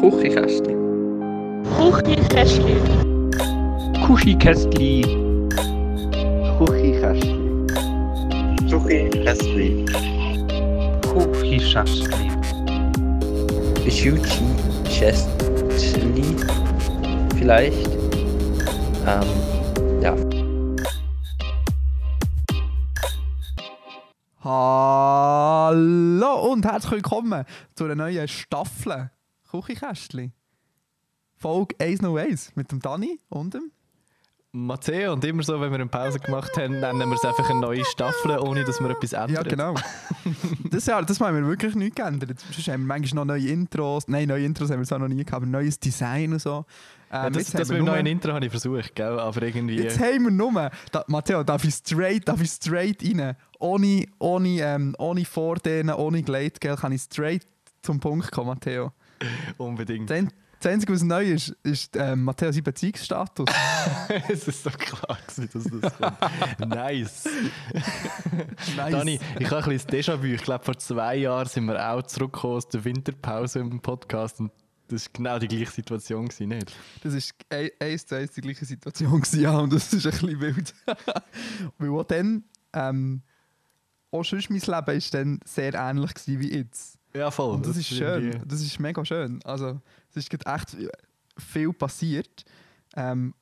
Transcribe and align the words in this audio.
Küchenkästli. 0.00 0.74
Küchenkästli. 1.76 2.76
Küchenkästli. 4.06 5.02
Küchenkästli. 6.56 7.36
Küchenkästli. 8.68 9.68
Küchenkästli. 11.02 12.30
Küchenkästli. 14.94 16.26
Vielleicht. 17.36 17.90
Ähm, 19.04 19.30
ja. 20.00 20.14
Hallo 24.44 26.32
und 26.52 26.64
herzlich 26.64 26.92
willkommen 26.92 27.44
zu 27.74 27.84
einer 27.84 27.96
neuen 27.96 28.28
Staffel 28.28 29.10
Küchenkästli. 29.50 30.32
Folge 31.36 31.76
101 31.78 32.52
mit 32.56 32.70
dem 32.72 32.80
Dani 32.80 33.20
und 33.28 33.54
dem. 33.54 33.70
Matteo, 34.50 35.12
und 35.12 35.22
immer 35.26 35.42
so, 35.42 35.60
wenn 35.60 35.70
wir 35.70 35.74
eine 35.74 35.86
Pause 35.86 36.18
gemacht 36.18 36.56
haben, 36.56 36.80
nennen 36.80 37.08
wir 37.10 37.16
es 37.16 37.24
einfach 37.24 37.48
eine 37.50 37.60
neue 37.60 37.84
Staffel, 37.84 38.38
ohne 38.38 38.64
dass 38.64 38.80
wir 38.80 38.88
etwas 38.88 39.12
ändern. 39.12 39.34
Ja, 39.34 39.42
genau. 39.42 39.74
das 40.70 40.86
Jahr 40.86 41.02
das 41.04 41.20
haben 41.20 41.36
wir 41.36 41.46
wirklich 41.46 41.74
nicht 41.74 41.96
geändert. 41.96 42.40
Sonst 42.40 42.66
haben 42.68 42.80
wir 42.80 42.86
manchmal 42.86 43.26
noch 43.26 43.34
neue 43.34 43.46
Intros. 43.48 44.08
Nein, 44.08 44.28
neue 44.28 44.46
Intros 44.46 44.70
haben 44.70 44.80
wir 44.80 44.86
zwar 44.86 45.00
noch 45.00 45.08
nie 45.08 45.22
gehabt, 45.22 45.34
aber 45.34 45.46
neues 45.46 45.78
Design 45.78 46.32
und 46.32 46.40
so. 46.40 46.64
Ja, 47.12 47.26
Ähm, 47.26 47.32
das 47.34 47.42
jetzt 47.42 47.58
das 47.58 47.68
wir 47.68 47.78
mit 47.78 47.86
dem 47.86 47.92
neuen 47.92 48.06
Intro 48.06 48.32
habe 48.32 48.44
ich 48.44 48.50
versucht, 48.50 48.94
gell? 48.94 49.18
aber 49.18 49.42
irgendwie... 49.42 49.76
Jetzt 49.82 50.00
haben 50.00 50.24
wir 50.24 50.30
nur, 50.30 50.70
da, 50.92 51.04
Matteo, 51.08 51.44
darf 51.44 51.64
ich 51.64 51.74
straight, 51.74 52.26
darf 52.26 52.40
ich 52.40 52.50
straight 52.50 53.02
rein? 53.02 53.36
Ohne, 53.58 54.06
ohne, 54.18 54.60
ähm, 54.60 54.94
ohne 54.98 55.24
Vordehnen, 55.26 55.94
ohne 55.94 56.22
Gleitgel 56.22 56.74
kann 56.76 56.92
ich 56.92 57.02
straight 57.02 57.46
zum 57.82 58.00
Punkt 58.00 58.32
kommen, 58.32 58.48
Matteo. 58.48 58.92
Unbedingt. 59.58 60.08
Das 60.10 60.16
ein- 60.18 60.32
das 60.60 60.72
Einzige, 60.72 60.92
was 60.92 61.04
neu 61.04 61.22
ist, 61.24 61.50
ist 61.62 61.94
Matteo 62.16 62.50
sein 62.50 62.64
Beziehungsstatus. 62.64 63.48
es 64.28 64.48
ist 64.48 64.64
so 64.64 64.70
klar, 64.70 65.16
gewesen, 65.28 65.48
dass 65.52 65.80
das 65.80 65.96
kommt. 66.58 66.68
nice. 66.74 67.28
Nice. 68.76 68.90
Dani, 68.90 69.20
ich 69.38 69.50
habe 69.50 69.62
ein 69.64 69.70
bisschen 69.70 69.86
das 69.86 69.86
Déjà-vu. 69.88 70.24
Ich 70.24 70.42
glaube, 70.42 70.64
vor 70.64 70.76
zwei 70.78 71.16
Jahren 71.16 71.46
sind 71.46 71.66
wir 71.66 71.90
auch 71.92 72.02
zurückgekommen 72.02 72.56
aus 72.56 72.68
der 72.68 72.84
Winterpause 72.84 73.60
im 73.60 73.80
Podcast 73.80 74.40
und 74.40 74.50
das 74.88 75.04
war 75.06 75.10
genau 75.12 75.38
die 75.38 75.48
gleiche 75.48 75.70
Situation, 75.70 76.26
gewesen, 76.28 76.48
nicht? 76.48 76.74
Das 77.04 77.14
war 77.14 77.58
ein- 77.58 77.70
eins 77.78 78.06
zu 78.06 78.16
eins 78.16 78.32
die 78.32 78.40
gleiche 78.40 78.64
Situation, 78.64 79.20
gewesen, 79.20 79.40
ja, 79.40 79.56
und 79.58 79.72
das 79.72 79.92
ist 79.92 80.06
ein 80.06 80.10
bisschen 80.12 80.40
wild. 80.40 80.74
Weil 81.78 81.90
auch 81.90 82.04
dann, 82.04 82.42
ähm, 82.72 83.22
auch 84.10 84.24
sonst 84.24 84.50
mein 84.50 84.60
Leben 84.60 84.96
ist 84.96 85.14
dann 85.14 85.38
sehr 85.44 85.74
ähnlich 85.74 86.14
gewesen 86.14 86.40
wie 86.40 86.52
jetzt. 86.56 86.97
Ja, 87.14 87.30
voll. 87.30 87.54
Und 87.54 87.66
das, 87.66 87.76
ist 87.76 87.88
schön, 87.88 88.22
irgendwie- 88.30 88.46
das 88.46 88.60
ist 88.60 88.78
mega 88.78 89.04
schön. 89.04 89.40
Also, 89.44 89.80
es 90.10 90.16
ist 90.16 90.32
echt 90.46 90.76
viel 91.38 91.72
passiert. 91.72 92.44
Ähm, 92.96 93.34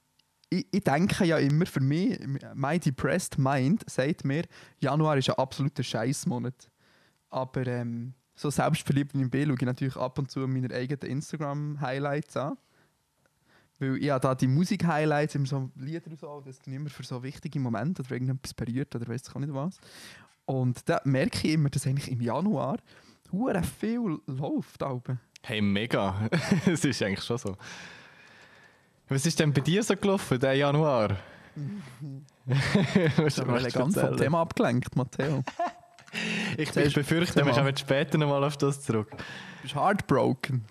ich, 0.48 0.66
ich 0.70 0.84
denke 0.84 1.24
ja 1.24 1.38
immer, 1.38 1.66
für 1.66 1.80
mich, 1.80 2.18
mein 2.54 2.78
depressed 2.80 3.38
mind 3.38 3.82
sagt 3.90 4.24
mir, 4.24 4.44
Januar 4.78 5.16
ist 5.18 5.28
ein 5.28 5.36
absoluter 5.36 5.82
Scheißmonat. 5.82 6.70
Aber 7.30 7.66
ähm, 7.66 8.14
so 8.34 8.50
selbstverliebt 8.50 9.14
wie 9.14 9.22
ich 9.24 9.30
bin, 9.30 9.46
schaue 9.48 9.56
ich 9.58 9.62
natürlich 9.66 9.96
ab 9.96 10.18
und 10.18 10.30
zu 10.30 10.40
meine 10.46 10.72
eigenen 10.72 11.10
Instagram-Highlights 11.10 12.36
an. 12.36 12.56
Weil 13.78 13.96
ich 13.98 14.08
habe 14.10 14.20
da 14.20 14.34
die 14.34 14.46
Musik-Highlights, 14.46 15.34
immer 15.34 15.46
so 15.46 15.70
Lieder 15.76 16.10
und 16.10 16.18
so, 16.18 16.40
das 16.44 16.58
sind 16.64 16.72
immer 16.72 16.88
für 16.88 17.02
so 17.02 17.22
wichtige 17.22 17.58
Momente 17.60 18.02
oder 18.02 18.12
irgendetwas 18.12 18.54
berührt 18.54 18.94
oder 18.94 19.06
weiß 19.08 19.22
ich 19.28 19.34
auch 19.34 19.40
nicht 19.40 19.52
was. 19.52 19.78
Und 20.46 20.88
da 20.88 21.00
merke 21.04 21.46
ich 21.48 21.54
immer, 21.54 21.68
dass 21.68 21.86
eigentlich 21.86 22.10
im 22.10 22.20
Januar 22.20 22.78
hure 23.32 23.62
viel 23.62 24.18
läuft. 24.26 24.82
Alben. 24.82 25.20
Hey, 25.42 25.60
mega. 25.60 26.28
Es 26.66 26.84
ist 26.84 27.02
eigentlich 27.02 27.24
schon 27.24 27.38
so. 27.38 27.56
Was 29.08 29.24
ist 29.24 29.38
denn 29.38 29.52
bei 29.52 29.60
dir 29.60 29.82
so 29.82 29.94
gelaufen, 29.96 30.38
der 30.40 30.54
Januar? 30.54 31.16
Ich 32.46 33.38
habe 33.38 33.52
mich 33.52 33.72
ganz 33.72 33.98
vom 33.98 34.16
Thema 34.16 34.40
abgelenkt, 34.42 34.94
Matteo. 34.96 35.42
Ich, 36.56 36.74
ich 36.74 36.94
befürchte, 36.94 37.44
wir 37.44 37.52
kommen 37.52 37.76
später 37.76 38.16
nochmal 38.16 38.42
auf 38.44 38.56
das 38.56 38.80
zurück. 38.80 39.10
Du 39.10 39.16
bist 39.62 39.74
heartbroken. 39.74 40.64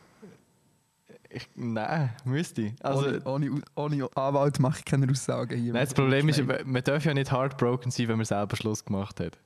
Ich, 1.30 1.48
nein, 1.54 2.12
müsste 2.24 2.62
ich. 2.64 2.74
Also, 2.82 3.20
ohne, 3.26 3.52
ohne, 3.56 3.62
ohne 3.76 4.10
Anwalt 4.16 4.60
mache 4.60 4.80
ich 4.80 4.86
keine 4.86 5.08
Aussagen 5.12 5.60
hier. 5.60 5.74
nein, 5.74 5.84
das 5.84 5.94
Problem 5.94 6.30
ist, 6.30 6.42
man 6.42 6.84
darf 6.84 7.06
ja 7.06 7.14
nicht 7.14 7.32
heartbroken 7.32 7.92
sein, 7.92 8.08
wenn 8.08 8.18
man 8.18 8.26
selber 8.26 8.56
Schluss 8.56 8.84
gemacht 8.84 9.20
hat. 9.20 9.38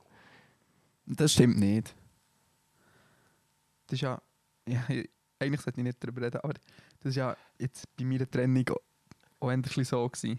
Das 1.04 1.32
stimmt 1.32 1.58
nicht. 1.58 1.94
Das 3.90 3.96
ist 3.96 4.02
ja. 4.02 4.20
ja 4.68 4.84
eigentlich 5.38 5.60
sollte 5.62 5.80
ich 5.80 5.84
nicht 5.84 6.02
darüber 6.04 6.20
reden, 6.22 6.38
aber 6.42 6.52
das 7.00 7.10
ist 7.10 7.16
ja 7.16 7.34
jetzt 7.58 7.96
bei 7.96 8.04
meiner 8.04 8.30
Trennung 8.30 8.68
auch- 8.68 8.80
auch 9.40 9.48
ein 9.48 9.62
bisschen 9.62 9.84
so 9.84 10.06
gewesen. 10.06 10.38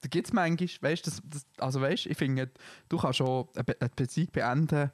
Da 0.00 0.08
gibt 0.08 0.28
es 0.28 0.32
manchmal, 0.32 0.68
weißt 0.92 1.06
das, 1.06 1.20
also 1.58 1.80
weißt, 1.80 2.06
ich 2.06 2.16
finde, 2.16 2.50
du 2.88 2.98
kannst 2.98 3.18
schon 3.18 3.48
eine, 3.54 3.64
Be 3.64 3.76
eine 3.80 3.90
Beziehung 3.94 4.28
beenden, 4.32 4.90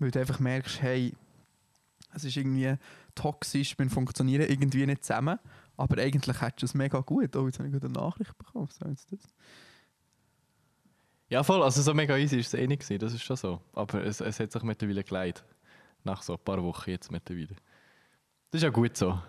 weil 0.00 0.10
du 0.10 0.20
einfach 0.20 0.40
merkst, 0.40 0.82
hey, 0.82 1.14
es 2.14 2.24
ist 2.24 2.36
irgendwie 2.36 2.74
toxisch, 3.14 3.78
wir 3.78 3.88
funktionieren 3.90 4.48
irgendwie 4.48 4.86
nicht 4.86 5.04
zusammen, 5.04 5.38
aber 5.76 6.02
eigentlich 6.02 6.40
hättest 6.40 6.62
du 6.62 6.66
es 6.66 6.74
mega 6.74 6.98
gut. 7.00 7.34
Habe 7.36 7.48
ich 7.48 7.56
gerade 7.56 7.86
eine 7.86 7.92
Nachricht. 7.92 8.32
Was 8.54 8.76
soll 8.76 8.90
jetzt 8.90 9.12
das? 9.12 9.20
Ja, 11.28 11.44
voll. 11.44 11.62
Also 11.62 11.82
so 11.82 11.94
mega 11.94 12.16
easy 12.16 12.38
ist 12.40 12.48
es 12.48 12.54
eh 12.54 12.66
nicht 12.66 12.88
das 13.02 13.12
ist 13.12 13.22
schon 13.22 13.36
so. 13.36 13.60
Aber 13.72 14.02
es, 14.04 14.20
es 14.20 14.40
hat 14.40 14.50
sich 14.50 14.62
mittlerweile 14.62 15.04
geleitet. 15.04 15.44
Nach 16.08 16.22
so 16.22 16.32
ein 16.34 16.38
paar 16.42 16.62
Wochen 16.62 16.90
jetzt 16.90 17.10
mittlerweile. 17.10 17.48
Das 18.50 18.60
ist 18.60 18.62
ja 18.62 18.70
gut 18.70 18.96
so. 18.96 19.20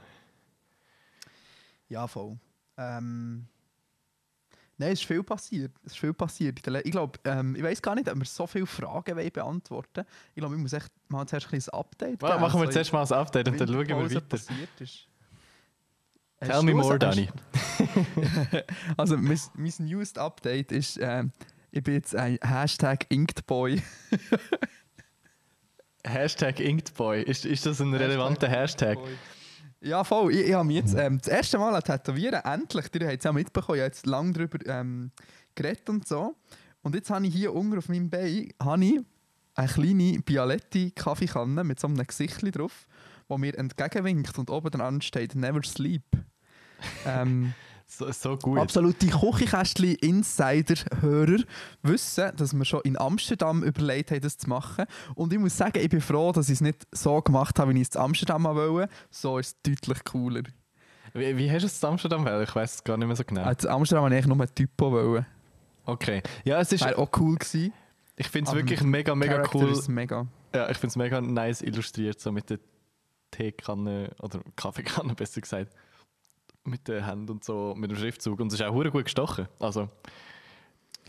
Ja, 1.90 2.08
voll. 2.08 2.38
Ähm, 2.78 3.46
Nein, 4.78 4.94
es 4.94 5.02
ist 5.02 5.06
viel 5.08 5.22
passiert. 5.24 5.74
Es 5.84 5.92
ist 5.92 6.00
viel 6.00 6.14
passiert. 6.14 6.58
Ich 6.86 6.92
glaube, 6.92 7.20
ähm, 7.26 7.54
ich 7.54 7.62
weiß 7.64 7.82
gar 7.82 7.96
nicht, 7.96 8.08
ob 8.10 8.18
wir 8.18 8.24
so 8.26 8.48
viele 8.48 8.66
Fragen 8.66 9.14
beantworten 9.34 9.90
wollen. 9.98 10.08
Ich 10.34 10.40
glaube, 10.40 10.56
ich 10.56 10.62
muss 10.62 10.72
echt 10.72 10.90
mal 11.10 11.28
zuerst 11.28 11.54
ein 11.54 11.62
Update 11.78 12.22
Ma- 12.22 12.38
Machen 12.38 12.62
wir 12.62 12.68
so 12.68 12.72
zuerst 12.72 12.94
mal 12.94 13.04
ein 13.06 13.12
Update 13.12 13.50
und 13.50 13.60
dann 13.60 13.68
schauen 13.68 13.88
wir 13.90 13.98
weiter. 13.98 14.22
passiert 14.22 14.70
ist. 14.80 15.06
Tell 16.40 16.50
Hast 16.54 16.64
me 16.64 16.74
more, 16.74 16.98
Dani. 16.98 17.30
Also, 18.96 19.18
mein, 19.18 19.38
mein 19.56 19.74
newest 19.80 20.18
Update 20.18 20.72
ist, 20.72 20.98
ähm, 21.02 21.34
ich 21.72 21.84
bin 21.84 21.96
jetzt 21.96 22.16
ein 22.16 22.40
Hashtag 22.42 23.06
Inkedboy. 23.10 23.82
Hashtag 26.06 26.60
Inkedboy. 26.60 27.24
Ist, 27.24 27.46
ist 27.46 27.66
das 27.66 27.82
ein 27.82 27.94
relevanter 27.94 28.48
Hashtag? 28.48 28.98
Ja, 29.82 30.04
voll. 30.04 30.34
Ich, 30.34 30.48
ich 30.48 30.54
habe 30.54 30.66
mich 30.66 30.78
jetzt 30.78 30.96
ähm, 30.96 31.20
das 31.20 31.28
erste 31.28 31.58
Mal 31.58 31.74
an 31.74 31.84
Tätowieren, 31.84 32.42
endlich, 32.44 32.86
ihr 32.94 33.08
habt 33.08 33.18
es 33.20 33.24
ja 33.24 33.32
mitbekommen, 33.32 33.78
ich 33.78 33.82
habe 33.82 33.88
jetzt 33.88 34.06
lange 34.06 34.34
darüber 34.34 34.60
ähm, 34.66 35.12
geredet 35.56 35.90
und 35.90 36.08
so. 36.08 36.36
Und 36.82 36.96
jetzt 36.96 37.10
habe 37.10 37.26
ich 37.28 37.34
hier 37.34 37.54
unten 37.54 37.78
auf 37.78 37.90
meinem 37.90 38.10
Bein 38.10 38.50
habe 38.62 39.04
eine 39.56 39.68
kleine 39.68 40.20
Bialetti-Kaffeekanne 40.20 41.64
mit 41.64 41.80
so 41.80 41.88
einem 41.88 42.06
Gesicht 42.06 42.40
drauf, 42.56 42.88
wo 43.28 43.38
mir 43.38 43.58
entgegenwinkt 43.58 44.38
und 44.38 44.50
oben 44.50 44.72
dran 44.72 45.02
steht 45.02 45.36
«Never 45.36 45.64
sleep». 45.64 46.04
ähm, 47.06 47.54
So, 47.92 48.12
so 48.12 48.38
gut. 48.38 48.60
Absolute 48.60 49.08
Küchenkästchen-Insider-Hörer 49.08 51.44
wissen, 51.82 52.32
dass 52.38 52.54
wir 52.54 52.64
schon 52.64 52.82
in 52.84 52.96
Amsterdam 53.00 53.64
überlegt 53.64 54.12
haben, 54.12 54.22
das 54.22 54.38
zu 54.38 54.48
machen. 54.48 54.86
Und 55.16 55.34
ich 55.34 55.40
muss 55.40 55.58
sagen, 55.58 55.80
ich 55.80 55.90
bin 55.90 56.00
froh, 56.00 56.32
dass 56.32 56.50
ich 56.50 56.54
es 56.54 56.62
nicht 56.62 56.86
so 56.92 57.20
gemacht 57.20 57.58
habe, 57.58 57.74
wie 57.74 57.82
ich 57.82 57.88
es 57.90 57.96
in 57.96 58.02
Amsterdam 58.02 58.44
wollte. 58.44 58.94
So 59.10 59.40
ist 59.40 59.48
es 59.48 59.60
deutlich 59.64 60.04
cooler. 60.04 60.44
Wie, 61.14 61.36
wie 61.36 61.50
hast 61.52 61.64
du 61.64 61.68
es 61.68 61.82
in 61.82 61.90
Amsterdam 61.90 62.24
gewählt? 62.24 62.48
Ich 62.48 62.56
weiß 62.56 62.76
es 62.76 62.84
gar 62.84 62.96
nicht 62.96 63.08
mehr 63.08 63.16
so 63.16 63.24
genau. 63.24 63.42
In 63.42 63.48
Amsterdam 63.68 64.04
wollte 64.04 64.16
ich 64.16 64.24
eigentlich 64.24 64.28
nur 64.28 64.40
einen 64.40 64.54
Typo. 64.54 64.92
Wollen. 64.92 65.26
Okay. 65.86 66.22
Ja, 66.44 66.60
es 66.60 66.72
ist, 66.72 66.86
Wäre 66.86 67.00
auch 67.00 67.10
cool 67.18 67.38
gewesen. 67.38 67.74
ich 68.16 68.28
finde 68.28 68.52
es 68.52 68.56
wirklich 68.56 68.84
mega, 68.84 69.16
mega 69.16 69.38
Character 69.38 69.58
cool. 69.60 69.72
ist 69.72 69.88
mega. 69.88 70.28
Ja, 70.54 70.70
ich 70.70 70.78
finde 70.78 70.92
es 70.92 70.96
mega 70.96 71.20
nice 71.22 71.64
illustriert, 71.64 72.20
so 72.20 72.32
mit 72.32 72.52
der 72.52 72.60
Teekanne 73.32 74.12
oder 74.22 74.42
Kaffeekanne 74.56 75.14
besser 75.16 75.42
gesagt. 75.42 75.74
Mit 76.70 76.88
den 76.88 77.06
Händen 77.06 77.32
und 77.32 77.44
so, 77.44 77.74
mit 77.76 77.92
dem 77.92 77.98
Schriftzug. 77.98 78.40
Und 78.40 78.48
es 78.48 78.60
ist 78.60 78.66
auch 78.66 78.74
gut 78.74 79.06
gestochen. 79.06 79.48
Also, 79.60 79.90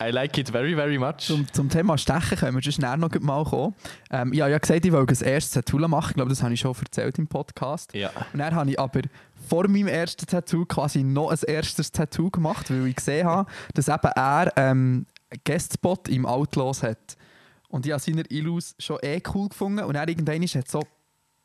I 0.03 0.11
like 0.11 0.39
it 0.39 0.49
very, 0.49 0.75
very 0.75 0.97
much. 0.97 1.19
Zum, 1.19 1.47
zum 1.53 1.69
Thema 1.69 1.99
Stechen 1.99 2.39
können 2.39 2.57
wir 2.57 2.63
sonst 2.63 2.79
nachher 2.79 2.97
noch 2.97 3.11
mal 3.21 3.45
kommen. 3.45 3.75
Ähm, 4.11 4.33
ich 4.33 4.41
habe 4.41 4.51
ja 4.51 4.57
gesagt, 4.57 4.87
ich 4.87 4.93
wollte 4.93 5.09
das 5.09 5.21
erste 5.21 5.61
Tattoo 5.61 5.77
machen. 5.89 6.11
Ich 6.11 6.15
glaube, 6.15 6.31
das 6.31 6.43
habe 6.43 6.55
ich 6.55 6.61
schon 6.61 6.75
erzählt 6.75 7.19
im 7.19 7.27
Podcast. 7.27 7.93
Ja. 7.93 8.11
Und 8.33 8.39
dann 8.39 8.55
habe 8.55 8.71
ich 8.71 8.81
aber 8.81 9.03
vor 9.47 9.69
meinem 9.69 9.89
ersten 9.89 10.25
Tattoo 10.25 10.65
quasi 10.65 11.03
noch 11.03 11.31
ein 11.31 11.39
erstes 11.47 11.93
Tattoo 11.93 12.31
gemacht, 12.31 12.71
weil 12.71 12.87
ich 12.87 12.97
gesehen 12.97 13.27
habe, 13.27 13.51
dass 13.75 13.89
eben 13.89 14.11
er 14.15 14.53
ähm, 14.57 15.07
einen 15.29 15.41
Guestspot 15.45 16.09
im 16.09 16.25
Outlaws 16.25 16.83
hat. 16.83 17.19
Und 17.69 17.85
ich 17.85 17.93
habe 17.93 18.01
seine 18.01 18.23
Illus 18.31 18.75
schon 18.79 18.99
eh 19.03 19.21
cool 19.35 19.51
gefunden. 19.51 19.85
Und 19.85 19.97
er 19.97 20.09
irgendwann 20.09 20.43
hat 20.43 20.69
so 20.69 20.83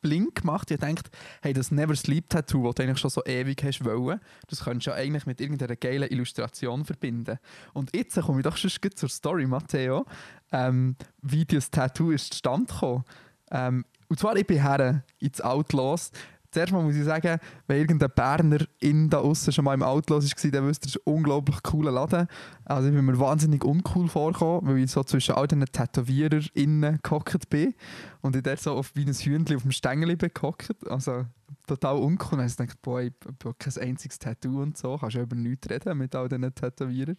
blink 0.06 0.42
gemacht. 0.42 0.70
Ich 0.70 0.78
dachte, 0.78 1.10
hey, 1.42 1.52
das 1.52 1.70
Never 1.70 1.96
Sleep 1.96 2.28
Tattoo, 2.28 2.64
das 2.66 2.74
du 2.76 2.82
eigentlich 2.82 2.98
schon 2.98 3.10
so 3.10 3.24
ewig 3.24 3.62
hast 3.64 3.84
wollen, 3.84 4.20
das 4.48 4.64
könntest 4.64 4.86
du 4.86 4.90
ja 4.90 4.96
eigentlich 4.96 5.26
mit 5.26 5.40
irgendeiner 5.40 5.76
geilen 5.76 6.08
Illustration 6.10 6.84
verbinden. 6.84 7.38
Und 7.72 7.94
jetzt 7.94 8.20
komme 8.20 8.40
ich 8.40 8.44
doch 8.44 8.56
schon 8.56 8.70
zur 8.94 9.08
Story, 9.08 9.46
Matteo, 9.46 10.06
ähm, 10.52 10.96
wie 11.22 11.44
das 11.44 11.70
Tattoo 11.70 12.12
ist 12.12 12.32
zustande 12.32 12.72
gekommen. 12.72 13.04
Ähm, 13.50 13.84
und 14.08 14.20
zwar, 14.20 14.36
ich 14.36 14.46
bin 14.46 14.62
her 14.62 15.02
ins 15.18 15.40
Outlaws. 15.40 16.12
Zuerst 16.56 16.72
mal 16.72 16.82
muss 16.82 16.96
ich 16.96 17.04
sagen, 17.04 17.38
wenn 17.66 17.78
irgendein 17.78 18.10
Berner 18.14 18.64
in 18.80 19.10
da 19.10 19.18
außen 19.18 19.52
schon 19.52 19.66
mal 19.66 19.74
im 19.74 19.82
Auto 19.82 20.14
los 20.14 20.24
war, 20.24 20.50
dann 20.50 20.66
wisst 20.66 20.86
ihr, 20.86 21.00
unglaublich 21.04 21.62
cooler 21.62 21.92
Laden. 21.92 22.26
Also 22.64 22.88
ich 22.88 22.94
bin 22.94 23.04
mir 23.04 23.18
wahnsinnig 23.18 23.62
uncool 23.62 24.08
vorgekommen, 24.08 24.66
weil 24.66 24.78
ich 24.82 24.90
so 24.90 25.04
zwischen 25.04 25.34
all 25.34 25.46
diesen 25.46 25.66
Tätowierern 25.66 26.46
innen 26.54 26.98
gehockt 27.02 27.50
bin 27.50 27.74
und 28.22 28.36
ich 28.36 28.42
dort 28.42 28.60
so 28.60 28.72
auf, 28.72 28.90
wie 28.94 29.04
ein 29.04 29.12
Hühnchen 29.12 29.56
auf 29.56 29.62
dem 29.62 29.72
Stängel 29.72 30.16
bin 30.16 30.30
gehockt. 30.32 30.74
Also 30.88 31.26
total 31.66 31.96
uncool. 31.98 32.38
Und 32.38 32.46
ich 32.46 32.56
dachte, 32.56 32.74
boah, 32.80 33.02
ich 33.02 33.12
habe 33.44 33.54
kein 33.58 33.82
einziges 33.82 34.18
Tattoo 34.18 34.62
und 34.62 34.78
so, 34.78 34.96
kannst 34.96 35.16
ja 35.16 35.22
über 35.22 35.36
nichts 35.36 35.68
reden 35.68 35.98
mit 35.98 36.14
all 36.14 36.28
diesen 36.28 36.54
Tätowierern. 36.54 37.18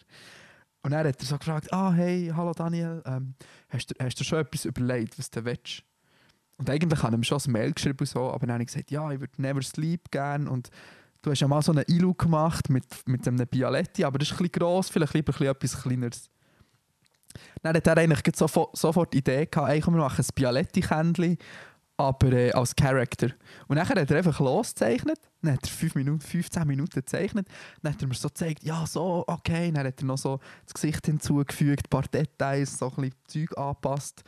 Und 0.81 0.92
dann 0.92 1.06
hat 1.06 1.19
er 1.19 1.25
so 1.25 1.38
gefragt, 1.38 1.72
ah 1.72 1.92
hey, 1.92 2.31
hallo 2.36 2.54
Daniel, 2.54 3.04
ähm, 3.06 3.36
hast, 3.69 3.92
du, 3.92 4.04
hast 4.04 4.19
du 4.19 4.24
schon 4.24 4.40
etwas 4.40 4.66
überlegt, 4.66 5.19
was 5.19 5.30
du 5.30 5.45
willst? 5.45 5.83
Und 6.57 6.69
eigentlich 6.69 7.04
ich 7.04 7.09
ihm 7.09 7.24
schon 7.24 7.39
ein 7.45 7.51
Mail 7.51 7.74
geschrieben 7.74 8.06
so, 8.06 8.31
aber 8.31 8.48
dann 8.48 8.54
habe 8.54 8.63
ich 8.63 8.68
gesagt, 8.68 8.92
ja, 8.92 9.12
ich 9.12 9.19
würde 9.19 9.42
Never 9.42 9.62
Sleep 9.62 10.09
gerne 10.09 10.50
und 10.50 10.69
du 11.21 11.31
hast 11.31 11.39
ja 11.39 11.48
mal 11.48 11.62
so 11.62 11.71
einen 11.71 11.83
Ilu 11.88 12.13
gemacht 12.13 12.69
mit, 12.69 12.86
mit 13.06 13.27
einem 13.27 13.45
Bialetti, 13.48 14.04
aber 14.04 14.18
das 14.18 14.30
ist 14.30 14.33
ein 14.33 14.38
bisschen 14.38 14.51
gross, 14.54 14.89
vielleicht 14.89 15.13
lieber 15.13 15.33
ein 15.33 15.38
bisschen 15.38 15.48
etwas 15.48 15.81
Kleineres. 15.81 16.30
Dann 17.62 17.75
hat 17.75 17.86
er 17.86 17.98
eigentlich 17.98 18.36
sofort, 18.36 18.75
sofort 18.75 19.13
die 19.13 19.19
Idee 19.19 19.45
gehabt, 19.45 19.69
ey, 19.69 19.81
komm, 19.81 19.95
wir 19.95 20.01
machen 20.01 20.24
ein 20.24 20.30
Bialetti-Kändchen, 20.33 21.38
aber 21.98 22.31
äh, 22.31 22.51
als 22.51 22.75
Character. 22.75 23.30
Und 23.68 23.75
dann 23.75 23.88
hat 23.88 24.09
er 24.09 24.18
einfach 24.18 24.39
losgezeichnet, 24.39 25.19
dann 25.42 25.54
hat 25.54 25.63
er 25.63 25.69
5 25.69 25.95
Minuten, 25.95 26.21
15 26.21 26.68
Minuten 26.68 27.00
gezeichnet, 27.00 27.48
dann 27.81 27.94
hat 27.94 28.01
er 28.01 28.07
mir 28.07 28.13
so 28.13 28.30
gezeigt, 28.30 28.63
ja, 28.63 28.86
so, 28.86 29.24
okay, 29.27 29.71
dann 29.71 29.86
hat 29.86 30.00
er 30.00 30.06
noch 30.06 30.18
so 30.18 30.39
das 30.65 30.74
Gesicht 30.74 31.06
hinzugefügt, 31.06 31.88
ein 31.88 31.89
paar 31.89 32.04
Details, 32.04 32.77
so 32.77 32.92
ein 32.98 33.09
bisschen 33.09 33.15
Zeug 33.27 33.57
angepasst. 33.57 34.24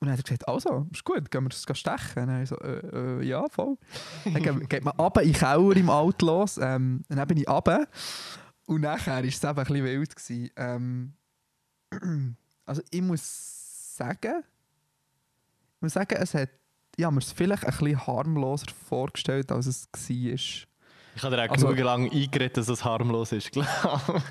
Und 0.00 0.06
dann 0.08 0.12
hat 0.12 0.20
er 0.20 0.22
gesagt, 0.22 0.48
also, 0.48 0.86
ist 0.90 1.04
gut, 1.04 1.30
gehen 1.30 1.44
wir 1.44 1.50
das 1.50 1.62
stechen? 1.78 2.22
Und 2.22 2.28
dann 2.28 2.42
ich 2.42 2.48
so, 2.48 2.56
äh, 2.56 3.20
äh, 3.20 3.22
ja, 3.22 3.46
voll. 3.50 3.76
Dann 4.24 4.42
geht, 4.42 4.70
geht 4.70 4.84
man 4.84 4.96
runter 4.96 5.20
in 5.22 5.32
den 5.32 5.38
Keller 5.38 5.76
im 5.76 5.90
Auto 5.90 6.24
los, 6.26 6.58
ähm, 6.60 7.02
dann 7.08 7.28
bin 7.28 7.36
ich 7.36 7.48
runter 7.48 7.86
und 8.66 8.80
nachher 8.80 9.16
war 9.16 9.24
es 9.24 9.42
eben 9.44 9.48
ein 9.50 9.54
bisschen 9.56 9.84
wild. 9.84 10.16
Gewesen. 10.16 10.50
Ähm, 10.56 11.12
also 12.64 12.80
ich 12.90 13.02
muss 13.02 13.96
sagen, 13.96 14.42
ich 15.76 15.82
muss 15.82 15.92
sagen, 15.92 16.16
es 16.18 16.32
hat, 16.34 16.48
ich 16.96 17.04
habe 17.04 17.14
mir 17.14 17.20
es 17.20 17.32
vielleicht 17.32 17.64
ein 17.66 17.70
bisschen 17.76 18.06
harmloser 18.06 18.66
vorgestellt, 18.88 19.52
als 19.52 19.66
es 19.66 19.88
war. 19.92 20.08
Ich 20.08 20.66
habe 21.22 21.36
dir 21.36 21.44
auch 21.44 21.50
Also- 21.50 21.66
genug 21.68 21.84
lang 21.84 22.10
eingeredet, 22.10 22.56
dass 22.56 22.68
es 22.68 22.84
harmlos 22.84 23.32
ist, 23.32 23.52
glaube 23.52 23.68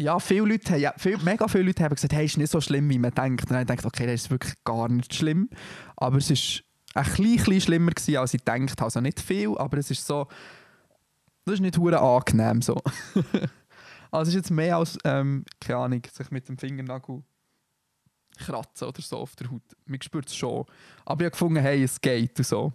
Ja, 0.00 0.18
viele 0.18 0.46
Leute, 0.46 0.78
ja, 0.78 0.94
viel, 0.96 1.18
mega 1.18 1.46
viele 1.46 1.64
Leute 1.64 1.84
haben 1.84 1.94
gesagt, 1.94 2.14
hey, 2.14 2.24
ist 2.24 2.38
nicht 2.38 2.50
so 2.50 2.58
schlimm, 2.62 2.88
wie 2.88 2.98
man 2.98 3.10
denkt. 3.10 3.42
Und 3.42 3.50
dann 3.50 3.66
gedacht, 3.66 3.84
okay, 3.84 4.06
das 4.06 4.22
ist 4.22 4.30
wirklich 4.30 4.54
gar 4.64 4.88
nicht 4.88 5.14
schlimm. 5.14 5.50
Aber 5.94 6.16
es 6.16 6.30
ist 6.30 6.64
ein 6.94 7.04
klein 7.04 7.60
schlimmer 7.60 7.90
gewesen, 7.90 8.16
als 8.16 8.32
ich 8.32 8.40
habe. 8.48 8.66
Also 8.78 9.02
nicht 9.02 9.20
viel, 9.20 9.58
aber 9.58 9.76
es 9.76 9.90
ist 9.90 10.06
so, 10.06 10.26
das 11.44 11.56
ist 11.56 11.60
nicht 11.60 11.76
hure 11.76 12.00
angenehm 12.00 12.62
so. 12.62 12.76
also 14.10 14.22
es 14.22 14.28
ist 14.28 14.34
jetzt 14.36 14.50
mehr 14.50 14.78
als, 14.78 14.96
ähm, 15.04 15.44
keine 15.60 15.78
Ahnung, 15.80 16.02
sich 16.10 16.30
mit 16.30 16.48
dem 16.48 16.56
Fingernagel 16.56 17.22
kratzen 18.38 18.88
oder 18.88 19.02
so 19.02 19.18
auf 19.18 19.36
der 19.36 19.50
Haut. 19.50 19.60
Man 19.84 20.00
spürt 20.00 20.28
es 20.28 20.34
schon. 20.34 20.64
Aber 21.04 21.20
ich 21.20 21.26
habe 21.26 21.30
gefunden, 21.32 21.60
hey, 21.60 21.82
es 21.82 22.00
geht 22.00 22.38
und 22.38 22.46
so. 22.46 22.72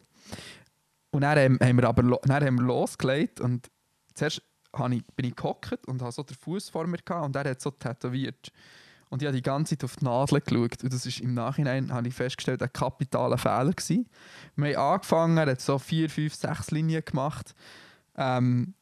Und 1.10 1.22
dann 1.22 1.60
haben 1.60 1.78
wir 1.78 1.88
aber 1.90 2.04
dann 2.04 2.46
haben 2.46 2.60
wir 2.60 2.66
losgelegt 2.66 3.42
und 3.42 3.72
zuerst 4.14 4.44
ich, 4.92 5.04
bin 5.16 5.26
ich 5.26 5.36
gehockt 5.36 5.88
und 5.88 6.02
habe 6.02 6.12
so 6.12 6.24
den 6.24 6.36
Fuß 6.36 6.70
vor 6.70 6.88
mir 6.88 6.98
gehabt 6.98 7.26
und 7.26 7.36
er 7.36 7.50
hat 7.50 7.62
so 7.62 7.72
tätowiert. 7.72 8.52
Und 9.10 9.22
ich 9.22 9.28
habe 9.28 9.36
die 9.36 9.44
ganze 9.44 9.78
Zeit 9.78 9.84
auf 9.86 9.96
die 9.98 10.06
Nadel 10.06 10.42
geschaut. 10.42 10.84
Und 10.84 10.92
das 10.92 11.06
ist 11.06 11.22
im 11.22 11.34
Nachhinein, 11.34 11.94
habe 11.94 12.08
ich 12.08 12.14
festgestellt, 12.14 12.62
ein 12.62 12.74
kapitaler 12.74 13.38
Fehler 13.38 13.72
gewesen. 13.72 14.10
Wir 14.56 14.78
haben 14.78 14.94
angefangen, 14.94 15.38
er 15.38 15.52
hat 15.52 15.62
so 15.62 15.78
vier, 15.78 16.10
fünf, 16.10 16.34
sechs 16.34 16.72
Linien 16.72 17.04
gemacht. 17.06 17.56
Ähm, 18.18 18.74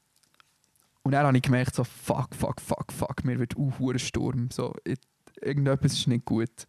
und 1.03 1.11
dann 1.11 1.27
habe 1.27 1.35
ich 1.35 1.43
gemerkt, 1.43 1.75
so 1.75 1.83
fuck, 1.83 2.33
fuck, 2.33 2.61
fuck, 2.61 2.91
fuck, 2.91 3.25
mir 3.25 3.37
wird 3.37 3.57
auch 3.57 3.91
ein 3.91 3.99
Sturm. 3.99 4.49
So, 4.49 4.73
ich, 4.85 4.99
irgendetwas 5.41 5.93
ist 5.93 6.07
nicht 6.07 6.25
gut. 6.25 6.65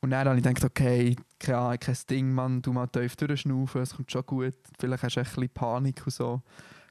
Und 0.00 0.10
dann 0.10 0.28
habe 0.28 0.38
ich 0.38 0.44
gedacht, 0.44 0.64
okay, 0.64 1.16
Ahnung, 1.48 1.78
kein 1.80 1.96
Ding, 2.08 2.32
Mann, 2.32 2.62
du 2.62 2.72
mal 2.72 2.86
tief 2.86 3.16
durchschnaufen, 3.16 3.82
es 3.82 3.96
kommt 3.96 4.12
schon 4.12 4.24
gut. 4.24 4.54
Vielleicht 4.78 5.02
hast 5.02 5.16
du 5.16 5.20
ein 5.20 5.24
bisschen 5.24 5.48
Panik 5.48 6.02
und 6.06 6.12
so. 6.12 6.42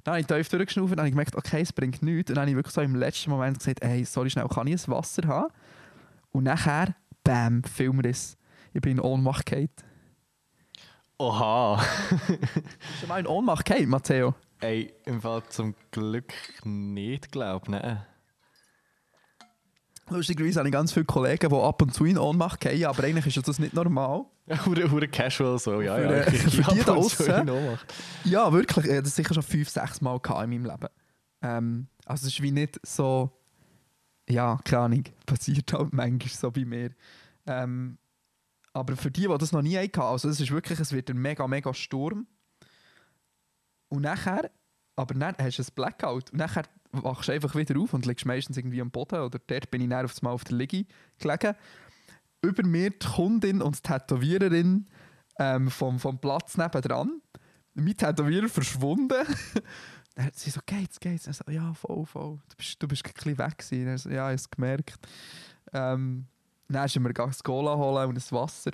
Dann 0.05 0.13
habe 0.13 0.21
ich 0.21 0.27
tief 0.27 0.49
durchgeschnaufen 0.49 0.93
und 0.93 0.99
habe 0.99 1.07
ich 1.07 1.13
gemerkt, 1.13 1.35
okay, 1.35 1.61
es 1.61 1.73
bringt 1.73 2.03
nichts. 2.03 2.29
Und 2.29 2.35
dann 2.35 2.43
habe 2.43 2.51
ich 2.51 2.55
wirklich 2.55 2.75
so 2.75 2.81
im 2.81 2.95
letzten 2.95 3.31
Moment 3.31 3.57
gesagt, 3.57 3.83
hey, 3.83 4.05
sorry, 4.05 4.29
schnell, 4.29 4.47
kann 4.47 4.67
ich 4.67 4.87
ein 4.87 4.91
Wasser 4.91 5.27
haben? 5.27 5.51
Und 6.31 6.43
nachher, 6.43 6.95
bam, 7.23 7.63
Filmriss. 7.63 8.37
Ich 8.71 8.81
bin 8.81 8.93
in 8.93 8.99
Ohnmacht 8.99 9.47
gefallen. 9.47 9.71
Oha. 11.17 11.83
Schon 12.99 13.09
mal 13.09 13.19
in 13.19 13.25
Ohnmacht 13.25 13.65
gefallen, 13.65 13.89
Matteo? 13.89 14.35
Ey, 14.59 14.93
im 15.05 15.21
Fall 15.21 15.41
zum 15.49 15.73
Glück 15.89 16.33
nicht, 16.63 17.31
glaube 17.31 17.65
ich. 17.65 17.71
Ne? 17.71 18.05
Lustigerweise 20.09 20.59
habe 20.59 20.69
ich 20.69 20.73
ganz 20.73 20.93
viele 20.93 21.05
Kollegen, 21.05 21.49
die 21.49 21.55
ab 21.55 21.81
und 21.81 21.95
zu 21.95 22.05
in 22.05 22.19
Ohnmacht 22.19 22.61
fallen, 22.61 22.85
aber 22.85 23.05
eigentlich 23.05 23.35
ist 23.35 23.47
das 23.47 23.57
nicht 23.57 23.73
normal. 23.73 24.25
Hure, 24.65 24.89
hure 24.91 25.07
casual 25.07 25.57
so, 25.57 25.81
ja, 25.81 25.97
ja. 25.99 26.23
Für, 26.23 26.31
äh, 26.31 26.35
Ich- 26.35 26.45
ich 26.45 26.55
für 26.55 26.71
die 26.73 26.79
hab 26.81 26.85
da 26.85 26.93
Ohnmacht. 26.95 27.93
Ja, 28.25 28.53
wirklich. 28.53 28.85
Ich 28.85 28.91
hatte 28.91 29.03
das 29.03 29.15
sicher 29.15 29.33
schon 29.33 29.43
fünf, 29.43 29.69
sechs 29.69 30.01
Mal 30.01 30.19
gehabt 30.19 30.43
in 30.43 30.49
meinem 30.51 30.65
Leben. 30.65 30.87
Ähm, 31.41 31.87
also 32.05 32.27
es 32.27 32.33
ist 32.33 32.41
wie 32.41 32.51
nicht 32.51 32.79
so, 32.85 33.31
ja, 34.29 34.59
keine 34.63 34.81
Ahnung, 34.83 35.03
passiert 35.25 35.73
halt 35.73 35.93
manchmal 35.93 36.29
so 36.29 36.51
bei 36.51 36.63
mir. 36.65 36.91
Ähm, 37.47 37.97
aber 38.73 38.95
für 38.97 39.09
die, 39.09 39.21
die 39.27 39.37
das 39.37 39.51
noch 39.51 39.61
nie 39.61 39.77
hatten, 39.77 40.01
also 40.01 40.29
es 40.29 40.39
ist 40.39 40.51
wirklich, 40.51 40.79
es 40.79 40.91
wird 40.91 41.09
ein 41.09 41.17
mega, 41.17 41.47
mega 41.47 41.73
Sturm. 41.73 42.27
Und 43.89 44.01
nachher, 44.01 44.51
aber 44.95 45.13
dann 45.13 45.35
hast 45.39 45.57
du 45.59 45.63
ein 45.63 45.67
Blackout. 45.75 46.31
Und 46.31 46.37
nachher 46.39 46.63
wachst 46.91 47.29
du 47.29 47.33
einfach 47.33 47.55
wieder 47.55 47.79
auf 47.79 47.93
und 47.93 48.05
liegst 48.05 48.25
meistens 48.25 48.57
irgendwie 48.57 48.81
am 48.81 48.91
Boden. 48.91 49.19
Oder 49.21 49.39
dort 49.47 49.71
bin 49.71 49.81
ich 49.81 49.89
dann 49.89 50.05
auf 50.05 50.21
Mal 50.21 50.31
auf 50.31 50.43
der 50.43 50.57
Liege 50.57 50.85
gelegen. 51.19 51.55
Über 52.45 52.63
mir 52.63 52.91
die 52.91 53.05
Kundin 53.05 53.61
und 53.61 53.77
die 53.77 53.81
Tätowiererin 53.81 54.87
ähm, 55.39 55.69
vom, 55.69 55.99
vom 55.99 56.19
Platz 56.19 56.57
nebendran. 56.57 57.21
Mein 57.73 57.97
Tätowierer 57.97 58.49
verschwunden. 58.49 59.25
Dann 60.15 60.25
hat 60.27 60.35
sie 60.37 60.49
so, 60.49 60.61
geht's, 60.65 60.99
geht's? 60.99 61.27
Er 61.27 61.33
so, 61.33 61.43
ja, 61.51 61.73
voll, 61.73 62.05
voll. 62.05 62.39
Du 62.49 62.55
bist, 62.55 62.81
du 62.81 62.87
bist 62.87 63.05
ein 63.05 63.11
bisschen 63.13 63.37
weg 63.37 63.57
gewesen. 63.57 63.87
Er 63.87 63.97
so, 63.97 64.09
ja, 64.09 64.15
ich 64.15 64.19
habe 64.19 64.33
es 64.35 64.49
gemerkt. 64.49 65.07
Ähm, 65.73 66.25
dann 66.67 66.89
er 66.89 67.01
mir 67.01 67.13
das 67.13 67.43
Cola 67.43 67.75
holen 67.75 68.09
und 68.09 68.17
ein 68.17 68.31
Wasser. 68.31 68.71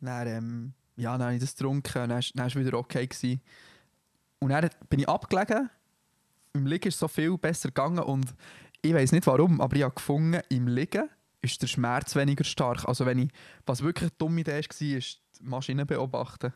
Dann, 0.00 0.26
ähm, 0.28 0.72
ja, 0.96 1.12
dann 1.12 1.26
habe 1.26 1.34
ich 1.34 1.40
das 1.40 1.56
getrunken. 1.56 2.08
Dann 2.08 2.10
war 2.10 2.46
ist 2.46 2.56
wieder 2.56 2.78
okay. 2.78 3.06
Gewesen. 3.06 3.40
Und 4.38 4.50
dann 4.50 4.70
bin 4.88 5.00
ich 5.00 5.08
abgelegen. 5.08 5.68
Im 6.52 6.66
Liegen 6.66 6.88
ist 6.88 6.94
es 6.94 7.00
so 7.00 7.08
viel 7.08 7.36
besser 7.36 7.68
gegangen. 7.68 7.98
Und 7.98 8.32
ich 8.80 8.94
weiß 8.94 9.10
nicht 9.10 9.26
warum, 9.26 9.60
aber 9.60 9.74
ich 9.74 9.82
habe 9.82 9.94
gefunden, 9.94 10.40
im 10.50 10.68
Liegen 10.68 11.08
ist 11.44 11.62
der 11.62 11.66
Schmerz 11.66 12.16
weniger 12.16 12.44
stark. 12.44 12.86
Also 12.86 13.06
wenn 13.06 13.18
ich, 13.18 13.30
was 13.66 13.82
wirklich 13.82 14.10
eine 14.10 14.18
dumme 14.18 14.40
Idee 14.40 14.52
war, 14.52 14.58
ist 14.98 15.20
die 15.38 15.44
Maschine 15.44 15.86
beobachten. 15.86 16.52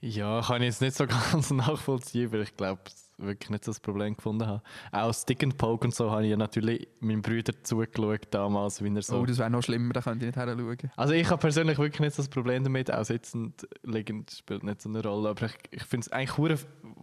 Ja, 0.00 0.42
kann 0.42 0.62
ich 0.62 0.66
jetzt 0.66 0.80
nicht 0.80 0.96
so 0.96 1.06
ganz 1.32 1.50
nachvollziehen, 1.50 2.32
weil 2.32 2.42
ich 2.42 2.56
glaube, 2.56 2.82
wirklich 3.22 3.50
nicht 3.50 3.64
so 3.64 3.70
das 3.70 3.80
Problem 3.80 4.16
gefunden 4.16 4.46
habe. 4.46 4.62
Auch 4.90 5.12
Stick 5.12 5.42
and 5.42 5.56
Poke 5.56 5.86
und 5.86 5.94
so 5.94 6.10
habe 6.10 6.24
ich 6.24 6.30
ja 6.30 6.36
natürlich 6.36 6.88
meinem 7.00 7.22
Bruder 7.22 7.52
zugeschaut 7.62 8.28
damals, 8.30 8.82
wie 8.82 8.94
er 8.94 9.02
so... 9.02 9.20
Oh, 9.20 9.26
das 9.26 9.38
wäre 9.38 9.50
noch 9.50 9.62
schlimmer, 9.62 9.92
da 9.92 10.02
könnte 10.02 10.26
ich 10.26 10.34
nicht 10.34 10.44
her 10.44 10.56
schauen. 10.56 10.90
Also 10.96 11.14
ich 11.14 11.30
habe 11.30 11.40
persönlich 11.40 11.78
wirklich 11.78 12.00
nicht 12.00 12.14
so 12.14 12.22
das 12.22 12.28
Problem 12.28 12.64
damit, 12.64 12.92
auch 12.92 13.04
sitzend, 13.04 13.66
liegend 13.82 14.30
spielt 14.30 14.62
nicht 14.64 14.82
so 14.82 14.88
eine 14.88 15.02
Rolle, 15.02 15.30
aber 15.30 15.46
ich, 15.46 15.54
ich 15.70 15.84
finde 15.84 16.06
es 16.06 16.12
eigentlich 16.12 16.36
hure, 16.36 16.58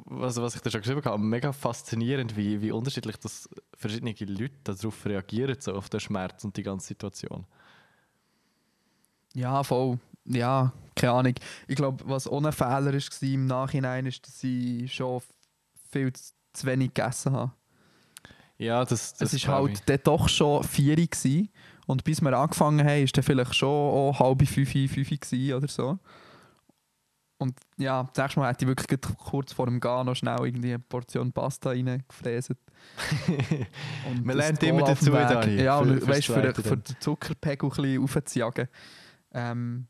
also 0.10 0.44
was 0.44 0.56
ich 0.56 0.62
da 0.62 0.70
schon 0.70 0.82
geschrieben 0.82 1.04
habe, 1.04 1.22
mega 1.22 1.52
faszinierend, 1.52 2.36
wie, 2.38 2.62
wie 2.62 2.72
unterschiedlich 2.72 3.18
das 3.18 3.50
verschiedene 3.78 4.14
Leute 4.20 4.54
darauf 4.64 5.06
reagieren, 5.06 5.56
so 5.60 5.74
auf 5.74 5.90
den 5.90 6.00
Schmerz 6.00 6.44
und 6.44 6.56
die 6.58 6.64
ganze 6.64 6.88
Situation. 6.88 7.46
Ja, 9.34 9.64
voll. 9.64 10.00
Ja, 10.26 10.74
keine 10.96 11.14
Ahnung. 11.14 11.36
Ich 11.68 11.76
glaube, 11.76 12.04
was 12.08 12.30
ohne 12.30 12.52
Fehler 12.52 12.94
war 12.94 13.24
im 13.24 13.46
Nachhinein, 13.46 14.06
ist, 14.06 14.28
dass 14.28 14.44
ich 14.44 14.94
schon 14.94 15.22
viel 15.92 16.12
zu 16.14 16.34
zu 16.52 16.66
wenig 16.66 16.94
gegessen 16.94 17.32
habe. 17.34 17.52
Ja, 18.58 18.84
das, 18.84 19.14
das 19.14 19.34
es 19.34 19.48
war 19.48 19.62
halt 19.62 19.88
dann 19.88 20.00
doch 20.04 20.28
schon 20.28 20.64
vier 20.64 20.96
gewesen. 20.96 21.50
und 21.86 22.04
bis 22.04 22.22
wir 22.22 22.34
angefangen 22.34 22.80
haben, 22.86 23.02
war 23.02 23.06
dann 23.14 23.24
vielleicht 23.24 23.56
schon 23.56 23.70
auch 23.70 24.20
halb 24.20 24.46
fünf, 24.48 24.70
fünf 24.72 24.94
gewesen 25.10 25.54
oder 25.54 25.68
so. 25.68 26.00
Und 27.38 27.58
ja, 27.78 28.04
das 28.14 28.22
nächste 28.24 28.40
Mal 28.42 28.50
hätte 28.50 28.66
ich 28.66 28.68
wirklich 28.68 29.00
kurz 29.18 29.54
vor 29.54 29.68
dem 29.68 29.80
Gehen 29.80 30.06
noch 30.08 30.16
schnell 30.16 30.38
irgendwie 30.44 30.70
eine 30.70 30.80
Portion 30.80 31.32
Pasta 31.32 31.70
reingefräst. 31.70 32.52
Man 34.24 34.36
lernt 34.36 34.62
immer 34.64 34.84
dazu. 34.84 35.12
Dani, 35.12 35.62
Ja, 35.62 35.82
für- 35.82 36.06
weißt, 36.08 36.26
für, 36.26 36.54
für 36.56 36.78
den 36.78 36.96
Zuckerpegel 37.00 37.70
ein 37.70 37.76
bisschen 37.76 38.04
aufzujagen. 38.04 38.68
Ähm, 39.32 39.88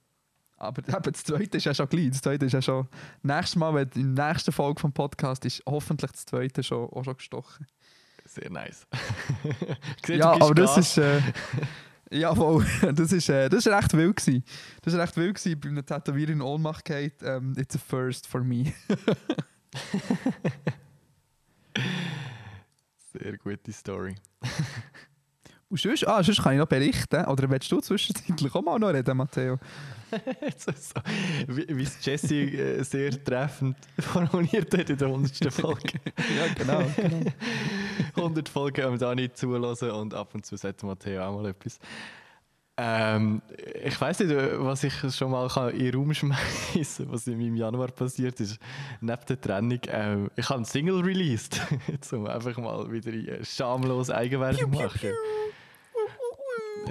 aber 0.60 0.84
eben, 0.88 1.02
das 1.04 1.24
zweite 1.24 1.58
ist 1.58 1.66
ja 1.66 1.74
schon 1.74 1.90
gleich. 1.90 2.10
Das 2.10 2.22
zweite 2.22 2.46
ist 2.46 2.54
ja 2.54 2.62
schon. 2.62 2.88
Nächstes 3.24 3.56
Mal, 3.56 3.74
wenn 3.74 3.90
in 3.96 4.16
der 4.16 4.30
nächsten 4.30 4.52
Folge 4.52 4.80
vom 4.80 4.92
Podcast 4.92 5.46
ist, 5.46 5.64
hoffentlich 5.66 6.12
das 6.12 6.26
zweite 6.26 6.62
schon, 6.64 6.90
auch 6.90 7.04
schon 7.04 7.16
gestochen. 7.16 7.66
Sehr 8.26 8.50
nice. 8.50 8.86
Ja, 10.08 10.34
aber 10.34 10.54
das 10.54 10.78
ist. 10.78 10.98
Äh, 10.98 11.22
Jawohl, 12.12 12.66
das 12.94 13.12
ist, 13.12 13.30
äh, 13.30 13.50
das 13.50 13.66
ist 13.66 13.72
recht 13.72 13.94
wild 13.94 14.16
gewesen. 14.16 14.44
Das 14.82 14.94
ist 14.94 15.00
recht 15.00 15.16
wild 15.16 15.36
gewesen. 15.36 15.60
Bei 15.60 15.70
einem 15.70 15.86
Tätowierer 15.86 16.32
in 16.32 16.42
Ohnmacht 16.42 16.86
geht. 16.86 17.22
Ähm, 17.22 17.54
it's 17.56 17.76
a 17.76 17.80
first 17.80 18.26
for 18.26 18.44
me. 18.44 18.74
Sehr 23.14 23.38
gute 23.38 23.72
Story. 23.72 24.16
Und 25.70 25.80
sonst, 25.80 26.08
ah, 26.08 26.24
sonst 26.24 26.42
kann 26.42 26.54
ich 26.54 26.60
noch 26.60 26.68
berichten. 26.68 27.26
Oder 27.26 27.50
willst 27.50 27.72
du 27.72 27.80
zwischenzeitlich 27.80 28.56
auch 28.56 28.64
mal 28.64 28.80
noch 28.80 28.90
reden, 28.92 29.16
Matteo? 29.16 29.60
so, 30.58 30.72
wie 31.48 31.78
wie 31.78 31.84
es 31.84 32.04
Jesse 32.04 32.36
äh, 32.36 32.84
sehr 32.84 33.24
treffend 33.24 33.78
formuliert 34.00 34.76
hat 34.76 34.90
in 34.90 34.98
der 34.98 35.08
100. 35.08 35.54
Folge. 35.54 36.00
ja, 36.38 36.54
genau. 36.56 36.84
genau. 36.96 37.32
100 38.16 38.50
Folgen 38.50 38.86
am 38.86 38.98
Dani 38.98 39.32
zulassen 39.32 39.92
und 39.92 40.16
ab 40.16 40.34
und 40.34 40.44
zu 40.44 40.58
sagt 40.58 40.82
Matteo 40.82 41.24
auch 41.24 41.40
mal 41.40 41.50
etwas. 41.50 41.78
Ähm, 42.82 43.42
ich 43.84 44.00
weiß 44.00 44.20
nicht, 44.22 44.32
was 44.32 44.84
ich 44.86 44.94
schon 45.14 45.32
mal 45.32 45.50
kann 45.50 45.72
in 45.72 45.80
den 45.80 45.96
Raum 45.96 46.14
schmeißen 46.14 47.06
kann, 47.06 47.14
was 47.14 47.28
in 47.28 47.38
meinem 47.38 47.58
Januar 47.58 47.90
passiert 47.90 48.40
ist. 48.40 48.58
Neben 49.02 49.26
der 49.28 49.42
Trennung, 49.42 49.82
ähm, 49.90 50.32
ich 50.36 50.46
habe 50.46 50.56
einen 50.56 50.66
Single 50.66 51.02
released, 51.02 51.62
um 52.14 52.26
einfach 52.26 52.58
mal 52.58 52.90
wieder 52.90 53.12
eine 53.12 53.44
schamlos 53.44 54.10
Eigenwerbung 54.10 54.72
machen. 54.72 55.12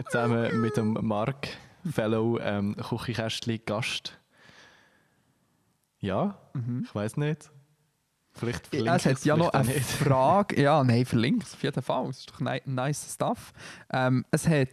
Zusammen 0.07 0.61
mit 0.61 0.77
dem 0.77 0.99
Mark, 1.01 1.49
Fellow 1.91 2.39
ähm, 2.41 2.77
Küchenkästchen 2.77 3.61
Gast. 3.65 4.19
Ja, 6.01 6.39
ich 6.83 6.95
weiß 6.95 7.17
nicht. 7.17 7.51
Vielleicht 8.39 8.69
verlinke 8.69 8.93
Es 8.95 9.07
hat 9.07 9.25
ja 9.25 9.37
noch 9.37 9.53
eine. 9.53 9.73
Frage. 9.73 10.63
Ja, 10.63 10.85
nein, 10.85 11.05
verlinkt 11.05 11.45
es 11.47 11.55
auf 11.55 11.63
jeden 11.63 11.83
Fall. 11.83 12.07
Das 12.07 12.19
ist 12.19 12.31
doch 12.31 12.41
ni 12.41 12.61
nice 12.67 13.15
Stuff. 13.15 13.53
Ähm, 13.93 14.25
es 14.31 14.47
hat. 14.47 14.69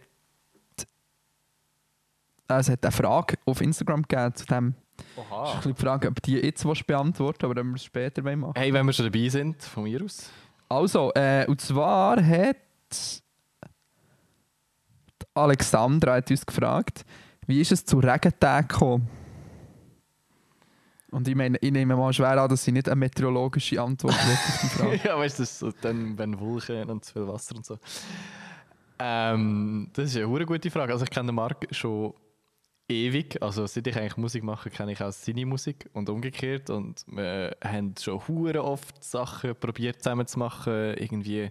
Es 2.48 2.70
hat 2.70 2.84
eine 2.84 2.92
Frage 2.92 3.38
auf 3.44 3.60
Instagram 3.60 4.02
gegeben 4.02 4.34
zu 4.36 4.46
dem. 4.46 4.74
Oha. 5.16 5.56
bisschen 5.56 5.74
die 5.74 5.82
Frage, 5.82 6.08
ob 6.08 6.22
die 6.22 6.36
jetzt 6.36 6.64
beantworten 6.86 7.44
aber 7.44 7.56
wenn 7.56 7.68
wir 7.68 7.74
es 7.74 7.84
später 7.84 8.22
machen. 8.22 8.54
Hey, 8.56 8.72
wenn 8.72 8.86
wir 8.86 8.92
schon 8.92 9.10
dabei 9.10 9.28
sind, 9.28 9.62
von 9.62 9.82
mir 9.82 10.02
aus. 10.02 10.30
Also, 10.68 11.12
äh, 11.14 11.44
und 11.48 11.60
zwar 11.60 12.24
hat 12.24 12.56
Alexandra 15.36 16.14
hat 16.14 16.30
uns 16.30 16.44
gefragt, 16.44 17.04
wie 17.46 17.60
ist 17.60 17.72
es 17.72 17.84
zu 17.84 17.98
Regentagen 17.98 18.68
gekommen? 18.68 19.08
Und 21.10 21.28
ich 21.28 21.34
meine, 21.34 21.56
ich 21.60 21.70
nehme 21.70 21.96
mal 21.96 22.12
schwer 22.12 22.40
an, 22.42 22.48
dass 22.48 22.64
sie 22.64 22.72
nicht 22.72 22.88
eine 22.88 22.96
meteorologische 22.96 23.80
Antwort 23.80 24.14
auf 24.14 24.60
die 24.62 24.66
Frage. 24.66 25.00
ja, 25.04 25.16
weißt 25.16 25.38
du, 25.38 25.44
so, 25.44 25.72
dann, 25.80 26.18
wenn 26.18 26.38
Wolken 26.38 26.90
und 26.90 27.04
zu 27.04 27.12
viel 27.12 27.28
Wasser 27.28 27.56
und 27.56 27.64
so. 27.64 27.78
Ähm, 28.98 29.88
das 29.92 30.10
ist 30.10 30.16
eine 30.16 30.46
gute 30.46 30.70
Frage. 30.70 30.92
Also 30.92 31.04
ich 31.04 31.10
kenne 31.10 31.26
den 31.26 31.36
Marc 31.36 31.66
schon 31.70 32.12
ewig. 32.88 33.40
Also 33.40 33.66
seit 33.66 33.86
ich 33.86 33.96
eigentlich 33.96 34.16
Musik 34.16 34.42
mache, 34.42 34.70
kenne 34.70 34.92
ich 34.92 35.02
auch 35.02 35.12
seine 35.12 35.46
Musik 35.46 35.88
und 35.92 36.08
umgekehrt. 36.08 36.70
Und 36.70 37.04
wir 37.06 37.56
haben 37.62 37.94
schon 37.98 38.26
hure 38.26 38.64
oft 38.64 39.02
Sachen 39.02 39.54
probiert 39.56 40.02
zusammen 40.02 40.26
zu 40.26 40.38
machen. 40.38 40.94
Irgendwie 40.98 41.50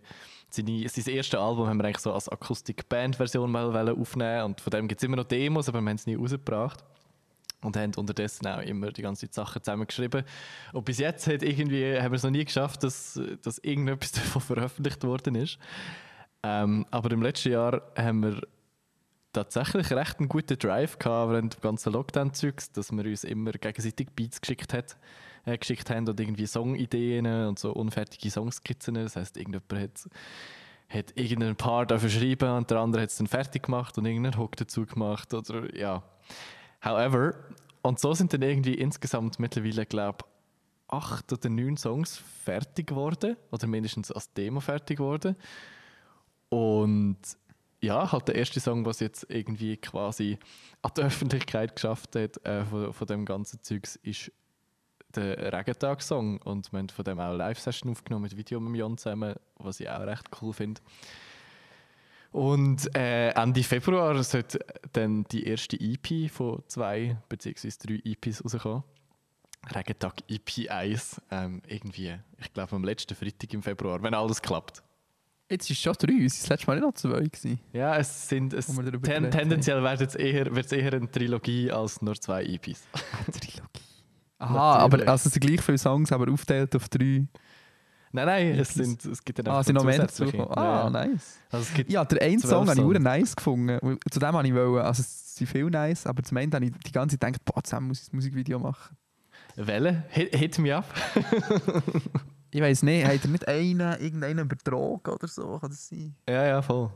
seine, 0.56 0.88
sein 0.90 1.14
erstes 1.14 1.40
Album 1.40 1.68
haben 1.68 1.78
wir 1.78 1.86
eigentlich 1.86 2.00
so 2.00 2.14
als 2.14 2.30
Akustik-Band-Version 2.30 3.52
mal 3.52 3.90
aufnehmen 3.90 4.44
und 4.44 4.62
von 4.62 4.72
dem 4.72 4.88
gibt 4.88 5.02
es 5.02 5.06
immer 5.06 5.18
noch 5.18 5.26
Demos, 5.26 5.70
aber 5.70 5.82
wir 5.82 5.90
haben 5.90 5.96
es 5.96 6.06
nie 6.06 6.16
rausgebracht. 6.16 6.84
Und 7.62 7.78
haben 7.78 7.94
unterdessen 7.96 8.46
auch 8.46 8.62
immer 8.62 8.92
die 8.92 9.02
ganze 9.02 9.26
Zeit 9.26 9.34
Sachen 9.34 9.64
zusammengeschrieben. 9.64 10.24
Und 10.72 10.86
bis 10.86 11.00
jetzt 11.00 11.26
hat 11.26 11.42
irgendwie, 11.42 12.00
haben 12.00 12.12
wir 12.12 12.18
es 12.18 12.24
noch 12.24 12.30
nie 12.30 12.46
geschafft, 12.46 12.84
dass, 12.84 13.20
dass 13.42 13.58
irgendetwas 13.58 14.12
davon 14.14 14.42
veröffentlicht 14.42 15.04
worden 15.04 15.34
ist. 15.34 15.58
Ähm, 16.44 16.86
aber 16.92 17.10
im 17.12 17.24
letzten 17.24 17.54
Jahr 17.54 17.82
haben 17.98 18.22
wir 18.22 18.42
tatsächlich 19.34 19.92
recht 19.92 20.20
einen 20.20 20.30
guten 20.30 20.60
Drive 20.60 21.00
gehabt 21.00 21.32
während 21.32 21.56
dem 21.56 21.62
ganzen 21.62 21.94
Lockdown-Zeugs, 21.94 22.72
dass 22.72 22.92
wir 22.92 23.04
uns 23.04 23.24
immer 23.24 23.52
gegenseitig 23.52 24.10
Beats 24.16 24.40
geschickt, 24.40 24.72
hat, 24.74 24.96
äh, 25.46 25.58
geschickt 25.58 25.90
haben 25.90 26.08
und 26.08 26.20
irgendwie 26.20 26.46
Songideen 26.46 27.26
und 27.26 27.60
so 27.60 27.72
unfertige 27.72 28.30
Songskizzen. 28.30 28.96
Das 28.96 29.16
heisst, 29.16 29.38
irgendjemand 29.38 29.74
hat, 29.74 30.10
hat 30.90 31.18
irgendeinen 31.18 31.56
Part 31.56 31.92
dafür 31.92 32.10
geschrieben 32.10 32.50
und 32.52 32.70
der 32.70 32.80
andere 32.80 33.04
hat 33.04 33.10
es 33.10 33.18
dann 33.18 33.28
fertig 33.28 33.64
gemacht 33.64 33.98
und 33.98 34.06
irgendeinen 34.06 34.38
Hook 34.38 34.56
dazu 34.56 34.86
gemacht. 34.86 35.34
Oder, 35.34 35.76
ja. 35.76 36.04
However, 36.84 37.36
und 37.82 38.00
so 38.00 38.14
sind 38.14 38.34
dann 38.34 38.42
irgendwie 38.42 38.76
insgesamt 38.76 39.40
mittlerweile, 39.40 39.86
glaube 39.86 40.20
ich, 40.22 40.36
acht 40.88 41.32
oder 41.34 41.50
neun 41.50 41.78
Songs 41.78 42.18
fertig 42.44 42.88
geworden 42.88 43.38
oder 43.52 43.68
mindestens 43.68 44.12
als 44.12 44.32
Demo 44.34 44.60
fertig 44.60 44.98
geworden. 44.98 45.36
Und 46.50 47.18
ja, 47.82 48.12
halt 48.12 48.28
der 48.28 48.36
erste 48.36 48.60
Song, 48.60 48.86
was 48.86 49.00
jetzt 49.00 49.26
irgendwie 49.30 49.78
quasi 49.78 50.38
an 50.82 50.92
die 50.98 51.02
Öffentlichkeit 51.02 51.76
geschafft 51.76 52.16
hat 52.16 52.44
äh, 52.46 52.66
von, 52.66 52.94
von 52.94 53.08
dem 53.08 53.26
ganzen 53.26 53.62
Zeugs, 53.62 53.96
ist 53.98 54.32
der 55.16 55.54
Regentag-Song. 55.54 56.38
Und 56.42 56.72
wir 56.72 56.80
haben 56.80 56.90
von 56.90 57.06
dem 57.06 57.20
auch 57.20 57.30
eine 57.30 57.38
Live-Session 57.38 57.92
aufgenommen 57.92 58.24
mit 58.24 58.38
Video 58.38 58.60
mit 58.60 58.80
Jon 58.80 58.98
zusammen, 58.98 59.36
was 59.58 59.80
ich 59.80 59.90
auch 59.90 60.02
recht 60.02 60.30
cool 60.42 60.54
finde. 60.54 60.82
Und 62.32 62.94
äh, 62.96 63.30
Ende 63.30 63.64
Februar 63.64 64.22
sollte 64.22 64.60
dann 64.92 65.24
die 65.32 65.48
erste 65.48 65.80
EP 65.80 66.30
von 66.30 66.64
zwei 66.68 67.16
bzw. 67.30 67.70
drei 67.82 68.02
EPs 68.04 68.44
rauskommen. 68.44 68.84
Regentag 69.74 70.16
EP 70.28 70.70
1. 70.70 71.22
Ähm, 71.32 71.62
irgendwie, 71.68 72.16
ich 72.38 72.54
glaube 72.54 72.76
am 72.76 72.84
letzten 72.84 73.16
Freitag 73.16 73.54
im 73.54 73.64
Februar, 73.64 74.04
wenn 74.04 74.14
alles 74.14 74.42
klappt. 74.42 74.84
Jetzt 75.50 75.70
ist 75.70 75.80
schon 75.80 75.94
drei, 75.94 76.26
es 76.26 76.44
war 76.44 76.50
letztes 76.50 76.68
Mal 76.68 76.76
nicht 76.76 76.86
noch 76.86 76.94
zwei. 76.94 77.22
Gewesen. 77.22 77.60
Ja, 77.72 77.98
es 77.98 78.28
sind 78.28 78.52
es, 78.52 78.66
ten, 79.04 79.30
tendenziell 79.30 79.84
wird 79.84 80.02
es 80.02 80.16
eher, 80.16 80.56
wird's 80.56 80.72
eher 80.72 80.92
eine 80.92 81.10
Trilogie 81.10 81.72
als 81.72 82.02
nur 82.02 82.16
zwei 82.16 82.44
EPs. 82.44 82.88
Aha, 84.46 84.78
aber 84.80 85.00
also 85.08 85.28
es 85.28 85.34
sind 85.34 85.42
gleich 85.46 85.62
viele 85.62 85.78
Songs, 85.78 86.12
aber 86.12 86.32
aufgeteilt 86.32 86.76
auf 86.76 86.88
drei. 86.90 87.26
Nein, 88.12 88.26
nein, 88.28 88.48
es, 88.60 88.74
sind, 88.74 89.04
es 89.04 89.24
gibt 89.26 89.40
dann 89.40 89.48
Ah, 89.48 89.62
sind 89.62 89.76
noch 89.76 89.84
mehr 89.84 89.98
dazu. 90.00 90.24
Ah, 90.52 90.84
Ja, 90.86 90.90
nice. 90.90 91.38
Also 91.52 91.82
Ja, 91.88 92.06
der 92.06 92.22
eine 92.22 92.40
Song 92.40 92.68
habe 92.70 92.80
ich 92.80 92.88
sehr 92.88 93.00
nice 93.00 93.36
gefunden. 93.36 93.78
Und 93.80 94.00
Zu 94.10 94.20
dem 94.20 94.34
habe 94.34 94.48
ich 94.48 94.54
wollen, 94.54 94.78
also 94.86 95.02
es 95.02 95.36
sind 95.36 95.48
viel 95.50 95.66
nice, 95.70 96.08
aber 96.08 96.24
zum 96.24 96.38
Ende 96.38 96.56
habe 96.56 96.66
ich 96.66 96.72
die 96.72 96.92
ganze 96.94 97.20
Zeit 97.20 97.34
gedacht, 97.34 97.44
boah, 97.46 97.62
zusammen 97.62 97.90
muss 97.90 98.02
ich 98.04 98.14
ein 98.14 98.16
Musikvideo 98.16 98.58
machen. 98.60 98.96
Welle, 99.58 100.04
hit, 100.10 100.34
hit 100.36 100.60
me 100.60 100.76
up. 100.76 100.86
Ich 102.52 102.62
weiß 102.62 102.84
nicht, 102.84 103.06
hat 103.06 103.22
er 103.24 103.30
nicht 103.30 103.48
einen, 103.50 104.00
irgendeinen 104.02 104.48
betrogen 104.48 105.14
oder 105.14 105.28
so? 105.28 105.60
Kann 105.60 105.70
das 105.72 105.90
sein? 105.90 106.16
ja, 106.30 106.46
ja, 106.46 106.62
voll. 106.62 106.90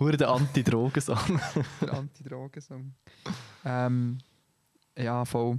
Hure 0.00 0.16
der 0.16 0.30
Anti-Drogen-Song. 0.30 1.40
Der 1.80 1.92
Anti-Drogen-Song. 1.94 2.92
ähm, 3.64 4.18
ja, 4.96 5.24
voll. 5.24 5.58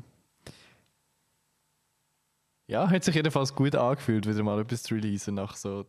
Ja, 2.69 2.87
hat 2.87 3.03
sich 3.03 3.15
jedenfalls 3.15 3.53
gut 3.53 3.75
angefühlt, 3.75 4.27
wieder 4.27 4.43
mal 4.43 4.59
etwas 4.59 4.83
zu 4.83 4.93
releasen 4.93 5.35
nach 5.35 5.55
so 5.55 5.85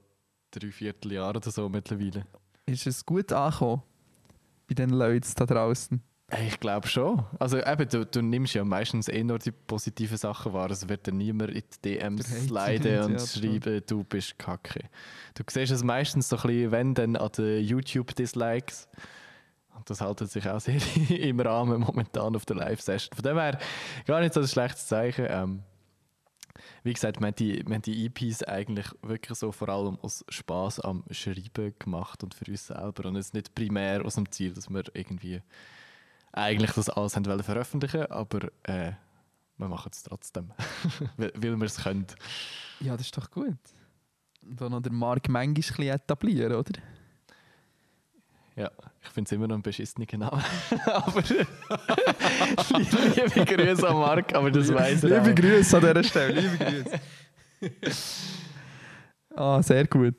drei 0.51 0.71
Vierteljahren 0.71 1.37
oder 1.37 1.51
so 1.51 1.69
mittlerweile. 1.69 2.25
Ist 2.67 2.87
es 2.87 3.05
gut 3.05 3.33
angekommen? 3.33 3.83
Bei 4.67 4.75
den 4.75 4.91
Leuten 4.91 5.29
da 5.37 5.45
draußen. 5.45 6.03
Hey, 6.31 6.49
Ich 6.49 6.59
glaube 6.59 6.89
schon. 6.89 7.25
Also 7.39 7.59
eben, 7.59 7.89
du, 7.89 8.07
du 8.07 8.23
nimmst 8.23 8.55
ja 8.55 8.65
meistens 8.65 9.09
eh 9.09 9.23
nur 9.23 9.39
die 9.39 9.51
positiven 9.51 10.17
Sachen 10.17 10.53
wahr. 10.53 10.71
Es 10.71 10.89
wird 10.89 11.07
dann 11.07 11.19
niemand 11.19 11.51
in 11.51 11.63
die 11.85 11.99
DMs 11.99 12.47
sliden 12.47 12.93
ja, 12.93 13.05
und 13.05 13.15
das 13.15 13.39
schreiben, 13.39 13.83
du 13.87 14.05
bist 14.05 14.39
kacke. 14.39 14.89
Du 15.35 15.43
siehst 15.51 15.73
es 15.73 15.83
meistens 15.83 16.29
so 16.29 16.37
ein 16.37 16.43
bisschen, 16.43 16.71
wenn 16.71 16.95
dann 16.95 17.17
an 17.17 17.31
den 17.37 17.63
YouTube-Dislikes. 17.63 18.89
Und 19.77 19.91
das 19.91 20.01
haltet 20.01 20.31
sich 20.31 20.49
auch 20.49 20.61
sehr 20.61 20.81
im 21.11 21.41
Rahmen 21.41 21.81
momentan 21.81 22.35
auf 22.37 22.47
der 22.47 22.57
Live-Session. 22.57 23.15
Von 23.15 23.25
dem 23.25 23.37
her 23.37 23.59
gar 24.07 24.21
nicht 24.21 24.33
so 24.33 24.41
ein 24.41 24.49
schlechtes 24.49 24.87
Zeichen. 24.87 25.27
Ähm, 25.29 25.63
wie 26.83 26.93
gesagt, 26.93 27.21
wir 27.21 27.27
haben, 27.27 27.35
die, 27.35 27.65
wir 27.67 27.75
haben 27.75 27.83
die 27.83 28.07
EPs 28.07 28.43
eigentlich 28.45 28.87
wirklich 29.03 29.39
so 29.39 29.53
vor 29.53 29.69
allem 29.69 29.99
aus 30.01 30.25
Spaß 30.29 30.81
am 30.81 31.05
Schreiben 31.11 31.75
gemacht 31.79 32.23
und 32.23 32.35
für 32.35 32.51
uns 32.51 32.67
selber. 32.67 33.09
Und 33.09 33.17
jetzt 33.17 33.35
nicht 33.35 33.55
primär 33.55 34.05
aus 34.05 34.15
dem 34.15 34.31
Ziel, 34.31 34.53
dass 34.55 34.71
wir 34.71 34.85
irgendwie 34.95 35.43
eigentlich 36.33 36.73
das 36.73 36.89
alles 36.89 37.17
haben 37.17 37.27
wollen 37.27 37.43
veröffentlichen, 37.43 38.07
aber 38.07 38.49
äh, 38.63 38.93
wir 39.59 39.69
machen 39.69 39.91
es 39.93 40.03
trotzdem, 40.03 40.53
weil, 41.17 41.33
wir 41.35 41.63
es 41.63 41.83
können. 41.83 42.07
Ja, 42.81 42.97
das 42.97 43.07
ist 43.07 43.17
doch 43.17 43.31
gut. 43.31 43.59
Da 44.43 44.69
noch 44.69 44.81
den 44.81 44.95
Mark 44.95 45.29
manchmal 45.29 45.89
etablieren, 45.89 46.55
oder? 46.55 46.81
Ja, 48.57 48.71
ich 49.03 49.09
finde 49.11 49.29
es 49.29 49.33
immer 49.33 49.47
noch 49.47 49.57
ein 49.57 49.63
beschissener 49.63 50.07
Name. 50.13 50.43
aber 50.87 51.23
liebe 52.79 53.45
Grüße 53.45 53.89
an 53.89 53.97
Marc, 53.97 54.35
aber 54.35 54.51
das 54.51 54.73
weiß 54.73 55.05
er 55.05 55.21
Liebe. 55.23 55.35
Grüße 55.35 55.77
an 55.77 55.83
dieser 55.83 56.05
Stelle, 56.05 56.41
liebe 56.41 56.65
Grüße. 56.65 57.01
ah, 59.37 59.63
sehr 59.63 59.87
gut. 59.87 60.17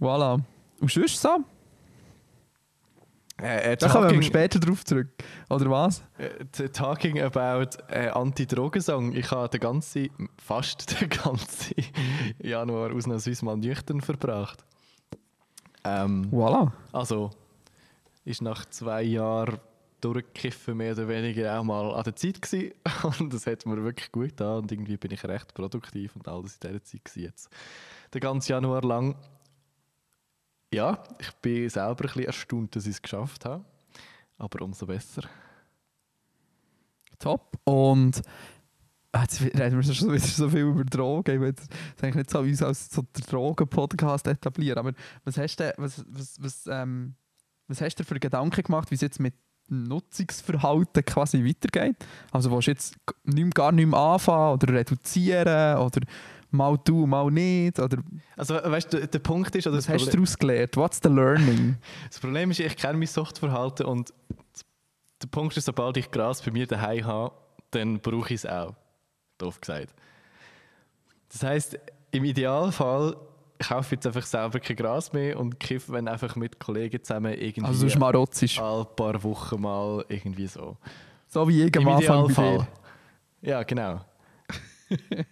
Voilà. 0.00 0.40
Und 0.80 0.90
sonst 0.90 1.20
so? 1.20 1.38
Äh, 3.40 3.72
äh, 3.72 3.76
Da 3.76 3.88
kommen 3.88 4.10
wir 4.10 4.22
später 4.22 4.58
drauf 4.58 4.84
zurück. 4.84 5.08
Oder 5.48 5.70
was? 5.70 6.02
äh, 6.18 6.68
talking 6.70 7.20
about 7.20 7.78
äh, 7.88 8.08
Anti-Drogen-Song. 8.08 9.14
Ich 9.14 9.30
habe 9.30 9.48
den 9.48 9.60
ganzen, 9.60 10.08
fast 10.36 11.00
den 11.00 11.08
ganzen 11.08 11.74
Januar 12.42 12.92
ausnahmsweise 12.92 13.44
mal 13.44 13.56
nüchtern 13.56 14.00
verbracht. 14.00 14.64
Ähm, 15.84 16.28
Voilà. 16.32 16.72
Also, 16.92 17.30
ist 18.28 18.42
nach 18.42 18.66
zwei 18.66 19.02
Jahren 19.02 19.58
durchkiffen 20.00 20.76
mehr 20.76 20.92
oder 20.92 21.08
weniger 21.08 21.58
auch 21.58 21.64
mal 21.64 21.92
an 21.92 22.04
der 22.04 22.14
Zeit 22.14 22.40
gewesen. 22.40 22.72
Und 23.18 23.32
das 23.32 23.46
hat 23.46 23.66
mir 23.66 23.82
wirklich 23.82 24.12
gut 24.12 24.28
getan. 24.28 24.58
Und 24.58 24.72
irgendwie 24.72 24.96
bin 24.96 25.10
ich 25.10 25.24
recht 25.24 25.54
produktiv 25.54 26.14
und 26.14 26.28
alles 26.28 26.58
in 26.60 26.68
dieser 26.68 26.84
Zeit 26.84 27.04
gewesen 27.04 27.22
jetzt. 27.22 27.48
Den 28.14 28.20
ganzen 28.20 28.52
Januar 28.52 28.82
lang. 28.82 29.16
Ja, 30.72 31.02
ich 31.18 31.32
bin 31.42 31.68
selber 31.68 31.90
ein 31.90 31.96
bisschen 31.96 32.24
erstaunt, 32.24 32.76
dass 32.76 32.86
ich 32.86 32.92
es 32.92 33.02
geschafft 33.02 33.44
habe. 33.44 33.64
Aber 34.36 34.64
umso 34.64 34.86
besser. 34.86 35.22
Top. 37.18 37.58
Und 37.64 38.22
Ah, 39.10 39.22
Jetzt 39.22 39.40
reden 39.40 39.76
wir 39.76 39.82
schon 39.82 40.18
so 40.18 40.48
viel 40.50 40.60
über 40.60 40.84
Drogen. 40.84 41.34
Ich 41.34 41.40
will 41.40 41.54
eigentlich 42.02 42.14
nicht 42.14 42.30
so 42.30 42.40
uns 42.40 42.62
als 42.62 42.90
so 42.90 43.04
Drogen-Podcast 43.30 44.26
etablieren. 44.26 44.78
Aber 44.78 44.92
was 45.24 45.38
hast 45.38 45.56
du, 45.56 45.72
was, 45.78 46.04
was, 46.08 46.36
was, 46.40 46.66
ähm, 46.66 47.14
was 47.68 47.80
hast 47.80 47.96
du 47.96 48.04
für 48.04 48.18
Gedanken 48.18 48.62
gemacht, 48.62 48.90
wie 48.90 48.94
es 48.94 49.00
jetzt 49.02 49.20
mit 49.20 49.34
dem 49.70 49.84
Nutzungsverhalten 49.84 51.04
quasi 51.04 51.44
weitergeht? 51.44 51.96
Also 52.32 52.50
willst 52.50 52.66
du 52.66 52.70
jetzt 52.72 52.96
nicht, 53.24 53.54
gar 53.54 53.72
nicht 53.72 53.86
mehr 53.86 53.98
anfangen 53.98 54.54
oder 54.54 54.72
reduzieren 54.72 55.78
oder 55.78 56.00
mal 56.50 56.78
du, 56.82 57.06
mal 57.06 57.30
nicht? 57.30 57.78
Oder 57.78 57.98
Also, 58.36 58.54
weißt 58.54 58.92
du, 58.92 59.06
der 59.06 59.18
Punkt 59.18 59.54
ist, 59.54 59.66
oder 59.66 59.76
was 59.76 59.88
hast 59.88 60.06
du 60.06 60.10
daraus 60.10 60.38
gelernt? 60.38 60.76
What's 60.76 61.00
the 61.02 61.10
learning? 61.10 61.76
das 62.08 62.18
Problem 62.18 62.50
ist, 62.50 62.60
ich 62.60 62.76
kenne 62.76 62.98
mein 62.98 63.06
Suchtverhalten 63.06 63.86
und 63.86 64.12
der 65.22 65.28
Punkt 65.28 65.56
ist, 65.56 65.66
sobald 65.66 65.96
ich 65.96 66.10
Gras 66.10 66.42
bei 66.42 66.50
mir 66.50 66.66
daheim 66.66 67.04
habe, 67.04 67.34
dann 67.70 68.00
brauche 68.00 68.32
ich 68.32 68.44
es 68.44 68.46
auch. 68.46 68.74
Doof 69.36 69.60
gesagt. 69.60 69.94
Das 71.30 71.42
heisst, 71.42 71.78
im 72.10 72.24
Idealfall 72.24 73.16
kaufe 73.58 73.94
jetzt 73.94 74.06
einfach 74.06 74.24
selber 74.24 74.60
kein 74.60 74.76
Gras 74.76 75.12
mehr 75.12 75.38
und 75.38 75.58
kiffe, 75.58 75.92
wenn 75.92 76.08
einfach 76.08 76.36
mit 76.36 76.58
Kollegen 76.58 77.02
zusammen 77.02 77.34
irgendwie 77.34 77.64
Also 77.64 77.86
du 77.86 77.90
schmarotzisch. 77.90 78.58
alle 78.60 78.84
paar 78.84 79.22
Wochen 79.22 79.60
mal 79.60 80.04
irgendwie 80.08 80.46
so. 80.46 80.76
So 81.26 81.48
wie 81.48 81.64
ich 81.64 81.76
am 81.76 81.88
Anfang 81.88 82.34
bei 82.34 82.58
dir. 82.58 82.68
Ja, 83.42 83.62
genau. 83.62 84.00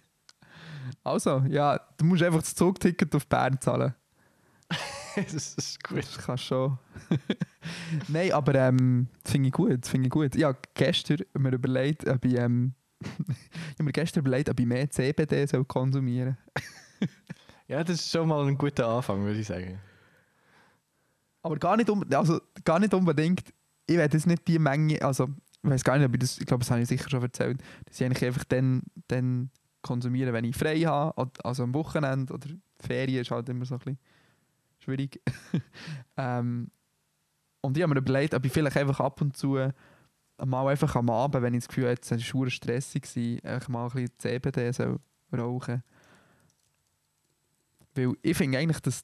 Also, 1.03 1.43
ja, 1.49 1.79
du 1.97 2.05
musst 2.05 2.23
einfach 2.23 2.41
das 2.41 2.53
Zugticket 2.53 3.13
auf 3.15 3.27
Bern 3.27 3.59
zahlen. 3.61 3.93
das 5.15 5.55
ist 5.55 5.83
gut. 5.83 5.99
Das 5.99 6.17
kannst 6.17 6.43
schon. 6.45 6.77
Nein, 8.09 8.33
aber 8.33 8.55
ähm, 8.55 9.07
das 9.23 9.31
finde 9.31 9.47
ich 9.47 9.53
gut. 9.53 9.85
Finde 9.85 10.07
ich 10.07 10.11
gut. 10.11 10.35
Ja, 10.35 10.53
gestern 10.73 11.19
mir 11.37 11.53
überlegt, 11.53 12.07
ob 12.07 12.25
ich, 12.25 12.37
ähm, 12.37 12.73
ich 13.01 13.79
mir 13.79 13.91
gestern 13.93 14.21
überlegt, 14.25 14.49
ob 14.49 14.59
ich 14.59 14.65
mehr 14.65 14.89
CBD 14.89 15.45
soll 15.45 15.63
konsumieren 15.65 16.37
Ja, 17.67 17.83
das 17.83 17.97
ist 17.97 18.11
schon 18.11 18.27
mal 18.27 18.47
ein 18.47 18.57
guter 18.57 18.87
Anfang, 18.87 19.23
würde 19.23 19.39
ich 19.39 19.47
sagen. 19.47 19.79
Aber 21.41 21.57
gar 21.57 21.77
nicht, 21.77 21.89
um, 21.89 22.03
also, 22.11 22.39
gar 22.63 22.79
nicht 22.79 22.93
unbedingt. 22.93 23.53
Ich 23.85 23.97
werde 23.97 24.17
jetzt 24.17 24.27
nicht 24.27 24.47
die 24.47 24.59
Menge, 24.59 25.01
also 25.01 25.29
ich 25.63 25.69
weiß 25.69 25.83
gar 25.83 25.97
nicht, 25.97 26.07
ob 26.07 26.13
ich 26.13 26.19
das, 26.19 26.37
ich 26.39 26.45
glaube, 26.45 26.63
das 26.63 26.71
habe 26.71 26.81
ich 26.81 26.87
sicher 26.87 27.09
schon 27.09 27.21
erzählt, 27.21 27.61
dass 27.85 27.99
ich 27.99 28.05
eigentlich 28.05 28.25
einfach 28.25 28.43
dann, 28.45 28.83
dann 29.07 29.49
konsumiere, 29.81 30.33
wenn 30.33 30.45
ich 30.45 30.55
frei 30.55 30.79
habe, 30.81 31.29
also 31.43 31.63
am 31.63 31.73
Wochenende 31.73 32.33
oder 32.33 32.47
Ferien 32.79 33.21
ist 33.21 33.31
halt 33.31 33.47
immer 33.49 33.65
so 33.65 33.75
ein 33.75 33.79
bisschen 33.79 33.99
schwierig. 34.79 35.21
ähm, 36.17 36.69
und 37.61 37.77
ich 37.77 37.83
habe 37.83 37.93
mir 37.93 37.99
überlegt, 37.99 38.33
ob 38.33 38.45
ich 38.45 38.51
vielleicht 38.51 38.77
einfach 38.77 38.99
ab 38.99 39.21
und 39.21 39.35
zu 39.35 39.57
mal 40.45 40.67
einfach 40.67 40.95
am 40.95 41.09
Abend, 41.09 41.41
wenn 41.41 41.53
ich 41.53 41.61
das 41.61 41.67
Gefühl 41.67 41.85
habe, 41.85 41.93
jetzt 41.93 42.11
war 42.11 42.47
es 42.47 42.53
stressig, 42.53 43.43
einfach 43.43 43.69
mal 43.69 43.85
ein 43.85 43.91
bisschen 43.91 44.19
CBD 44.19 44.71
soll 44.71 44.99
rauchen 45.33 45.83
Weil 47.97 48.13
ich 48.21 48.37
finde 48.37 48.57
eigentlich, 48.57 48.79
dass 48.81 49.03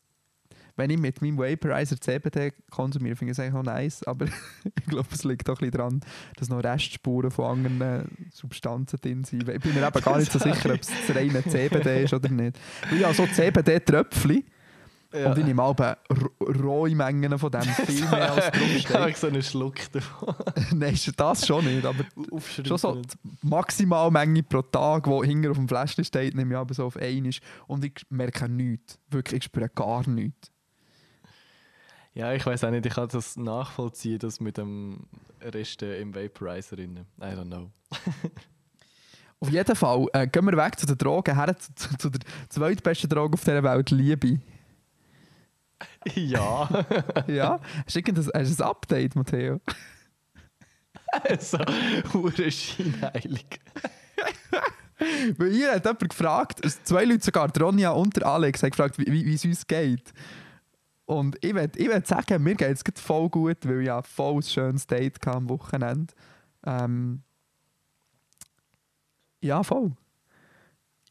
wenn 0.75 0.89
ich 0.89 0.97
mit 0.97 1.21
meinem 1.21 1.37
Vaporizer 1.37 1.99
CBD 1.99 2.51
konsumiere, 2.71 3.15
finde 3.15 3.31
ich 3.31 3.37
es 3.37 3.43
eigentlich 3.43 3.59
auch 3.59 3.63
nice, 3.63 4.03
aber 4.03 4.25
ich 4.63 4.85
glaube, 4.85 5.07
es 5.11 5.23
liegt 5.23 5.49
auch 5.49 5.61
ein 5.61 5.71
daran, 5.71 6.01
dass 6.37 6.49
noch 6.49 6.63
Restspuren 6.63 7.29
von 7.29 7.65
anderen 7.65 8.29
Substanzen 8.31 8.99
drin 8.99 9.23
sind. 9.23 9.47
Ich 9.47 9.61
bin 9.61 9.73
mir 9.73 9.87
eben 9.87 10.01
gar 10.01 10.17
nicht 10.17 10.31
so 10.31 10.39
sicher, 10.39 10.73
ob 10.73 10.81
es 10.81 10.87
das 10.87 11.15
reine 11.15 11.43
CBD 11.43 12.03
ist 12.03 12.13
oder 12.13 12.29
nicht. 12.29 12.59
Weil 12.89 13.01
ich 13.01 13.17
so 13.17 13.27
CBD-Tröpfchen 13.27 14.43
und 15.13 15.37
ich 15.37 15.45
nehme 15.45 15.61
auch 15.61 15.75
rohe 16.41 16.95
Mengen 16.95 17.37
von 17.37 17.51
dem, 17.51 17.61
viel 17.61 18.05
mehr 18.09 18.31
als 18.31 18.51
Ich 18.75 18.89
habe 18.89 19.13
so 19.13 19.27
einen 19.27 19.43
Schluck 19.43 19.91
davon. 19.91 20.35
Nein, 20.73 20.97
das 21.15 21.45
schon 21.45 21.65
nicht, 21.65 21.85
aber 21.85 22.03
schon 22.49 22.77
so 22.77 22.95
die 22.95 23.47
Maximalmenge 23.47 24.43
pro 24.43 24.61
Tag, 24.61 25.03
die 25.05 25.27
hinter 25.27 25.51
auf 25.51 25.57
dem 25.57 25.67
Fläschchen 25.67 26.03
steht, 26.03 26.35
nehme 26.35 26.53
ich 26.53 26.57
aber 26.57 26.73
so 26.73 26.85
auf 26.85 26.97
einen 26.97 27.33
und 27.67 27.85
ich 27.85 28.05
merke 28.09 28.49
nichts. 28.49 28.97
Wirklich, 29.09 29.39
ich 29.39 29.45
spüre 29.45 29.69
gar 29.69 30.07
nichts. 30.09 30.51
Ja, 32.15 32.31
ich 32.33 32.45
weiß 32.45 32.63
auch 32.63 32.71
nicht, 32.71 32.85
ich 32.85 32.93
kann 32.93 33.07
das 33.07 33.37
nachvollziehen, 33.37 34.19
das 34.19 34.39
mit 34.39 34.57
dem 34.57 35.07
Rest 35.41 35.81
im 35.81 36.13
Vaporizer 36.13 36.75
drin. 36.75 37.05
I 37.19 37.23
don't 37.23 37.45
know. 37.45 37.71
Auf 39.39 39.49
jeden 39.49 39.75
Fall 39.75 40.05
äh, 40.13 40.25
gehen 40.25 40.45
wir 40.45 40.55
weg 40.55 40.79
zu 40.79 40.85
den 40.85 40.97
Drogen, 40.97 41.35
her 41.35 41.53
zu, 41.57 41.73
zu, 41.75 41.97
zu 41.97 42.09
der 42.09 42.21
zweitbesten 42.47 43.09
Droge 43.09 43.33
auf 43.33 43.43
dieser 43.43 43.61
Welt, 43.61 43.91
Liebe. 43.91 44.39
Ja. 46.15 46.67
Ja? 47.27 47.59
Hast 47.85 47.95
du 47.95 47.99
irgendein, 47.99 48.29
hast 48.33 48.59
du 48.59 48.63
ein 48.63 48.69
Update, 48.69 49.15
Matteo? 49.15 49.59
so, 51.39 51.59
hure 52.13 52.51
scheinheilig. 52.51 53.45
Weil 55.37 55.51
hier 55.51 55.71
hat 55.73 55.85
jemand 55.85 56.09
gefragt, 56.09 56.65
es- 56.65 56.83
zwei 56.83 57.03
Leute 57.05 57.23
sogar, 57.23 57.51
Ronja 57.59 57.91
und 57.91 58.15
der 58.15 58.25
Alex, 58.25 58.63
haben 58.63 58.69
gefragt, 58.71 58.97
wie, 58.97 59.05
wie 59.25 59.33
es 59.33 59.43
uns 59.45 59.67
geht. 59.67 60.13
Und 61.05 61.37
ich 61.43 61.53
will, 61.53 61.69
ich 61.75 61.89
sagen, 62.07 62.41
mir 62.43 62.55
geht 62.55 62.77
es 62.77 63.01
voll 63.01 63.29
gut, 63.29 63.57
weil 63.67 63.81
ich 63.81 63.87
ja 63.87 64.01
voll 64.01 64.35
ein 64.37 64.41
schönes 64.43 64.87
Date 64.87 65.15
hatte 65.25 65.35
am 65.37 65.49
Wochenende. 65.49 66.13
Ähm, 66.65 67.21
ja, 69.41 69.61
voll. 69.63 69.91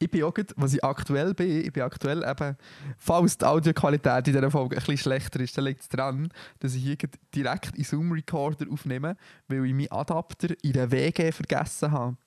Ich 0.03 0.11
bin 0.11 0.23
auch, 0.23 0.33
gerade- 0.33 0.53
was 0.57 0.73
ich 0.73 0.83
aktuell 0.83 1.33
bin, 1.33 1.61
ich 1.65 1.71
bin 1.71 1.83
aktuell 1.83 2.23
eben, 2.23 2.57
falls 2.97 3.37
die 3.37 3.45
Audioqualität 3.45 4.27
in 4.27 4.33
dieser 4.33 4.51
Folge 4.51 4.75
ein 4.75 4.79
bisschen 4.79 4.97
schlechter 4.97 5.39
ist, 5.39 5.57
dann 5.57 5.65
liegt 5.65 5.81
es 5.81 5.89
daran, 5.89 6.29
dass 6.59 6.75
ich 6.75 6.83
hier 6.83 6.97
direkt 7.33 7.77
in 7.77 7.83
Zoom 7.83 8.11
Recorder 8.11 8.65
aufnehme, 8.69 9.15
weil 9.47 9.65
ich 9.65 9.73
meinen 9.73 9.91
Adapter 9.91 10.49
in 10.61 10.73
der 10.73 10.91
WG 10.91 11.31
vergessen 11.31 11.91
habe. 11.91 12.17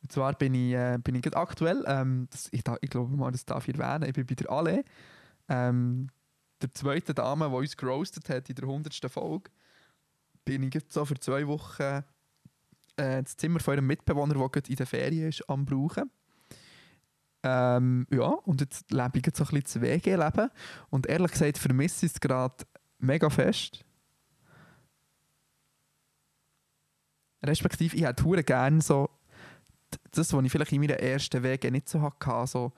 Und 0.00 0.12
zwar 0.12 0.32
bin 0.34 0.54
ich, 0.54 0.72
äh, 0.74 0.98
bin 1.02 1.16
ich 1.16 1.22
gerade 1.22 1.36
aktuell, 1.36 1.84
ähm, 1.86 2.28
das, 2.30 2.48
ich, 2.52 2.62
ich 2.80 2.90
glaube 2.90 3.14
mal, 3.16 3.30
das 3.32 3.44
darf 3.44 3.66
ich 3.68 3.76
erwähnen, 3.78 4.08
ich 4.08 4.14
bin 4.14 4.26
bei 4.26 4.34
der 4.34 4.50
Ale, 4.50 4.84
ähm, 5.48 6.08
der 6.62 6.72
zweiten 6.72 7.14
Dame, 7.14 7.48
die 7.48 7.54
uns 7.54 7.76
geroastet 7.76 8.28
hat 8.28 8.48
in 8.48 8.54
der 8.54 8.66
100. 8.66 9.10
Folge, 9.10 9.50
bin 10.44 10.62
ich 10.62 10.70
gerade 10.70 10.86
so 10.88 11.04
für 11.04 11.18
zwei 11.18 11.46
Wochen 11.46 11.82
äh, 12.96 13.22
das 13.22 13.36
Zimmer 13.36 13.60
von 13.60 13.74
einem 13.74 13.86
Mitbewohner, 13.86 14.34
der 14.34 14.48
gerade 14.48 14.70
in 14.70 14.76
der 14.76 14.86
Ferien 14.86 15.28
ist, 15.28 15.48
am 15.48 15.64
brauchen. 15.64 16.10
Ähm, 17.42 18.06
ja, 18.10 18.26
und 18.26 18.60
jetzt 18.60 18.90
lebe 18.90 19.18
ich 19.18 19.26
jetzt 19.26 19.38
so 19.38 19.44
ein 19.44 19.60
bisschen 19.60 19.80
das 19.80 19.80
WG-Leben. 19.80 20.50
Und 20.90 21.06
ehrlich 21.06 21.32
gesagt 21.32 21.58
vermisse 21.58 22.06
ich 22.06 22.12
es 22.12 22.20
gerade 22.20 22.64
mega 22.98 23.30
fest. 23.30 23.84
Respektive, 27.44 27.96
ich 27.96 28.04
hätte 28.04 28.42
gerne 28.42 28.80
so 28.80 29.08
das, 30.10 30.32
was 30.32 30.44
ich 30.44 30.52
vielleicht 30.52 30.72
in 30.72 30.80
meiner 30.80 30.98
ersten 30.98 31.42
WG 31.42 31.70
nicht 31.70 31.88
so 31.88 32.02
hatte, 32.02 32.46
so 32.46 32.72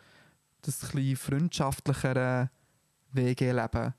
das 0.62 0.94
ein 0.94 1.16
freundschaftlichere 1.16 2.50
WG-Leben. 3.12 3.94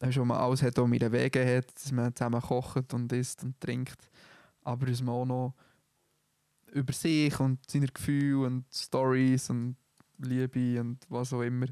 Wo 0.00 0.24
man 0.24 0.38
alles 0.38 0.62
hat, 0.62 0.76
was 0.76 0.84
man 0.84 0.92
in 0.94 0.98
der 1.00 1.12
WG 1.12 1.56
hat, 1.56 1.74
dass 1.74 1.92
man 1.92 2.14
zusammen 2.14 2.40
kocht 2.40 2.94
und 2.94 3.12
isst 3.12 3.42
und 3.42 3.60
trinkt. 3.60 4.08
Aber 4.62 4.86
dass 4.86 5.02
man 5.02 5.14
auch 5.14 5.26
noch 5.26 5.54
über 6.72 6.92
sich 6.92 7.38
und 7.40 7.58
seine 7.70 7.86
Gefühle 7.86 8.46
und 8.46 8.64
Stories 8.72 9.50
und 9.50 9.76
Liebe 10.18 10.80
und 10.80 10.98
was 11.08 11.32
auch 11.32 11.42
immer 11.42 11.66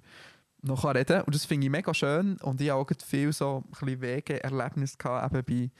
noch 0.62 0.84
reden 0.84 1.22
Und 1.22 1.34
das 1.34 1.44
finde 1.44 1.66
ich 1.66 1.70
mega 1.70 1.92
schön. 1.94 2.36
Und 2.38 2.60
ich 2.60 2.70
habe 2.70 2.80
auch 2.80 3.04
viel 3.04 3.32
so 3.32 3.62
ein 3.64 3.70
bisschen 3.70 4.00
Wege-Erlebnis 4.00 4.98
gehabt, 4.98 5.34
eben 5.34 5.44
bei 5.44 5.70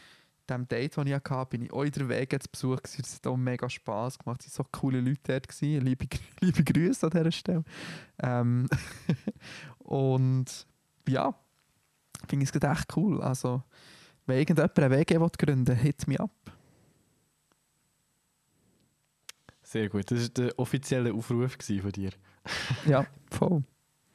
dem 0.49 0.69
Date, 0.69 0.97
das 0.97 1.07
ich 1.07 1.13
hatte, 1.13 1.47
bin 1.51 1.63
ich 1.63 1.73
auch 1.73 1.83
in 1.83 2.09
Wege 2.09 2.39
zu 2.39 2.49
Besuch. 2.51 2.81
Das 2.81 3.17
hat 3.17 3.27
auch 3.27 3.37
mega 3.37 3.69
Spass 3.69 4.19
gemacht. 4.19 4.45
Es 4.47 4.59
waren 4.59 4.67
so 4.73 4.79
coole 4.79 5.01
Leute 5.01 5.21
dort. 5.25 5.49
Gewesen. 5.49 5.85
Liebe, 5.85 6.07
liebe 6.41 6.65
Grüße 6.65 7.07
an 7.07 7.11
dieser 7.11 7.33
Stelle. 7.33 7.65
Ähm 8.23 8.69
und 9.79 10.67
ja, 11.09 11.35
finde 12.29 12.45
ich 12.45 12.55
es 12.55 12.63
echt 12.63 12.97
cool. 12.97 13.21
Also, 13.23 13.63
wenn 14.27 14.39
irgendjemand 14.39 14.79
eine 14.79 14.91
WG 14.91 15.21
will 15.21 15.31
gründen 15.37 15.67
will, 15.67 15.77
hit 15.77 16.07
me 16.07 16.19
up. 16.19 16.31
Sehr 19.69 19.89
gut. 19.89 20.09
Das 20.13 20.21
war 20.23 20.29
der 20.29 20.59
offizielle 20.61 21.13
Aufruf 21.13 21.59
von 21.83 21.91
dir. 21.93 22.11
Ja, 22.87 23.05
voll. 23.31 23.63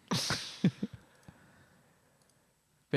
Wenn- 0.09 0.71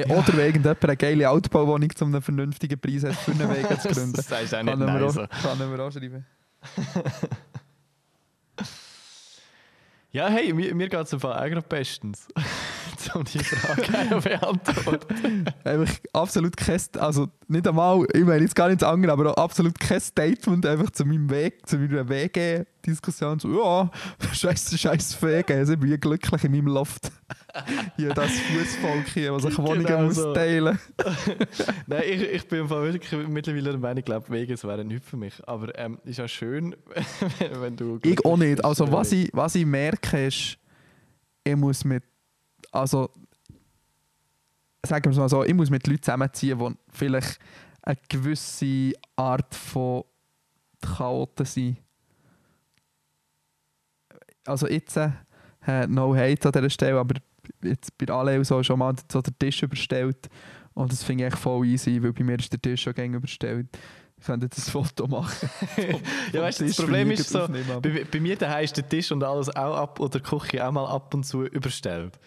Ja. 0.09 0.17
Oder 0.17 0.35
irgendjemand 0.45 0.85
eine 0.85 0.97
geile 0.97 1.29
Altbauwohnung 1.29 1.91
zu 1.95 2.05
einem 2.05 2.21
vernünftigen 2.23 2.81
Preis 2.81 3.05
hat, 3.05 3.15
für 3.15 3.31
eine 3.33 3.49
Wege 3.49 3.79
zu 3.79 3.89
gründen. 3.89 4.13
das 4.17 4.27
du 4.29 4.35
auch 4.37 4.51
Kann 4.51 4.67
nicht 4.67 4.79
mir 4.79 4.87
nein. 4.87 5.03
auch, 5.05 5.11
So. 5.13 5.27
kann 5.27 5.59
mir 5.71 5.81
auch 5.85 5.91
schreiben. 5.93 6.27
Ja, 10.11 10.29
hey, 10.29 10.53
mir, 10.53 10.75
mir 10.75 10.89
geht 10.89 11.01
es 11.01 11.11
Fall 11.21 11.33
auch 11.33 11.49
gerade 11.49 11.63
bestens. 13.05 13.15
um 13.15 13.25
die 13.25 13.45
Frage 13.45 14.23
zu 14.23 14.29
beantworten. 14.29 15.45
Einfach 15.65 15.95
absolut 16.13 16.57
kein, 16.57 16.81
also 16.99 17.29
nicht 17.49 17.67
einmal, 17.69 18.07
ich 18.13 18.25
meine 18.25 18.43
jetzt 18.43 18.55
gar 18.55 18.69
nichts 18.69 18.83
anderes, 18.83 19.13
aber 19.13 19.37
absolut 19.39 19.79
kein 19.79 20.01
Statement 20.01 20.65
einfach 20.67 20.91
zu 20.91 21.05
meinem 21.05 21.31
Weg, 21.31 21.67
zu 21.67 21.79
meiner 21.79 22.09
WG-Diskussion. 22.09 23.39
So, 23.39 23.49
ja, 23.59 23.91
scheiße, 24.33 24.79
scheiße 24.79 25.21
WG, 25.23 25.73
ich 25.73 25.79
bin 25.79 26.01
glücklich 26.01 26.45
in 26.45 26.53
meinem 26.53 26.69
Loft. 26.69 27.11
hier 27.97 28.13
das 28.15 28.31
Fußvolk 28.31 29.07
hier, 29.09 29.33
was 29.33 29.45
ich 29.45 29.59
Wohnungen 29.59 29.85
Genau 29.85 30.03
muss 30.03 30.17
so. 30.17 30.35
teilen. 30.35 30.79
Nein, 31.87 32.03
ich, 32.07 32.23
ich 32.23 32.49
bin 32.49 32.69
wirklich 32.69 33.29
mittlerweile 33.29 33.71
der 33.71 33.79
Meinung, 33.79 33.99
ich 33.99 34.05
glaube, 34.05 34.29
Wege 34.31 34.61
wären 34.63 34.89
nichts 34.89 35.09
für 35.09 35.17
mich. 35.17 35.35
Aber 35.47 35.77
ähm, 35.79 35.99
ist 36.05 36.19
ja 36.19 36.29
schön, 36.29 36.75
wenn, 37.39 37.61
wenn 37.61 37.77
du. 37.77 37.99
Ich 38.03 38.25
auch 38.25 38.37
nicht. 38.37 38.65
Also 38.65 38.91
was 38.91 39.13
ich, 39.13 39.31
was 39.33 39.55
ich 39.55 39.67
merke 39.67 40.27
ist, 40.27 40.59
ich 41.45 41.57
muss 41.57 41.85
mit, 41.85 42.03
also 42.75 43.11
sagen 44.85 45.05
wir 45.05 45.13
es 45.13 45.17
mal 45.17 45.29
so, 45.29 45.45
ich 45.45 45.55
muss 45.55 45.71
mit 45.71 45.87
Leuten 45.87 46.03
zusammenziehen, 46.03 46.59
die 46.59 46.77
vielleicht 46.91 47.39
eine 47.83 47.97
gewisse 48.09 48.93
Art 49.17 49.55
von 49.55 50.05
Chaoten 50.81 51.47
sind. 51.47 51.79
Also 54.47 54.69
jetzt, 54.69 54.97
äh, 54.97 55.11
no 55.89 56.15
hate 56.15 56.47
an 56.47 56.53
dieser 56.53 56.71
Stelle, 56.71 56.99
aber 56.99 57.15
jetzt 57.63 57.97
bei 57.97 58.13
alle 58.13 58.45
so 58.45 58.63
schon 58.63 58.79
mal 58.79 58.95
so 59.11 59.23
den 59.23 59.39
Tisch 59.39 59.63
überstellt 59.63 60.29
und 60.75 60.93
das 60.93 61.03
finde 61.03 61.25
ich 61.25 61.33
echt 61.33 61.41
voll 61.41 61.67
easy, 61.67 62.03
weil 62.03 62.13
bei 62.13 62.25
mir 62.25 62.39
ist 62.39 62.53
der 62.53 62.61
Tisch 62.61 62.83
schon 62.83 62.95
gängig 62.95 63.17
überstellt. 63.17 63.69
Ich 64.19 64.27
könnte 64.27 64.47
jetzt 64.47 64.59
ein 64.59 64.71
Foto 64.71 65.07
machen. 65.07 65.49
Ja, 66.33 66.43
weißt 66.43 66.61
du, 66.61 66.67
das 66.67 66.77
Problem 66.77 67.11
ist 67.11 67.29
so, 67.29 67.47
bei, 67.81 68.05
bei 68.11 68.21
mir 68.21 68.37
daheim 68.37 68.65
ist 68.65 68.77
der 68.77 68.89
Tisch 68.89 69.13
und 69.13 69.23
alles 69.23 69.55
auch 69.55 69.77
ab 69.77 70.01
oder 70.01 70.19
die 70.19 70.25
Küche 70.25 70.67
auch 70.67 70.73
mal 70.73 70.87
ab 70.87 71.15
und 71.15 71.25
zu 71.25 71.45
überstellt. 71.45 72.19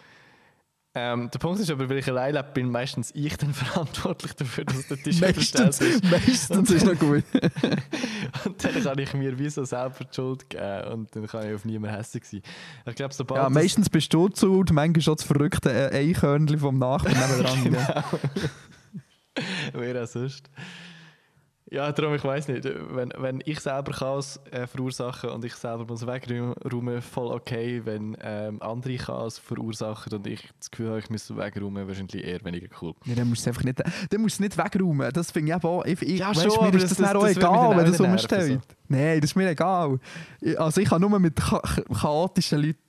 Ähm, 1.00 1.30
der 1.30 1.38
Punkt 1.38 1.60
ist 1.60 1.70
aber, 1.70 1.88
weil 1.90 2.00
ich 2.00 2.08
allein 2.08 2.34
lebe, 2.34 2.48
bin 2.56 2.72
meistens 2.72 3.12
ich 3.14 3.38
dann 3.38 3.54
verantwortlich 3.54 4.34
dafür, 4.34 4.66
dass 4.66 4.88
der 4.88 4.98
Tisch 4.98 5.22
Meistens, 5.22 5.80
ist. 5.80 6.04
meistens 6.04 6.72
ist 6.72 6.86
noch 6.88 6.98
gut. 6.98 7.24
Und 8.46 8.64
dann 8.64 8.84
kann 8.84 8.98
ich 8.98 9.14
mir 9.14 9.38
wie 9.38 9.50
so 9.50 9.64
selber 9.64 10.04
die 10.04 10.16
Schuld 10.16 10.50
geben 10.50 10.92
und 10.92 11.16
dann 11.16 11.28
kann 11.28 11.48
ich 11.48 11.56
auf 11.56 11.66
niemanden 11.66 11.96
hässlich 11.96 12.26
sein. 12.26 12.42
Ich 12.88 12.96
glaube, 12.96 13.14
sobald 13.14 13.42
Ja, 13.42 13.50
meistens 13.50 13.90
bist 13.90 14.12
du 14.14 14.28
zu 14.30 14.60
und 14.60 14.72
manchmal 14.74 15.02
schon 15.02 15.16
das 15.16 15.24
verrückte 15.24 15.92
Eichhörnchen 15.92 16.60
vom 16.60 16.80
Nachbarn 16.80 17.16
nebenan. 17.64 17.64
Genau. 17.64 18.04
Wer 19.74 20.04
auch 20.04 20.08
sonst. 20.08 20.50
Ja, 21.70 21.92
darum, 21.92 22.16
ich 22.16 22.24
weiß 22.24 22.48
nicht. 22.48 22.64
Wenn, 22.64 23.12
wenn 23.18 23.42
ich 23.46 23.60
selber 23.60 23.92
Chaos 23.92 24.40
äh, 24.52 24.66
verursachen 24.68 25.30
und 25.32 25.44
ich 25.44 25.54
selber 25.54 25.86
muss 25.86 26.08
wegräumen, 26.08 27.02
voll 27.02 27.34
okay. 27.34 27.82
Wenn 27.84 28.16
ähm, 28.22 28.62
andere 28.62 28.96
Chaos 28.96 29.38
verursachen 29.38 30.14
und 30.14 30.26
ich 30.28 30.48
das 30.60 30.72
Gefühl 30.72 30.88
habe, 30.90 31.00
ich 31.00 31.10
müsste 31.10 31.36
wegräumen, 31.36 31.86
wahrscheinlich 31.86 32.24
eher 32.24 32.42
weniger 32.46 32.68
cool. 32.82 32.94
Ja, 33.04 33.16
dann 33.16 33.28
musst 33.28 33.46
du 33.46 33.50
es 33.50 33.56
einfach 33.58 33.66
nicht, 33.66 33.84
dann 34.10 34.22
musst 34.22 34.40
du 34.40 34.44
nicht 34.44 34.58
wegräumen. 34.58 35.12
Das 35.12 35.30
finde 35.32 35.52
ich 35.52 35.58
eben 35.58 35.68
auch. 35.68 35.84
Ich, 35.84 36.02
Ja, 36.04 36.30
weißt, 36.30 36.42
schon, 36.44 36.54
mir 36.64 36.68
aber 36.70 36.78
ist 36.78 36.92
das- 36.92 36.98
das, 36.98 37.16
auch 37.16 37.22
das 37.24 37.36
egal, 37.38 37.70
wenn 37.78 37.86
das 37.86 38.00
nerven, 38.00 38.12
umsteht. 38.14 38.60
Nein, 38.88 39.20
das 39.22 39.32
ist 39.32 39.36
mir 39.36 39.50
egal. 39.50 40.00
Also 40.58 40.80
ich 40.82 40.88
kann 40.88 41.02
nur 41.02 41.20
mit 41.20 41.36
cha 41.38 41.62
chaotischen 42.02 42.62
Leuten 42.62 42.80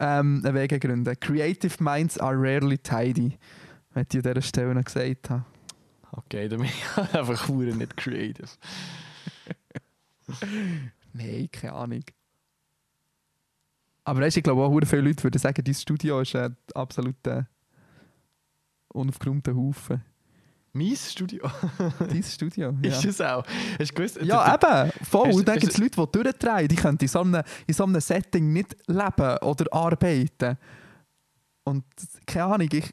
ähm, 0.00 0.42
einen 0.44 0.54
Weg 0.54 0.78
gründen. 0.80 1.18
Creative 1.18 1.82
minds 1.82 2.18
are 2.18 2.36
rarely 2.36 2.76
tidy. 2.76 3.38
Wenn 3.94 4.06
ich 4.08 4.16
an 4.16 4.22
dieser 4.22 4.42
Stelle 4.42 4.74
noch 4.74 4.84
gesagt 4.84 5.30
habe. 5.30 5.44
Okay, 6.24 6.48
dann 6.48 6.60
bin 6.60 6.68
ich 6.68 6.96
einfach 7.14 7.48
nicht 7.48 7.96
creative. 7.96 8.48
Nein, 11.12 11.48
keine 11.50 11.72
Ahnung. 11.72 12.04
Aber 14.04 14.20
weißt, 14.20 14.36
ich 14.38 14.42
glaube 14.42 14.62
auch, 14.62 14.80
viele 14.86 15.02
Leute 15.02 15.22
würden 15.22 15.38
sagen, 15.38 15.62
dein 15.62 15.74
Studio 15.74 16.20
ist 16.20 16.34
ein 16.34 16.56
absoluter 16.74 17.46
unaufgeräumter 18.88 19.54
Haufen. 19.54 20.02
Mein 20.72 20.96
Studio 20.96 21.50
Dein 21.98 22.22
Studio. 22.22 22.74
Ja, 22.82 22.90
ist 22.90 23.04
es 23.04 23.20
auch. 23.20 23.44
Hast 23.78 23.90
du 23.90 23.94
gewusst? 23.94 24.18
ja 24.22 24.54
eben. 24.54 24.92
Voll. 25.02 25.28
Hast- 25.28 25.44
dann 25.48 25.58
gibt 25.58 25.72
es 25.72 25.78
Leute, 25.78 26.06
die 26.06 26.22
durchdrehen. 26.22 26.68
Die 26.68 26.76
können 26.76 26.98
in 27.00 27.08
so, 27.08 27.20
einem, 27.20 27.42
in 27.66 27.74
so 27.74 27.84
einem 27.84 28.00
Setting 28.00 28.52
nicht 28.52 28.76
leben 28.86 29.38
oder 29.38 29.72
arbeiten. 29.72 30.58
Und 31.68 31.84
keine 32.26 32.44
Ahnung, 32.46 32.68
ich, 32.72 32.92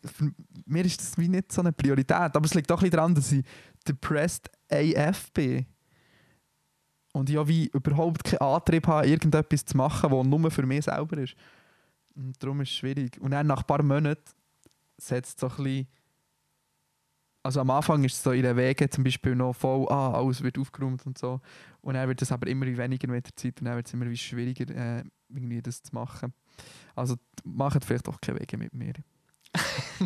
mir 0.66 0.86
ist 0.86 1.00
das 1.00 1.18
wie 1.18 1.28
nicht 1.28 1.52
so 1.52 1.62
eine 1.62 1.72
Priorität. 1.72 2.36
Aber 2.36 2.46
es 2.46 2.54
liegt 2.54 2.72
auch 2.72 2.78
ein 2.78 2.82
bisschen 2.82 2.98
daran, 2.98 3.16
dass 3.16 3.32
ich 3.32 3.46
depressed 3.88 4.50
AF 4.70 5.32
bin. 5.34 5.66
Und 7.14 7.30
ich 7.30 7.48
wie 7.48 7.68
überhaupt 7.68 8.24
keinen 8.24 8.40
Antrieb 8.40 8.88
habe, 8.88 9.08
irgendetwas 9.08 9.66
zu 9.66 9.78
machen, 9.78 10.12
was 10.12 10.28
nur 10.28 10.52
für 10.52 10.66
mich 10.66 10.86
selber 10.86 11.18
ist. 11.18 11.36
Und 12.16 12.42
darum 12.42 12.62
ist 12.62 12.70
es 12.70 12.76
schwierig. 12.76 13.20
Und 13.20 13.32
dann 13.32 13.48
nach 13.48 13.60
ein 13.62 13.68
paar 13.68 13.84
Monaten 13.84 14.24
setzt 14.98 15.40
so 15.40 15.48
ein 15.48 15.56
bisschen 15.56 15.88
also 17.46 17.62
am 17.62 17.70
Anfang 17.70 18.04
ist 18.04 18.14
es 18.14 18.24
so 18.24 18.32
in 18.32 18.42
den 18.42 18.58
Wegen 18.58 18.90
zum 18.90 19.04
Beispiel 19.04 19.36
noch 19.36 19.54
voll, 19.54 19.88
ah, 19.90 20.14
alles 20.14 20.42
wird 20.42 20.58
aufgeräumt 20.58 21.06
und 21.06 21.16
so. 21.16 21.40
Und 21.82 21.94
dann 21.94 22.08
wird 22.08 22.20
es 22.24 22.32
aber 22.32 22.48
immer 22.48 22.66
weniger 22.66 23.08
mit 23.08 23.28
der 23.28 23.36
Zeit 23.36 23.62
und 23.62 23.66
dann 23.66 23.76
wird 23.76 23.86
es 23.86 23.94
immer 23.94 24.10
wie 24.10 24.18
schwieriger, 24.18 24.68
äh, 24.76 25.04
irgendwie 25.30 25.62
das 25.62 25.84
zu 25.84 25.94
machen. 25.94 26.34
Also 26.96 27.16
macht 27.44 27.84
vielleicht 27.84 28.08
auch 28.08 28.20
keine 28.20 28.40
Wege 28.40 28.58
mit 28.58 28.74
mir. 28.74 28.94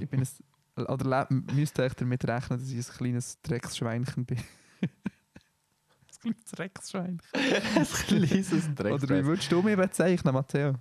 ich 0.00 0.08
bin 0.08 0.20
ein, 0.20 0.86
oder 0.86 1.26
müsst 1.30 1.78
ihr 1.78 1.88
damit 1.88 2.26
rechnen, 2.26 2.58
dass 2.58 2.70
ich 2.70 2.76
ein 2.76 2.96
kleines 2.96 3.40
Drecksschweinchen 3.42 4.24
bin. 4.24 4.38
ein 4.82 6.20
kleines 6.20 6.44
Drecksschweinchen. 6.52 7.20
ein 7.32 7.86
kleines 8.06 8.52
Oder 8.78 9.08
wie 9.08 9.24
würdest 9.24 9.50
du 9.50 9.62
mich 9.62 9.76
bezeichnen, 9.76 10.34
Matteo? 10.34 10.74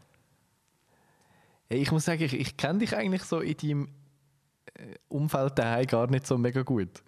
Hey, 1.69 1.81
ich 1.81 1.91
muss 1.91 2.05
sagen, 2.05 2.21
ich, 2.21 2.33
ich 2.33 2.57
kenne 2.57 2.79
dich 2.79 2.95
eigentlich 2.95 3.23
so 3.23 3.39
in 3.39 3.57
deinem 3.57 3.89
äh, 4.75 4.95
Umfeld 5.07 5.57
daheim 5.57 5.87
gar 5.87 6.07
nicht 6.07 6.27
so 6.27 6.37
mega 6.37 6.61
gut. 6.61 7.03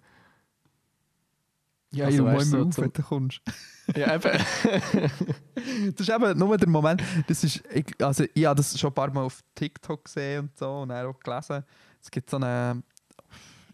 Ja, 1.90 2.06
Also 2.06 2.18
ich 2.28 2.34
weißt 2.34 2.54
auf, 2.54 2.74
zum- 2.74 2.92
kommst. 3.04 3.40
Ja, 3.96 4.14
eben. 4.14 4.30
Das 5.96 6.06
ist 6.06 6.14
eben 6.14 6.38
nur 6.38 6.56
der 6.58 6.68
Moment, 6.68 7.02
das 7.26 7.42
ist, 7.44 7.62
ich, 7.72 7.86
also 8.04 8.24
ich 8.34 8.44
habe 8.44 8.56
das 8.56 8.78
schon 8.78 8.90
ein 8.90 8.94
paar 8.94 9.10
Mal 9.12 9.22
auf 9.22 9.40
TikTok 9.54 10.04
gesehen 10.04 10.40
und 10.44 10.56
so 10.58 10.80
und 10.80 10.92
auch 10.92 11.18
gelesen. 11.20 11.64
Es 12.02 12.10
gibt 12.10 12.28
so 12.28 12.36
eine, 12.36 12.82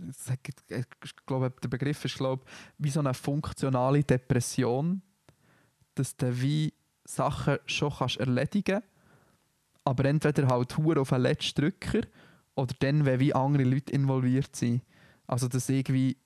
es 0.09 0.27
gibt- 0.43 0.63
ich 0.71 1.17
glaube, 1.27 1.53
der 1.63 1.69
Begriff 1.69 2.05
ist 2.05 2.17
glaube 2.17 2.45
wie 2.79 2.91
so 2.91 3.01
eine 3.01 3.13
funktionale 3.15 4.05
Depression, 4.05 5.03
dass 5.97 6.17
du 6.17 6.41
wie 6.41 6.73
Sachen 7.05 7.59
schon 7.67 7.93
kannst 7.97 8.17
erledigen 8.19 8.81
aber 9.87 10.07
entweder 10.07 10.47
halt 10.49 10.79
hure 10.79 11.01
auf 11.01 11.11
den 11.11 11.21
letzten 11.21 11.61
Drücker 11.61 12.01
oder 12.55 12.75
dann, 12.79 13.05
wenn 13.05 13.21
wie 13.21 13.35
andere 13.35 13.65
Leute 13.65 13.93
involviert 13.93 14.57
sind. 14.57 14.81
Also 15.27 15.47
dass 15.47 15.69
irgendwie 15.69 16.17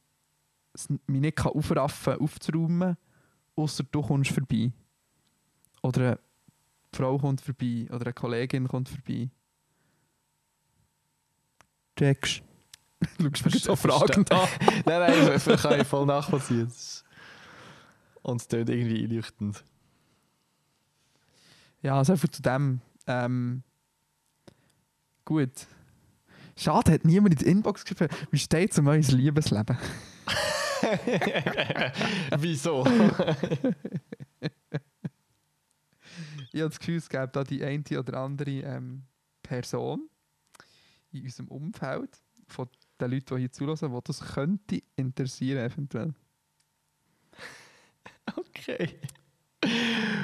es 0.73 0.89
mich 0.89 1.21
nicht 1.21 1.45
aufraffen 1.45 2.15
kann, 2.15 2.21
aufzuräumen, 2.21 2.97
außer 3.57 3.85
du 3.91 4.03
kommst 4.03 4.31
vorbei. 4.31 4.73
Oder 5.83 6.01
eine 6.01 6.19
Frau 6.93 7.19
kommt 7.19 7.41
vorbei. 7.41 7.87
Oder 7.91 8.07
eine 8.07 8.13
Kollegin 8.13 8.69
kommt 8.69 8.89
vorbei. 8.89 9.31
Checkst. 11.97 12.43
Schaust 13.21 13.45
mich 13.45 13.63
so 13.63 13.77
fragend 13.77 14.31
an. 14.33 14.49
nein, 14.85 15.01
nein, 15.01 15.27
das 15.27 15.45
das 15.45 15.63
kann 15.63 15.81
ich 15.81 15.87
voll 15.87 16.07
nachvollziehen. 16.07 16.73
Und 18.23 18.41
es 18.41 18.49
klingt 18.49 18.69
irgendwie 18.69 19.05
einleuchtend. 19.05 19.65
Ja, 21.83 21.97
also 21.97 22.13
einfach 22.13 22.29
zu 22.29 22.43
dem. 22.43 22.81
Ähm, 23.07 23.63
gut. 25.25 25.67
Schade, 26.57 26.93
hat 26.93 27.05
niemand 27.05 27.35
in 27.35 27.39
die 27.39 27.51
Inbox 27.51 27.85
geschrieben. 27.85 28.13
Wie 28.33 28.39
steht 28.39 28.73
es 28.73 28.79
um 28.79 28.89
euer 28.89 28.99
Liebesleben? 28.99 29.79
Wieso? 32.39 32.85
Ich 36.53 36.61
habe 36.61 36.71
das 36.71 36.79
Gefühl, 36.79 36.97
es 36.97 37.09
gäbe 37.09 37.29
da 37.29 37.45
die 37.45 37.63
eine 37.63 37.83
oder 37.99 38.19
andere 38.21 38.51
ähm, 38.51 39.05
Person 39.43 40.09
in 41.13 41.25
unserem 41.25 41.49
Umfeld, 41.49 42.19
von 42.47 42.69
den 43.01 43.11
Leuten, 43.11 43.35
die 43.37 43.41
hier 43.43 43.53
zulassen, 43.53 43.93
die 43.93 44.01
das 44.05 44.21
könnte 44.21 44.83
interessieren 44.97 45.71
eventuell. 45.71 46.15
Okay. 48.37 49.01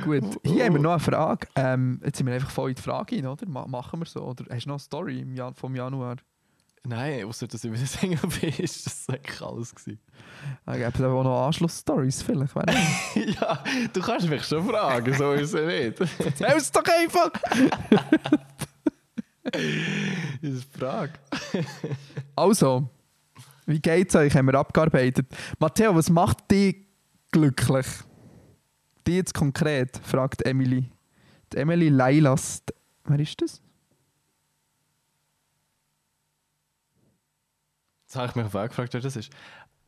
Gut, 0.04 0.38
hier 0.44 0.66
haben 0.66 0.74
wir 0.74 0.80
noch 0.80 0.92
eine 0.92 1.00
Frage. 1.00 1.48
Ähm, 1.56 2.00
jetzt 2.04 2.18
sind 2.18 2.26
wir 2.26 2.34
einfach 2.34 2.50
voll 2.50 2.70
in 2.70 2.76
die 2.76 2.82
Frage 2.82 3.16
rein, 3.16 3.26
oder? 3.26 3.48
Ma 3.48 3.66
machen 3.66 4.00
wir 4.00 4.06
so? 4.06 4.22
Oder 4.22 4.44
hast 4.50 4.64
du 4.64 4.68
noch 4.68 4.74
eine 4.74 4.80
Story 4.80 5.20
im 5.20 5.34
Jan 5.34 5.54
vom 5.54 5.74
Januar? 5.74 6.16
Nein, 6.86 7.24
außer 7.24 7.46
dass 7.46 7.64
ich 7.64 7.72
wieder 7.72 7.86
Sänger 7.86 8.20
bin, 8.20 8.50
ist 8.50 8.86
das 8.86 9.08
eigentlich 9.08 9.40
alles 9.40 9.74
gewesen. 9.74 9.98
Da 10.66 10.76
gäbe 10.76 10.92
es 10.92 11.00
aber 11.00 11.14
auch 11.14 11.24
noch 11.24 11.46
Anschlussstories 11.46 12.22
vielleicht. 12.22 12.54
weiß. 12.54 12.64
ja, 13.40 13.64
du 13.92 14.00
kannst 14.02 14.28
mich 14.28 14.44
schon 14.44 14.68
fragen, 14.68 15.14
so 15.14 15.32
ist 15.32 15.54
es 15.54 15.98
nicht. 15.98 16.12
Erzähl 16.18 16.56
es 16.56 16.70
doch 16.70 16.84
einfach! 16.84 17.30
das 19.50 19.62
ist 20.42 20.76
eine 20.76 20.78
Frage. 20.78 21.12
Also, 22.36 22.88
wie 23.66 23.80
geht's 23.80 24.14
euch? 24.14 24.36
Haben 24.36 24.46
wir 24.46 24.54
abgearbeitet. 24.54 25.26
Matteo, 25.58 25.94
was 25.94 26.10
macht 26.10 26.50
dich 26.50 26.76
glücklich? 27.32 27.86
Die 29.06 29.16
jetzt 29.16 29.32
konkret, 29.32 29.98
fragt 30.02 30.44
Emily. 30.44 30.90
Die 31.52 31.56
Emily 31.56 31.88
Leilas. 31.88 32.62
Wer 33.04 33.20
ist 33.20 33.40
das? 33.40 33.63
Jetzt 38.14 38.20
habe 38.20 38.28
ich 38.28 38.36
mich 38.36 38.54
auch 38.54 38.68
gefragt, 38.68 38.94
wer 38.94 39.00
das 39.00 39.16
ist. 39.16 39.32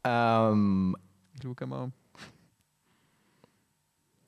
Ähm, 0.02 0.96
Schau 1.40 1.66
mal. 1.66 1.92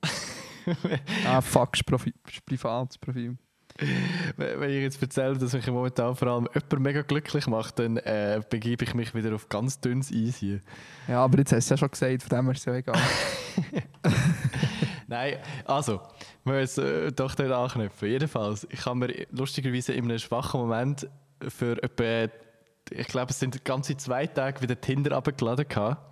ah, 1.26 1.40
fuck, 1.40 1.72
Profi 1.84 2.14
ist 2.28 2.46
privates 2.46 2.96
Profil. 2.96 3.36
wenn 4.36 4.70
ich 4.70 4.82
jetzt 4.82 5.02
erzähle, 5.02 5.36
dass 5.36 5.52
mich 5.52 5.66
momentan 5.66 6.14
vor 6.14 6.28
allem 6.28 6.48
jemand 6.54 6.80
mega 6.80 7.02
glücklich 7.02 7.48
macht, 7.48 7.80
dann 7.80 7.96
äh, 7.96 8.40
begebe 8.48 8.84
ich 8.84 8.94
mich 8.94 9.16
wieder 9.16 9.34
auf 9.34 9.48
ganz 9.48 9.80
dünnes 9.80 10.12
Eis 10.12 10.36
hier. 10.36 10.60
Ja, 11.08 11.24
aber 11.24 11.38
jetzt 11.38 11.52
hast 11.52 11.68
du 11.68 11.74
ja 11.74 11.78
schon 11.78 11.90
gesagt, 11.90 12.22
von 12.22 12.38
dem 12.38 12.50
ist 12.52 12.58
es 12.60 12.64
ja 12.66 12.74
egal. 12.74 13.00
Nein, 15.08 15.38
also, 15.64 16.02
wir 16.44 16.52
müssen 16.52 16.84
äh, 16.84 17.10
doch 17.10 17.34
dort 17.34 17.50
anknüpfen. 17.50 18.08
Jedenfalls, 18.08 18.64
ich 18.70 18.86
habe 18.86 18.96
mir 18.96 19.26
lustigerweise 19.32 19.92
in 19.92 20.04
einem 20.04 20.20
schwachen 20.20 20.60
Moment 20.60 21.08
für 21.40 21.82
etwa, 21.82 22.32
ich 22.90 23.06
glaube, 23.08 23.30
es 23.30 23.38
sind 23.40 23.64
ganze 23.64 23.96
zwei 23.96 24.26
Tage 24.26 24.60
wieder 24.62 24.80
Tinder 24.80 25.16
abgeladen 25.16 25.66
gehabt. 25.68 26.02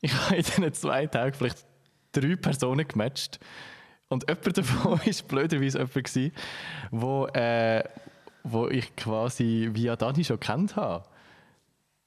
Ich 0.00 0.12
habe 0.26 0.36
in 0.36 0.42
diesen 0.42 0.72
zwei 0.74 1.06
Tagen 1.06 1.34
vielleicht 1.34 1.64
drei 2.12 2.36
Personen 2.36 2.86
gematcht. 2.86 3.38
Und 4.08 4.28
jemand 4.28 4.58
davon 4.58 4.92
war 5.06 5.28
blöderweise 5.28 5.78
jemand, 5.78 5.94
gewesen, 5.94 6.32
wo, 6.90 7.26
äh, 7.28 7.82
wo 8.44 8.68
ich 8.68 8.94
quasi 8.96 9.70
via 9.72 9.96
Dani 9.96 10.24
schon 10.24 10.38
kennt 10.40 10.76
habe. 10.76 11.04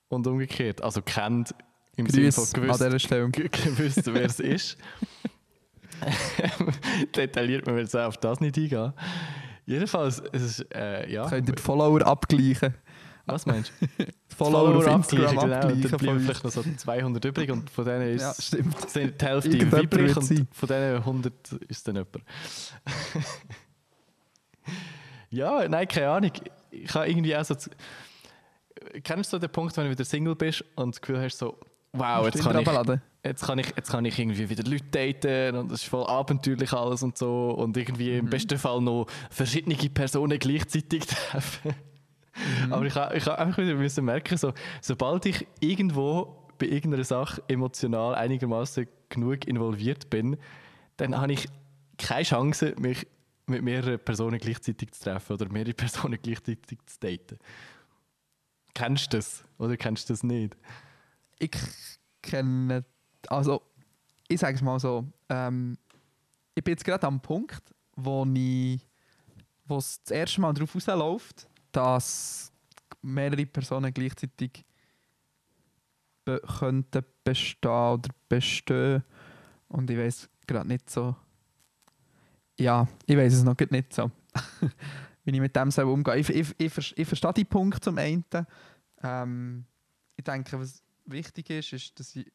Und 0.10 0.28
umgekehrt. 0.28 0.84
Also 0.84 1.02
kennt 1.02 1.56
im 1.98 2.08
Sinne 2.08 2.32
von 2.32 2.44
an 2.44 2.54
gewusst, 2.54 2.82
dieser 2.82 3.00
Stelle. 3.00 3.30
g- 3.30 3.48
gewusst, 3.50 4.02
wer 4.06 4.26
es 4.26 4.40
ist. 4.40 4.78
Detailliert 7.16 7.66
man 7.66 7.78
jetzt 7.78 7.96
auch 7.96 8.08
auf 8.08 8.18
das 8.18 8.40
nicht 8.40 8.58
eingehen. 8.58 8.94
Jedenfalls, 9.66 10.22
es 10.32 10.42
ist, 10.60 10.76
äh, 10.76 11.10
ja. 11.12 11.28
Könnt 11.28 11.50
ihr 11.50 11.56
die 11.56 11.62
Follower 11.62 12.02
abgleichen? 12.06 12.76
Was 13.28 13.46
meinst 13.46 13.72
du? 13.80 14.04
Die 14.06 14.36
Follower, 14.36 14.76
auf 14.78 14.88
Instagram 14.88 15.38
abgleichen, 15.40 15.82
genau. 15.82 15.98
bleiben 15.98 16.20
vielleicht 16.20 16.44
noch 16.44 16.52
so 16.52 16.62
200 16.64 17.24
übrig 17.26 17.50
und 17.52 17.70
von 17.70 17.86
denen 17.86 18.10
ist 18.16 18.22
Ja, 18.22 18.34
stimmt. 18.40 18.90
sind 18.90 19.20
die 19.22 19.26
Hälfte 19.26 19.72
weiblich 19.72 20.08
wird 20.08 20.18
und 20.18 20.24
sein. 20.26 20.48
von 20.52 20.68
diesen 20.68 20.96
100 20.96 21.34
ist 21.68 21.88
dann 21.88 21.96
jemand. 21.96 22.18
ja, 25.30 25.68
nein, 25.68 25.88
keine 25.88 26.10
Ahnung. 26.10 26.32
Ich 26.72 26.94
habe 26.94 27.08
irgendwie 27.10 27.36
auch 27.36 27.46
so... 27.46 27.56
Kennst 29.04 29.34
du 29.34 29.40
den 29.40 29.50
Punkt, 29.50 29.76
wenn 29.78 29.86
du 29.86 29.92
wieder 29.92 30.06
Single 30.06 30.36
bist 30.36 30.64
und 30.76 30.96
das 30.96 31.02
Gefühl 31.02 31.22
hast 31.22 31.38
so, 31.38 31.58
wow, 31.94 32.26
jetzt 32.26 32.44
kann, 32.44 32.58
ich, 32.60 32.68
jetzt, 33.24 33.44
kann 33.46 33.58
ich, 33.60 33.68
jetzt 33.76 33.90
kann 33.90 34.06
ich 34.06 34.20
irgendwie 34.20 34.50
wieder 34.50 34.64
Leute 34.64 34.84
daten 34.92 35.56
und 35.58 35.72
es 35.72 35.82
ist 35.84 35.90
voll 35.90 36.06
abenteuerlich 36.06 36.72
alles 36.74 37.02
und 37.02 37.18
so 37.18 37.52
und 37.52 37.76
irgendwie 37.78 38.12
Mhm. 38.12 38.20
im 38.20 38.30
besten 38.30 38.60
Fall 38.60 38.82
noch 38.82 39.08
verschiedene 39.30 39.76
Personen 39.90 40.38
gleichzeitig 40.38 41.06
treffen. 41.06 41.74
Mhm. 42.36 42.74
Aber 42.74 42.86
ich 42.86 42.96
habe 42.96 43.16
ich 43.16 43.28
einfach 43.28 43.58
wieder 43.58 43.76
müssen 43.76 44.06
merken, 44.06 44.38
so, 44.38 44.54
sobald 44.82 45.26
ich 45.26 45.48
irgendwo 45.60 46.46
bei 46.58 46.68
irgendeiner 46.68 47.04
Sache 47.04 47.44
emotional 47.48 48.16
einigermaßen 48.16 48.88
genug 49.10 49.46
involviert 49.48 50.10
bin, 50.10 50.38
dann 50.98 51.18
habe 51.18 51.34
ich 51.34 51.48
keine 51.98 52.24
Chance, 52.24 52.76
mich 52.78 53.08
mit 53.48 53.62
mehreren 53.64 54.00
Personen 54.00 54.40
gleichzeitig 54.40 54.92
zu 54.92 55.04
treffen 55.04 55.34
oder 55.34 55.50
mehrere 55.50 55.74
Personen 55.74 56.20
gleichzeitig 56.22 56.80
zu 56.86 57.00
daten. 57.00 57.38
Kennst 58.74 59.14
du 59.14 59.18
das 59.18 59.44
oder 59.58 59.78
kennst 59.78 60.10
du 60.10 60.14
das 60.14 60.24
nicht? 60.24 60.58
Ich 61.40 61.52
kenne, 62.22 62.84
also 63.28 63.62
ich 64.28 64.40
sage 64.40 64.56
es 64.56 64.62
mal 64.62 64.80
so, 64.80 65.06
ähm, 65.30 65.78
ich 66.56 66.64
bin 66.64 66.74
jetzt 66.74 66.84
gerade 66.84 67.06
am 67.08 67.20
Punkt, 67.22 67.74
wo 67.96 68.26
ich, 68.34 68.80
wo 69.66 69.78
es 69.78 70.02
das 70.02 70.12
erste 70.12 70.42
Mal 70.42 70.54
darauf 70.54 70.74
rausläuft, 70.74 71.48
dass 71.76 72.52
mehrere 73.02 73.46
Personen 73.46 73.94
gleichzeitig 73.94 74.66
be 76.24 76.42
könnten 76.60 77.04
bestehen 77.24 77.72
oder 77.72 78.10
bestehen 78.30 79.04
und 79.68 79.90
ich 79.90 79.98
weiß 79.98 80.30
gerade 80.48 80.68
nicht 80.68 80.90
so, 80.90 81.16
ja, 82.60 82.88
ich 83.06 83.18
weiß 83.18 83.34
es 83.34 83.44
noch 83.44 83.58
nicht 83.70 83.94
so, 83.94 84.10
wie 85.24 85.32
ich 85.32 85.40
mit 85.40 85.56
dem 85.56 85.72
soll 85.72 85.86
umgehen. 85.86 86.20
Ich, 86.20 86.30
ich, 86.30 86.56
ich, 86.58 86.98
ich 86.98 87.08
verstehe 87.08 87.34
die 87.34 87.46
Punkt 87.46 87.84
zum 87.84 87.98
einen. 87.98 88.24
Ähm, 89.04 89.66
ich 90.16 90.24
denke, 90.24 90.60
was 90.60 90.82
wichtig 91.06 91.50
ist, 91.50 91.74
ist, 91.74 92.00
dass 92.00 92.16
ich 92.16 92.32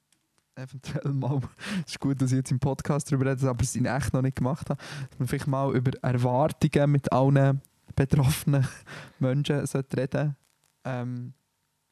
eventuell 0.55 1.13
mal, 1.13 1.41
es 1.87 1.93
ist 1.93 2.01
gut, 2.01 2.21
dass 2.21 2.33
ich 2.33 2.39
jetzt 2.39 2.51
im 2.51 2.61
Podcast 2.61 3.11
darüber 3.11 3.31
rede, 3.31 3.49
aber 3.49 3.63
es 3.63 3.75
in 3.75 3.87
echt 3.87 4.13
noch 4.13 4.23
nicht 4.23 4.37
gemacht 4.37 4.69
habe, 4.69 4.81
dass 5.09 5.19
man 5.19 5.29
vielleicht 5.29 5.47
mal 5.47 5.75
über 5.75 5.93
Erwartungen 6.03 6.91
mit 6.91 7.11
allen 7.13 7.63
betroffenen 8.07 8.67
Menschen 9.19 9.67
sollte 9.67 9.99
reden 9.99 10.37
ähm, 10.85 11.35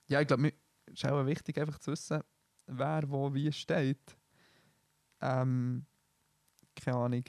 Ja, 0.09 0.23
ich 0.23 0.27
glaube, 0.27 0.43
mir 0.43 0.53
ist 0.87 1.05
auch 1.05 1.27
wichtig, 1.27 1.61
einfach 1.61 1.79
zu 1.79 1.93
wissen, 1.93 2.23
wer 2.67 3.03
wo 3.09 3.33
wie 3.35 3.53
steht. 3.53 4.17
Ähm, 5.21 5.85
keine 6.75 6.97
Ahnung. 6.97 7.25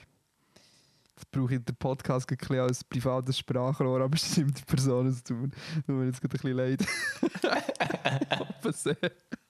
Jetzt 1.14 1.30
brauche 1.30 1.54
ich 1.54 1.62
den 1.62 1.76
Podcast 1.76 2.30
ein 2.30 2.38
bisschen 2.38 2.60
als 2.60 2.82
privates 2.82 3.38
Sprachrohr, 3.38 3.96
aber 3.96 4.08
bestimmte 4.08 4.64
Personen, 4.64 5.08
es 5.08 5.22
tut 5.22 5.36
mir, 5.36 5.50
tut 5.50 5.88
mir 5.88 6.06
jetzt 6.06 6.22
gerade 6.22 6.38
ein 6.38 6.40
bisschen 6.40 6.56
leid. 6.56 6.86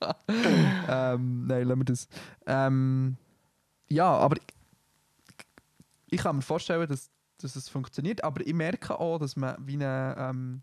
Ähm, 0.89 1.47
nein, 1.47 1.67
lassen 1.67 1.81
wir 1.81 1.85
das. 1.85 2.09
Ähm, 2.47 3.17
ja, 3.89 4.11
aber 4.11 4.37
ich, 4.37 4.43
ich 6.11 6.21
kann 6.21 6.37
mir 6.37 6.43
vorstellen, 6.43 6.89
dass, 6.89 7.11
dass 7.43 7.57
es 7.57 7.69
funktioniert, 7.69 8.23
aber 8.25 8.47
ich 8.47 8.55
merke 8.55 8.99
auch, 8.99 9.19
dass 9.19 9.37
man 9.37 9.57
wie 9.67 9.75
eine, 9.75 10.15
ähm, 10.19 10.63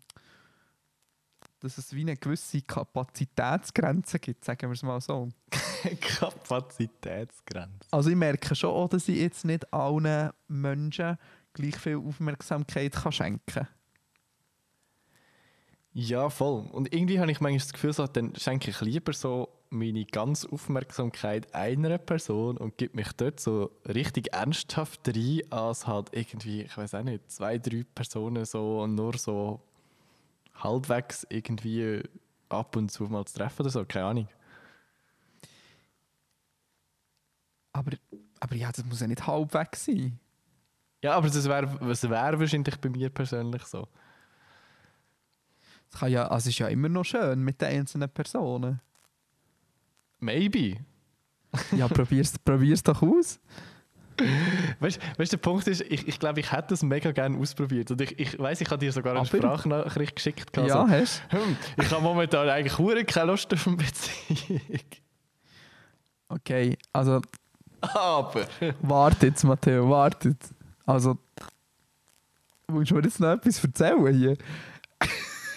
dass 1.60 1.78
es 1.78 1.92
wie 1.92 2.02
eine 2.02 2.16
gewisse 2.16 2.62
Kapazitätsgrenze 2.62 4.18
gibt, 4.18 4.44
sagen 4.44 4.62
wir 4.62 4.72
es 4.72 4.82
mal 4.82 5.00
so. 5.00 5.28
Kapazitätsgrenze. 6.00 7.88
Also 7.90 8.10
ich 8.10 8.16
merke 8.16 8.54
schon 8.54 8.70
auch, 8.70 8.88
dass 8.88 9.08
ich 9.08 9.18
jetzt 9.18 9.44
nicht 9.44 9.72
allen 9.72 10.30
Menschen 10.46 11.18
gleich 11.52 11.76
viel 11.76 11.96
Aufmerksamkeit 11.96 12.92
kann 12.92 13.12
schenken 13.12 13.42
kann. 13.46 13.68
Ja, 15.92 16.30
voll. 16.30 16.64
Und 16.70 16.94
irgendwie 16.94 17.18
habe 17.18 17.30
ich 17.32 17.40
manchmal 17.40 17.58
das 17.58 17.72
Gefühl, 17.72 17.92
so, 17.92 18.06
dann 18.06 18.34
schenke 18.36 18.70
ich 18.70 18.80
lieber 18.80 19.12
so 19.12 19.48
meine 19.70 20.04
ganze 20.04 20.50
Aufmerksamkeit 20.50 21.54
einer 21.54 21.98
Person 21.98 22.56
und 22.56 22.78
gebe 22.78 22.96
mich 22.96 23.12
dort 23.12 23.40
so 23.40 23.70
richtig 23.86 24.32
ernsthaft 24.32 25.08
rein, 25.08 25.42
als 25.50 25.86
halt 25.86 26.08
irgendwie, 26.12 26.62
ich 26.62 26.76
weiß 26.76 26.94
auch 26.94 27.02
nicht, 27.02 27.30
zwei, 27.30 27.58
drei 27.58 27.84
Personen 27.94 28.44
so 28.44 28.82
und 28.82 28.94
nur 28.94 29.16
so 29.18 29.60
halbwegs 30.54 31.26
irgendwie 31.30 32.02
ab 32.48 32.76
und 32.76 32.90
zu 32.90 33.04
mal 33.04 33.24
zu 33.24 33.34
treffen 33.38 33.62
oder 33.62 33.70
so, 33.70 33.84
keine 33.84 34.06
Ahnung. 34.06 34.28
Aber, 37.72 37.92
aber 38.40 38.56
ja, 38.56 38.72
das 38.72 38.84
muss 38.84 39.00
ja 39.00 39.06
nicht 39.06 39.26
halbwegs 39.26 39.84
sein. 39.84 40.18
Ja, 41.02 41.14
aber 41.14 41.28
das 41.28 41.44
wäre 41.48 41.78
das 41.80 42.08
wär 42.08 42.40
wahrscheinlich 42.40 42.76
bei 42.80 42.88
mir 42.88 43.10
persönlich 43.10 43.62
so. 43.64 43.86
Es, 45.92 46.00
ja, 46.00 46.24
also 46.24 46.36
es 46.36 46.46
ist 46.54 46.58
ja 46.58 46.68
immer 46.68 46.88
noch 46.88 47.04
schön 47.04 47.42
mit 47.42 47.60
den 47.60 47.68
einzelnen 47.68 48.10
Personen. 48.10 48.80
Maybe. 50.20 50.76
Ja, 51.76 51.88
probier's, 51.88 52.38
probier's 52.38 52.82
doch 52.82 53.02
aus. 53.02 53.38
Weißt 54.80 54.98
du, 55.16 55.24
der 55.24 55.36
Punkt 55.36 55.66
ist, 55.68 55.80
ich, 55.82 56.08
ich 56.08 56.18
glaube, 56.18 56.40
ich 56.40 56.50
hätte 56.50 56.68
das 56.70 56.82
mega 56.82 57.12
gerne 57.12 57.38
ausprobiert. 57.38 57.90
Und 57.92 58.00
ich, 58.00 58.18
ich 58.18 58.36
weiß, 58.38 58.60
ich 58.60 58.68
habe 58.68 58.78
dir 58.80 58.90
sogar 58.92 59.12
eine 59.12 59.20
Aber- 59.20 59.28
Sprachnachricht 59.28 60.16
geschickt. 60.16 60.52
gehabt, 60.52 60.68
ja, 60.68 60.86
hast 60.88 61.22
Hm, 61.30 61.56
ich 61.76 61.90
habe 61.90 62.02
momentan 62.02 62.48
eigentlich 62.48 62.76
hure 62.78 63.04
keine 63.04 63.30
Lust 63.30 63.52
auf 63.54 63.66
eine 63.68 63.76
Beziehung. 63.76 64.60
Okay, 66.28 66.76
also 66.92 67.22
Aber. 67.80 68.46
warte 68.82 69.26
jetzt, 69.28 69.44
Matteo, 69.44 69.88
warte. 69.88 70.30
jetzt. 70.30 70.52
Also, 70.84 71.16
willst 72.66 72.90
du 72.90 72.96
mir 72.96 73.02
jetzt 73.02 73.20
noch 73.20 73.28
etwas 73.32 73.62
erzählen 73.62 74.14
hier? 74.14 74.36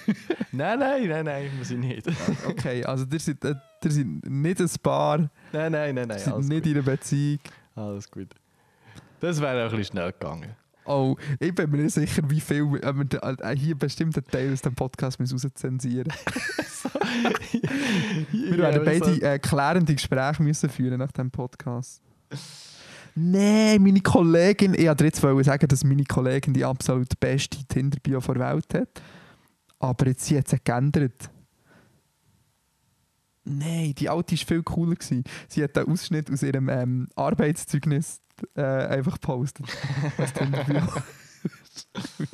Nein, 0.51 0.79
nein, 0.79 1.07
nein, 1.07 1.25
nein, 1.25 1.49
muss 1.57 1.71
ich 1.71 1.77
nicht. 1.77 2.05
Okay, 2.47 2.83
also 2.83 3.05
ihr 3.11 3.19
seid, 3.19 3.43
äh, 3.45 3.55
ihr 3.83 3.91
seid 3.91 4.05
nicht 4.05 4.59
ein 4.59 4.69
Paar, 4.83 5.17
Nein, 5.17 5.29
nein, 5.71 5.71
nein, 5.71 5.97
ihr 5.97 6.05
nein. 6.07 6.19
seid 6.19 6.33
Alles 6.33 6.47
nicht 6.47 6.63
gut. 6.63 6.71
in 6.71 6.77
einer 6.77 6.85
Beziehung. 6.85 7.39
alles 7.75 8.11
gut. 8.11 8.27
Das 9.19 9.39
wäre 9.39 9.65
auch 9.67 9.71
ein 9.71 9.77
bisschen 9.77 9.93
schnell 9.95 10.11
gegangen. 10.11 10.55
Oh, 10.85 11.15
ich 11.39 11.53
bin 11.53 11.69
mir 11.69 11.77
nicht 11.83 11.93
sicher, 11.93 12.23
wie 12.27 12.41
viel 12.41 12.63
äh, 12.81 12.93
wir 12.93 13.39
äh, 13.43 13.55
hier 13.55 13.75
bestimmte 13.75 14.23
Teil 14.23 14.51
aus 14.51 14.61
dem 14.61 14.73
Podcast 14.73 15.19
müssen 15.19 15.39
rauszensieren 15.39 16.11
Wir 18.31 18.57
werden 18.57 18.81
beide 18.83 19.21
äh, 19.21 19.37
klärende 19.39 19.93
Gespräche 19.93 20.41
müssen 20.41 20.69
führen 20.69 20.97
nach 20.97 21.11
dem 21.11 21.29
Podcast. 21.29 22.01
Nein, 23.13 23.81
meine 23.83 24.01
Kollegin, 24.01 24.73
ich 24.73 24.87
wollte 24.87 25.03
jetzt 25.05 25.21
sagen, 25.21 25.67
dass 25.67 25.83
meine 25.83 26.03
Kollegin 26.05 26.53
die 26.53 26.65
absolut 26.65 27.19
beste 27.19 27.57
Tinder-Bio 27.67 28.19
der 28.19 28.39
Welt 28.39 28.73
hat. 28.73 29.01
Aber 29.81 30.07
jetzt 30.07 30.25
sie 30.25 30.37
hat 30.37 30.47
sie 30.47 30.57
geändert. 30.63 31.29
Nein, 33.43 33.95
die 33.95 34.09
alte 34.09 34.37
war 34.37 34.45
viel 34.45 34.63
cooler. 34.63 34.95
Gewesen. 34.95 35.23
Sie 35.47 35.63
hat 35.63 35.75
einen 35.75 35.91
Ausschnitt 35.91 36.31
aus 36.31 36.43
ihrem 36.43 36.69
ähm, 36.69 37.09
Arbeitszeugnis 37.15 38.21
äh, 38.55 38.61
einfach 38.61 39.13
gepostet. 39.13 39.65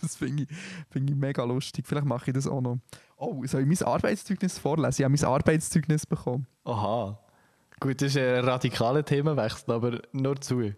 Das 0.02 0.16
finde 0.16 0.44
ich, 0.44 0.50
find 0.90 1.10
ich 1.10 1.16
mega 1.16 1.44
lustig. 1.44 1.86
Vielleicht 1.88 2.08
mache 2.08 2.32
ich 2.32 2.34
das 2.34 2.48
auch 2.48 2.60
noch. 2.60 2.80
Oh, 3.18 3.46
soll 3.46 3.62
ich 3.62 3.68
mein 3.68 3.88
Arbeitszeugnis 3.88 4.58
vorlesen? 4.58 5.02
Ich 5.02 5.06
habe 5.06 5.16
mein 5.16 5.24
Arbeitszeugnis 5.24 6.06
bekommen. 6.06 6.48
Aha. 6.66 7.20
Gut, 7.80 8.02
das 8.02 8.10
ist 8.10 8.18
ein 8.18 8.44
radikaler 8.44 9.06
Themenwechsel, 9.06 9.74
aber 9.74 10.02
nur 10.12 10.42
zu. 10.42 10.74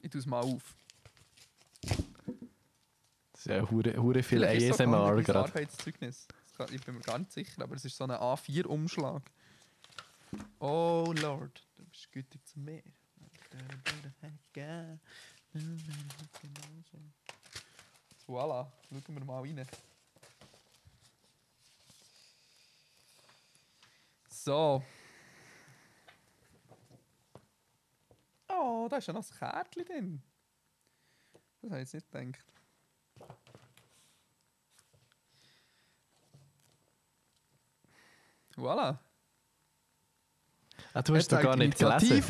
Ich 0.00 0.10
tue 0.10 0.20
es 0.20 0.26
mal 0.26 0.40
auf. 0.40 0.77
Das 3.38 3.46
ist 3.46 3.52
ja 3.52 3.70
hure, 3.70 3.96
hure 4.02 4.22
viel 4.24 4.42
ist 4.42 4.72
ASMR 4.80 5.22
gerade. 5.22 5.38
Arbeitszeugnis. 5.50 6.26
Das 6.26 6.54
kann- 6.56 6.74
Ich 6.74 6.82
bin 6.84 6.96
mir 6.96 7.02
gar 7.02 7.18
nicht 7.20 7.30
sicher, 7.30 7.62
aber 7.62 7.76
es 7.76 7.84
ist 7.84 7.96
so 7.96 8.02
ein 8.02 8.10
A4-Umschlag. 8.10 9.22
Oh 10.58 11.14
Lord, 11.20 11.64
du 11.76 11.84
bist 11.84 12.10
gütig 12.10 12.44
zu 12.44 12.58
mir. 12.58 12.82
Voilà, 18.26 18.66
schauen 18.90 19.14
wir 19.16 19.24
mal 19.24 19.40
rein. 19.40 19.66
So. 24.28 24.82
Oh, 28.48 28.86
da 28.90 28.96
ist 28.96 29.06
ja 29.06 29.12
noch 29.12 29.24
ein 29.30 29.38
Kärtchen 29.38 29.84
drin. 29.84 30.22
Das 31.62 31.70
habe 31.70 31.82
ich 31.82 31.92
jetzt 31.92 32.12
nicht 32.12 32.32
gedacht. 32.32 32.44
Voilà. 38.58 38.98
Ah, 40.94 41.02
du 41.02 41.14
hast 41.14 41.30
doch 41.30 41.40
gar 41.40 41.56
nicht 41.56 41.78
gelesen. 41.78 42.22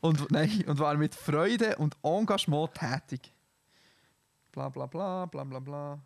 Und, 0.00 0.30
nein, 0.30 0.64
und 0.66 0.78
war 0.78 0.94
mit 0.96 1.14
Freude 1.14 1.76
und 1.76 1.96
Engagement 2.02 2.74
tätig. 2.74 3.32
Bla 4.52 4.68
bla 4.68 4.86
bla 4.86 5.26
bla 5.26 5.44
bla 5.44 5.60
bla. 5.60 5.98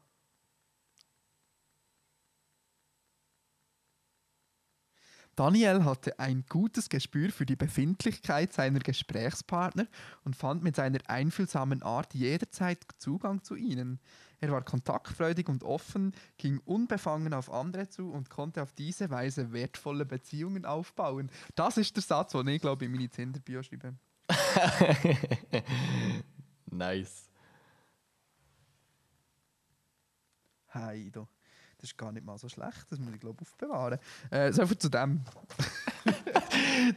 Daniel 5.37 5.85
hatte 5.85 6.19
ein 6.19 6.45
gutes 6.49 6.89
Gespür 6.89 7.31
für 7.31 7.47
die 7.47 7.55
Befindlichkeit 7.55 8.53
seiner 8.53 8.81
Gesprächspartner 8.81 9.87
und 10.25 10.35
fand 10.35 10.65
mit 10.65 10.75
seiner 10.75 10.99
einfühlsamen 11.07 11.85
Art 11.85 12.13
jederzeit 12.15 12.85
Zugang 12.99 13.45
zu 13.45 13.55
ihnen. 13.55 14.01
Er 14.41 14.53
war 14.53 14.63
kontaktfreudig 14.63 15.49
und 15.49 15.65
offen, 15.65 16.13
ging 16.37 16.61
unbefangen 16.65 17.35
auf 17.35 17.53
andere 17.53 17.89
zu 17.89 18.11
und 18.11 18.31
konnte 18.31 18.63
auf 18.63 18.73
diese 18.73 19.11
Weise 19.11 19.53
wertvolle 19.53 20.05
Beziehungen 20.07 20.65
aufbauen. 20.65 21.31
Das 21.57 21.77
ist 21.77 21.97
der 21.97 22.03
Satz, 22.03 22.33
den 22.33 22.47
ich 22.49 22.61
glaube 22.61 22.85
in 22.85 22.93
meine 22.93 23.09
Tinder-Bio 23.09 23.63
schreibe. 23.63 23.95
nice. 26.67 27.29
Hey, 30.67 31.11
da. 31.11 31.27
Das 31.79 31.91
ist 31.91 31.97
gar 31.97 32.11
nicht 32.11 32.27
mal 32.27 32.37
so 32.39 32.49
schlecht, 32.49 32.91
das 32.91 32.99
muss 32.99 33.15
ich 33.15 33.21
glaube 33.21 33.41
aufbewahren. 33.41 34.01
Äh, 34.31 34.53
so 34.53 34.67
viel 34.67 34.79
zu 34.79 34.89
dem. 34.89 35.25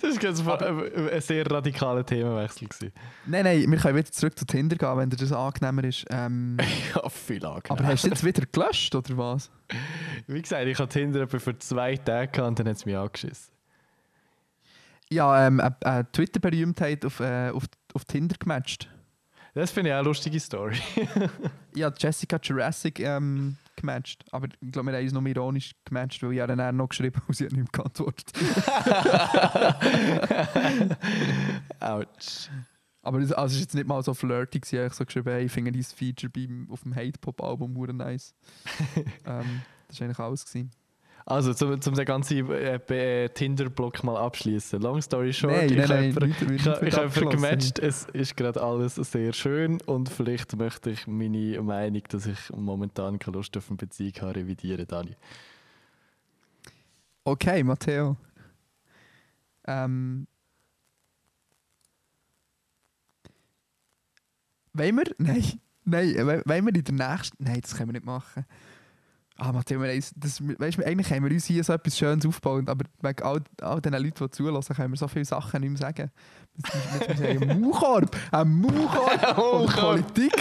Das 0.01 0.15
war 0.15 0.21
ganz 0.21 0.39
ein, 0.47 1.09
ein 1.09 1.21
sehr 1.21 1.49
radikaler 1.49 2.05
Themenwechsel. 2.05 2.67
Gewesen. 2.67 2.91
Nein, 3.25 3.43
nein, 3.43 3.69
wir 3.69 3.77
können 3.77 3.97
wieder 3.97 4.11
zurück 4.11 4.37
zu 4.37 4.45
Tinder 4.45 4.75
gehen, 4.75 4.97
wenn 4.97 5.09
dir 5.09 5.17
das 5.17 5.31
angenehmer 5.31 5.83
ist. 5.83 6.05
Ähm, 6.09 6.57
Ja, 6.95 7.09
viel 7.09 7.45
angenehm. 7.45 7.63
aber 7.69 7.83
hast 7.85 8.03
du 8.03 8.07
jetzt 8.09 8.23
wieder 8.23 8.43
gelöscht, 8.51 8.95
oder 8.95 9.17
was? 9.17 9.49
Wie 10.27 10.41
gesagt, 10.41 10.65
ich 10.65 10.79
hatte 10.79 10.99
Tinder 10.99 11.21
etwa 11.21 11.39
für 11.39 11.57
zwei 11.59 11.95
Tage 11.97 12.31
gehabt 12.31 12.47
und 12.49 12.59
dann 12.59 12.67
hat 12.69 12.77
es 12.77 12.85
mich 12.85 12.95
angeschissen. 12.97 13.51
Ja, 15.09 15.45
ähm, 15.45 15.59
eine, 15.59 15.75
eine 15.81 16.11
Twitter-Berühmtheit 16.11 17.05
auf, 17.05 17.19
äh, 17.19 17.49
auf, 17.49 17.63
auf 17.93 18.05
Tinder 18.05 18.35
gematcht. 18.39 18.89
Das 19.53 19.69
finde 19.71 19.89
ich 19.89 19.93
auch 19.93 19.99
eine 19.99 20.07
lustige 20.07 20.39
Story. 20.39 20.77
Habe 21.81 21.95
Jessica 21.97 22.39
Jurassic 22.41 22.99
ähm, 23.01 23.57
gematcht. 23.81 24.23
Aber 24.31 24.47
ich 24.47 24.71
glaube, 24.71 24.91
wir 24.91 24.97
haben 24.97 25.03
uns 25.03 25.13
noch 25.13 25.25
ironisch 25.25 25.71
gematcht, 25.85 26.23
weil 26.23 26.33
ich 26.33 26.39
habe 26.39 26.55
dann 26.55 26.77
noch 26.77 26.89
geschrieben 26.89 27.21
und 27.27 27.33
sie 27.35 27.45
hat 27.45 27.53
nicht 27.53 27.73
geantwortet. 27.73 28.31
Autsch. 31.79 32.49
Aber 33.03 33.19
es 33.19 33.31
also 33.31 33.55
ist 33.55 33.61
jetzt 33.61 33.75
nicht 33.75 33.87
mal 33.87 34.03
so 34.03 34.13
flirty, 34.13 34.59
gewesen. 34.59 34.75
ich 34.75 34.81
habe 34.81 34.93
so 34.93 35.05
geschrieben, 35.05 35.31
hey, 35.31 35.45
ich 35.45 35.51
finde 35.51 35.71
dieses 35.71 35.91
Feature 35.91 36.29
beim, 36.29 36.67
auf 36.69 36.83
dem 36.83 36.95
Hate-Pop-Album 36.95 37.75
hure 37.75 37.93
nice. 37.93 38.35
ähm, 39.25 39.61
das 39.87 39.99
war 39.99 40.05
eigentlich 40.05 40.19
alles. 40.19 40.45
Gewesen. 40.45 40.71
Also, 41.31 41.65
um, 41.65 41.73
um 41.73 41.79
den 41.79 42.05
ganzen 42.05 42.49
äh, 42.51 43.29
Tinder-Block 43.29 44.03
mal 44.03 44.17
abschließen. 44.17 44.81
Long 44.81 45.01
story 45.01 45.31
short, 45.33 45.53
Nein, 45.53 45.69
ich 45.71 45.77
nein, 45.77 46.15
habe 46.15 46.27
nicht- 46.27 46.41
nicht 46.41 46.61
ich, 46.61 46.67
habe- 46.67 46.87
ich 46.87 46.93
habe 46.95 47.05
abgeschlossen. 47.07 47.29
gematcht, 47.41 47.79
es 47.79 48.05
ist 48.13 48.35
gerade 48.35 48.61
alles 48.61 48.95
sehr 48.95 49.31
schön 49.33 49.79
und 49.85 50.09
vielleicht 50.09 50.55
möchte 50.57 50.89
ich 50.91 51.07
meine 51.07 51.61
Meinung, 51.61 52.03
dass 52.09 52.25
ich 52.25 52.49
momentan 52.55 53.17
keine 53.19 53.37
Lust 53.37 53.55
auf 53.57 53.69
eine 53.69 53.77
Beziehung 53.77 54.13
habe, 54.21 54.35
revidieren, 54.35 54.85
Dani. 54.87 55.15
Okay, 57.23 57.63
Matteo. 57.63 58.17
Ähm. 59.67 60.27
Wollen 64.73 64.95
wir? 64.97 65.03
Nein. 65.17 65.43
Nein, 65.83 66.15
wollen 66.45 66.65
wir 66.65 66.75
in 66.75 66.83
der 66.97 67.09
nächsten. 67.09 67.43
Nein, 67.43 67.59
das 67.61 67.75
können 67.75 67.89
wir 67.89 67.93
nicht 67.93 68.05
machen. 68.05 68.45
Ah, 69.43 69.51
Matteo, 69.51 69.81
wir 69.81 69.91
das, 70.17 70.39
weißt, 70.39 70.77
du, 70.77 70.85
eigentlich 70.85 71.09
haben 71.09 71.23
wir 71.23 71.31
uns 71.31 71.45
hier 71.45 71.63
so 71.63 71.73
etwas 71.73 71.97
Schönes 71.97 72.27
aufgebaut, 72.27 72.69
aber 72.69 72.85
wegen 73.01 73.23
all, 73.23 73.41
all 73.61 73.81
den 73.81 73.93
Leuten, 73.93 74.23
die 74.23 74.29
zulassen, 74.29 74.75
können 74.75 74.93
wir 74.93 74.97
so 74.97 75.07
viele 75.07 75.25
Sachen 75.25 75.61
nicht 75.61 75.71
mehr 75.71 75.79
sagen. 75.79 76.11
Wir 76.53 77.15
müssen 77.15 77.17
sagen, 77.17 77.49
ein 77.49 77.59
Maulkorb! 77.59 78.15
Ein 78.31 78.61
Maulkorb! 78.61 79.31
von 79.35 79.65
Politik! 79.65 80.31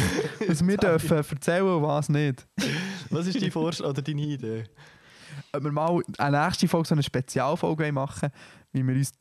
Dass 0.47 0.67
wir 0.67 0.77
dürfen 0.77 1.17
erzählen 1.17 1.65
und 1.65 1.83
was 1.83 2.11
nicht. 2.11 2.47
Was 3.09 3.27
ist 3.27 3.41
dein 3.41 3.51
Vorschlag 3.51 3.89
oder 3.89 4.03
deine 4.03 4.21
Idee? 4.21 4.65
ob 5.53 5.65
wir 5.65 5.73
mal 5.73 6.03
eine 6.19 6.45
nächste 6.45 6.69
Folge 6.69 6.89
so 6.89 6.95
eine 6.95 7.03
Spezialfolge 7.03 7.91
machen 7.93 8.29
wie 8.73 8.87
wir 8.87 8.95
uns 8.95 9.13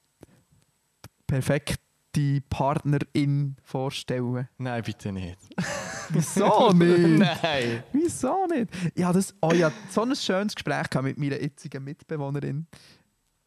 die 2.19 2.41
Partnerin 2.49 3.55
vorstellen. 3.63 4.49
Nein, 4.57 4.83
bitte 4.83 5.11
nicht. 5.11 5.37
Wieso 6.09 6.71
nicht? 6.73 7.19
Nein. 7.43 7.83
Wieso 7.93 8.45
nicht? 8.47 8.69
Ich 8.93 9.03
hatte 9.03 9.19
das, 9.19 9.33
oh, 9.41 9.51
hatte 9.51 9.75
so 9.89 10.01
ein 10.01 10.15
schönes 10.15 10.55
Gespräch 10.55 10.87
mit 11.01 11.17
meiner 11.17 11.41
jetzigen 11.41 11.83
Mitbewohnerin. 11.83 12.67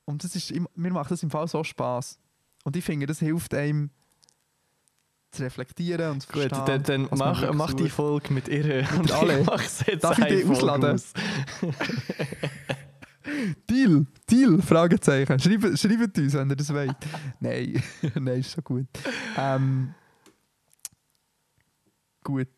Und 0.07 0.25
das 0.25 0.35
ist, 0.35 0.53
mir 0.75 0.93
macht 0.93 1.11
das 1.11 1.23
im 1.23 1.31
Fall 1.31 1.47
so 1.49 1.63
Spaß. 1.63 2.19
Und 2.65 2.77
ich 2.77 2.85
finde, 2.85 3.07
das 3.07 3.19
hilft 3.19 3.53
einem 3.55 3.91
zu 5.33 5.43
reflektieren 5.43 6.13
und 6.13 6.21
zu 6.23 6.29
Gut, 6.29 6.49
verstehen. 6.49 6.65
dann, 6.67 6.83
dann 6.83 7.19
man 7.19 7.19
mach, 7.19 7.53
mach 7.55 7.75
die. 7.75 7.89
Folge 7.89 8.33
mit 8.33 8.49
ihr 8.49 8.87
und 8.99 9.11
alle. 9.13 9.41
ich 9.41 9.47
mach's 9.47 9.85
jetzt 9.87 10.05
Darf 10.05 10.19
ich 10.19 10.45
Folge 10.45 10.51
ausladen? 10.51 11.03
Deal, 13.69 14.07
Deal, 14.31 14.61
Fragezeichen. 14.63 15.39
Schreibt, 15.39 15.79
schreibt 15.79 16.19
uns, 16.19 16.35
wenn 16.35 16.51
ihr 16.51 16.57
das 16.57 16.73
wollt. 16.73 16.97
Nein, 17.41 17.83
nein, 18.15 18.41
ist 18.41 18.53
so 18.53 18.63
gut. 18.63 18.87
Ähm, 19.37 19.95
gut. 22.25 22.49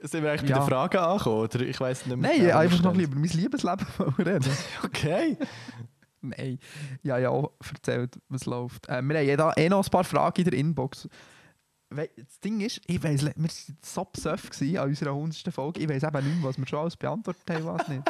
Sind 0.00 0.22
wir 0.22 0.30
eigentlich 0.32 0.42
bei 0.42 0.56
Ja. 0.58 0.62
den 0.62 0.68
Fragen 0.68 0.98
angekommen? 0.98 1.40
Oder 1.42 1.60
ich 1.62 1.80
weiß 1.80 2.06
nicht 2.06 2.16
mehr. 2.16 2.30
Nein, 2.30 2.40
genau, 2.42 2.58
einfach 2.58 2.82
noch 2.82 2.94
lieber 2.94 3.14
mein 3.16 3.30
Liebesleben 3.30 3.86
reden. 4.18 4.50
Okay. 4.84 5.38
Nein. 6.20 6.58
Ja, 7.02 7.18
ja, 7.18 7.30
erzählt, 7.72 8.18
was 8.28 8.44
läuft. 8.46 8.88
Äh, 8.88 9.02
wir 9.02 9.38
haben 9.38 9.52
eh 9.56 9.68
noch 9.68 9.84
ein 9.84 9.90
paar 9.90 10.04
Fragen 10.04 10.40
in 10.42 10.44
der 10.50 10.58
Inbox. 10.58 11.08
Das 11.96 12.40
Ding 12.40 12.60
ist, 12.60 12.80
ich 12.86 13.02
weiss, 13.02 13.22
wir 13.22 13.34
waren 13.36 13.50
so 13.82 14.04
besoffen 14.04 14.78
an 14.78 14.88
unserer 14.88 15.10
100. 15.10 15.52
Folge. 15.52 15.80
Ich 15.80 15.88
weiss 15.88 16.02
eben 16.02 16.26
nicht 16.26 16.36
mehr, 16.40 16.48
was 16.48 16.58
wir 16.58 16.66
schon 16.66 16.78
alles 16.80 16.96
beantwortet 16.96 17.42
haben, 17.50 17.64
was 17.66 17.88
nicht. 17.88 18.02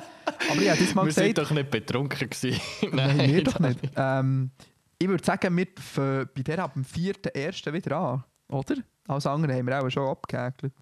Aber 0.51 0.61
ich 0.61 0.71
habe 0.71 0.81
das 0.81 0.95
mal 0.95 1.05
wir 1.07 1.13
sind 1.13 1.35
gesagt. 1.35 1.39
doch 1.39 1.55
nicht 1.55 1.71
betrunken 1.71 2.31
gewesen. 2.31 2.61
Nein, 2.93 3.19
wir 3.19 3.45
doch 3.45 3.55
Dani. 3.55 3.69
nicht. 3.69 3.93
Ähm, 3.97 4.51
ich 4.99 5.09
würde 5.09 5.25
sagen, 5.25 5.57
wir 5.57 5.67
fangen 5.77 6.29
bei 6.35 6.43
der 6.43 6.59
ab 6.61 6.75
dem 6.75 6.85
4.1. 6.85 7.73
wieder 7.73 7.97
an, 7.97 8.25
oder? 8.49 8.77
Alles 9.07 9.27
andere 9.27 9.55
haben 9.55 9.67
wir 9.67 9.83
auch 9.83 9.91
schon 9.91 10.09
abgehäkelt. 10.09 10.73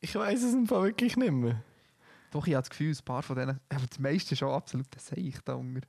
Ich 0.00 0.14
weiß 0.14 0.42
es 0.42 0.54
im 0.54 0.66
Fall 0.66 0.84
wirklich 0.84 1.16
nicht 1.16 1.32
mehr. 1.32 1.62
Doch, 2.30 2.46
ich 2.46 2.54
habe 2.54 2.62
das 2.62 2.70
Gefühl, 2.70 2.94
ein 2.94 3.04
paar 3.04 3.22
von 3.22 3.36
denen, 3.36 3.58
aber 3.68 3.86
das 3.88 3.98
meiste 3.98 4.36
schon 4.36 4.52
absolut 4.52 4.86
sehe 4.98 5.18
ich 5.18 5.40
da 5.40 5.54
unter. 5.54 5.80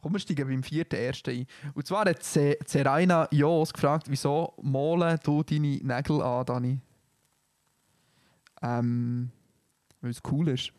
Komm, 0.00 0.12
wir 0.12 0.20
steigen 0.20 0.48
beim 0.48 0.60
4.1. 0.62 1.30
ein. 1.30 1.46
Und 1.74 1.86
zwar 1.86 2.06
hat 2.06 2.22
Seraina 2.22 3.28
Jos 3.30 3.72
gefragt, 3.72 4.06
wieso 4.08 4.54
malen 4.62 5.18
du 5.22 5.42
deine 5.42 5.76
Nägel 5.76 6.22
an, 6.22 6.46
Dani? 6.46 6.80
Ähm, 8.62 9.30
weil 10.00 10.10
es 10.10 10.22
cool 10.30 10.48
ist. 10.48 10.72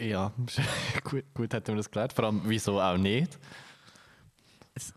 Ja, 0.00 0.32
gut, 1.04 1.24
gut 1.34 1.52
hätten 1.52 1.68
wir 1.68 1.76
das 1.76 1.90
gelernt. 1.90 2.12
Vor 2.12 2.24
allem, 2.24 2.42
wieso 2.44 2.80
auch 2.80 2.96
nicht? 2.96 3.38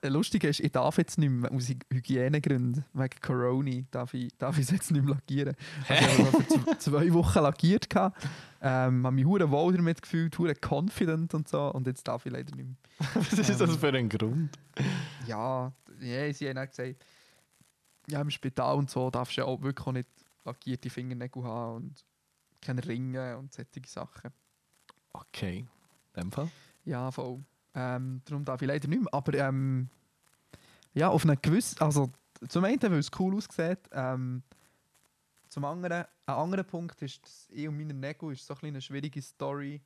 Das 0.02 0.12
Lustige 0.12 0.48
ist, 0.48 0.60
ich 0.60 0.72
darf 0.72 0.98
jetzt 0.98 1.18
nicht 1.18 1.30
mehr 1.30 1.52
aus 1.52 1.68
Hy- 1.70 1.80
Hygienegründen, 1.92 2.86
wegen 2.94 3.22
Corona, 3.22 3.82
darf 3.92 4.14
ich, 4.14 4.30
darf 4.38 4.58
ich 4.58 4.66
es 4.66 4.72
jetzt 4.72 4.92
nicht 4.92 5.04
mehr 5.04 5.16
lackieren. 5.16 5.56
Also 5.88 6.06
ich 6.06 6.34
habe 6.34 6.48
z- 6.48 6.82
zwei 6.82 7.14
Wochen 7.14 7.40
lackiert. 7.40 7.88
Ähm, 8.64 9.06
habe 9.06 9.12
mich 9.12 9.26
hure 9.26 9.50
wohl 9.50 9.74
damit 9.76 10.02
gefühlt, 10.02 10.38
hure 10.38 10.54
confident 10.56 11.34
und 11.34 11.48
so. 11.48 11.72
Und 11.74 11.88
jetzt 11.88 12.08
darf 12.08 12.26
ich 12.26 12.32
leider 12.32 12.56
nicht 12.56 12.68
mehr. 12.68 12.76
Was 13.16 13.34
ist 13.34 13.60
das 13.62 13.76
für 13.78 13.90
ein 13.94 14.08
Grund? 14.10 14.58
Ja, 15.28 15.72
ja, 16.00 16.34
sie 16.34 16.50
haben 16.50 16.58
auch 16.58 16.68
gesagt, 16.68 17.04
ja, 18.08 18.22
im 18.22 18.30
Spital 18.30 18.76
und 18.78 18.90
so 18.90 19.10
darfst 19.10 19.38
du 19.38 19.42
ja 19.42 19.48
auch 19.48 19.62
wirklich 19.62 19.88
auch 19.88 19.92
nicht 19.92 20.10
lackierte 20.46 20.90
Fingernägel 20.90 21.44
haben 21.44 21.76
und 21.76 22.06
keine 22.62 22.86
Ringe 22.86 23.38
und 23.38 23.54
solche 23.54 23.70
Sachen. 23.88 24.32
Okay, 25.14 25.66
in 26.16 26.22
dem 26.22 26.32
Fall. 26.32 26.50
Ja, 26.86 27.12
voll. 27.12 27.40
Ähm, 27.74 28.22
darum 28.26 28.46
darf 28.46 28.62
ich 28.62 28.68
leider 28.68 28.88
nicht 28.88 29.02
mehr. 29.02 29.14
Aber 29.14 29.34
ähm, 29.34 29.90
ja, 30.94 31.10
auf 31.10 31.24
eine 31.24 31.38
gewisse, 31.38 31.80
also 31.82 32.12
zum 32.48 32.64
einen, 32.64 32.82
weil 32.82 33.00
es 33.00 33.12
cool 33.20 33.36
aussieht, 33.36 33.80
ähm, 33.92 34.44
zum 35.50 35.66
anderen, 35.66 36.06
ein 36.26 36.36
anderer 36.36 36.64
Punkt 36.64 37.02
ist, 37.02 37.24
dass 37.24 37.48
ich 37.52 37.68
und 37.68 37.78
meine 37.78 37.94
Nägel 37.94 38.32
ist 38.32 38.46
so 38.46 38.54
ein 38.54 38.68
eine 38.68 38.82
schwierige 38.82 39.22
Story, 39.22 39.82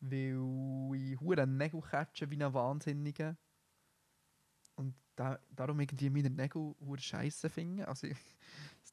weil 0.00 0.94
ich 0.94 1.20
hure 1.20 1.46
Nägel 1.46 1.80
catche 1.80 2.30
wie 2.30 2.42
ein 2.42 2.54
Wahnsinniger. 2.54 3.36
Und 4.76 4.94
da, 5.16 5.38
darum 5.50 5.80
irgendwie 5.80 6.10
meine 6.10 6.30
Nägel 6.30 6.74
hure 6.80 7.00
scheiße 7.00 7.50
finden. 7.50 7.84
Also 7.84 8.06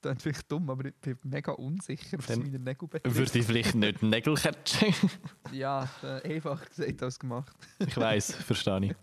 das 0.01 0.11
klingt 0.11 0.21
vielleicht 0.21 0.51
dumm, 0.51 0.69
aber 0.69 0.85
ich 0.85 0.95
bin 0.95 1.17
mega 1.23 1.51
unsicher, 1.53 2.17
was 2.19 2.37
meine 2.37 2.59
Nägel 2.59 2.87
betrifft. 2.87 3.15
Würde 3.17 3.39
ich 3.39 3.45
vielleicht 3.45 3.75
nicht 3.75 4.01
Nägel 4.03 4.35
catchen? 4.35 4.93
Ja, 5.51 5.89
äh, 6.03 6.35
einfacher 6.35 6.65
gesagt 6.65 7.03
als 7.03 7.19
gemacht. 7.19 7.55
ich 7.79 7.95
weiß, 7.97 8.33
verstehe 8.35 8.85
ich. 8.85 8.95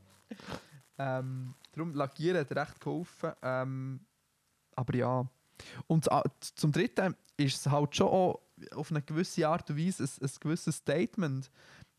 Ähm, 0.99 1.55
darum 1.73 1.95
Lackieren 1.95 2.39
hat 2.41 2.53
recht 2.53 2.81
geholfen. 2.81 3.33
Ähm, 3.43 4.01
aber 4.77 4.95
ja. 4.97 5.29
Und 5.87 6.11
a- 6.11 6.23
zum 6.55 6.73
Dritten 6.73 7.15
ist 7.37 7.57
es 7.67 7.71
halt 7.73 7.97
schon 7.97 8.09
auch 8.09 8.41
auf 8.75 8.91
eine 8.91 9.03
gewisse 9.03 9.49
Art 9.49 9.69
und 9.71 9.79
Weise 9.79 10.05
ein, 10.05 10.11
ein 10.23 10.31
gewisses 10.41 10.77
Statement. 10.77 11.51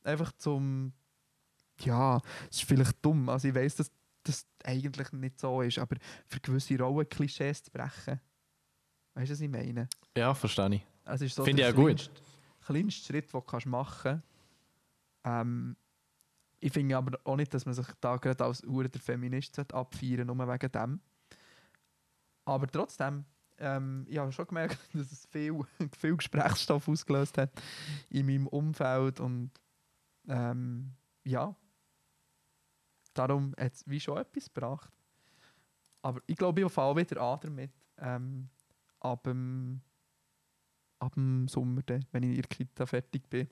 Einfach 0.03 0.31
zum. 0.33 0.93
Ja, 1.81 2.21
es 2.49 2.57
ist 2.57 2.67
vielleicht 2.67 3.03
dumm. 3.03 3.27
Also 3.27 3.47
ich 3.49 3.55
weiß, 3.55 3.75
dass 3.75 3.91
das 4.23 4.45
eigentlich 4.63 5.11
nicht 5.11 5.39
so 5.39 5.61
ist, 5.61 5.77
aber 5.77 5.97
für 6.27 6.39
gewisse 6.39 6.77
Rollen-Klischees 6.79 7.63
zu 7.63 7.71
brechen. 7.71 8.19
Weißt 9.15 9.29
du, 9.29 9.33
was 9.33 9.41
ich 9.41 9.49
meine? 9.49 9.87
Ja, 10.15 10.33
verstehe 10.33 10.75
ich. 10.75 11.21
Ist 11.21 11.35
so 11.35 11.43
Finde 11.43 11.63
ich 11.63 11.67
auch 11.69 11.75
gut. 11.75 11.87
kleinste- 11.87 12.21
kleinste 12.65 13.05
Schritt, 13.05 13.25
den 13.25 13.39
du 13.39 13.41
kannst 13.41 13.65
machen 13.65 14.01
kannst. 14.03 14.23
Ähm, 15.23 15.75
ich 16.59 16.71
finde 16.71 16.97
aber 16.97 17.19
auch 17.23 17.35
nicht, 17.35 17.53
dass 17.53 17.65
man 17.65 17.73
sich 17.75 17.87
da 18.01 18.17
gerade 18.17 18.43
als 18.43 18.63
Uhr 18.63 18.87
der 18.87 19.01
Feminist 19.01 19.57
abfeiern 19.73 20.27
nur 20.27 20.37
wegen 20.47 20.71
dem. 20.71 20.99
Aber 22.45 22.67
trotzdem, 22.67 23.25
ähm, 23.57 24.05
ich 24.09 24.17
habe 24.17 24.31
schon 24.31 24.47
gemerkt, 24.47 24.77
dass 24.93 25.11
es 25.11 25.25
viel, 25.27 25.59
viel 25.97 26.17
Gesprächsstoff 26.17 26.87
ausgelöst 26.87 27.37
hat 27.37 27.51
in 28.09 28.25
meinem 28.25 28.47
Umfeld 28.47 29.19
und 29.19 29.51
ähm, 30.27 30.93
ja, 31.23 31.55
darum 33.13 33.53
hat 33.57 33.73
es 33.73 33.87
wie 33.87 33.99
schon 33.99 34.17
etwas 34.17 34.45
gebracht. 34.53 34.91
Aber 36.01 36.21
ich 36.27 36.35
glaube, 36.35 36.61
ich 36.61 36.71
fange 36.71 36.87
auch 36.89 36.95
wieder 36.97 37.21
an 37.21 37.39
damit. 37.41 37.71
Ähm, 37.97 38.49
ab, 39.11 39.23
dem, 39.23 39.81
ab 40.99 41.13
dem 41.13 41.47
Sommer, 41.47 41.81
dann, 41.83 42.05
wenn 42.11 42.23
ich 42.23 42.29
in 42.29 42.35
der 42.41 42.49
Kita 42.49 42.85
fertig 42.85 43.29
bin. 43.29 43.47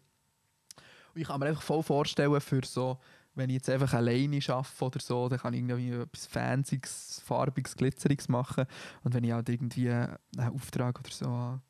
Und 1.14 1.22
ich 1.22 1.28
kann 1.28 1.40
mir 1.40 1.48
einfach 1.48 1.62
voll 1.62 1.84
vorstellen, 1.84 2.42
für 2.42 2.62
so, 2.66 3.00
wenn 3.36 3.50
ich 3.50 3.56
jetzt 3.56 3.70
einfach 3.70 3.94
alleine 3.94 4.40
arbeite 4.48 4.86
oder 4.86 5.00
so, 5.00 5.30
dann 5.30 5.40
kann 5.40 5.54
ich 5.54 5.60
irgendwie 5.62 5.92
etwas 5.92 6.26
Fancyes, 6.28 7.22
Farbiges, 7.26 7.76
Glitzeriges 7.76 8.30
machen. 8.30 8.66
Und 9.04 9.14
wenn 9.14 9.24
ich 9.24 9.32
halt 9.32 9.50
irgendwie 9.50 9.90
einen 9.92 10.18
Auftrag 10.54 11.00
oder 11.00 11.12
so 11.12 11.28
habe. 11.28 11.62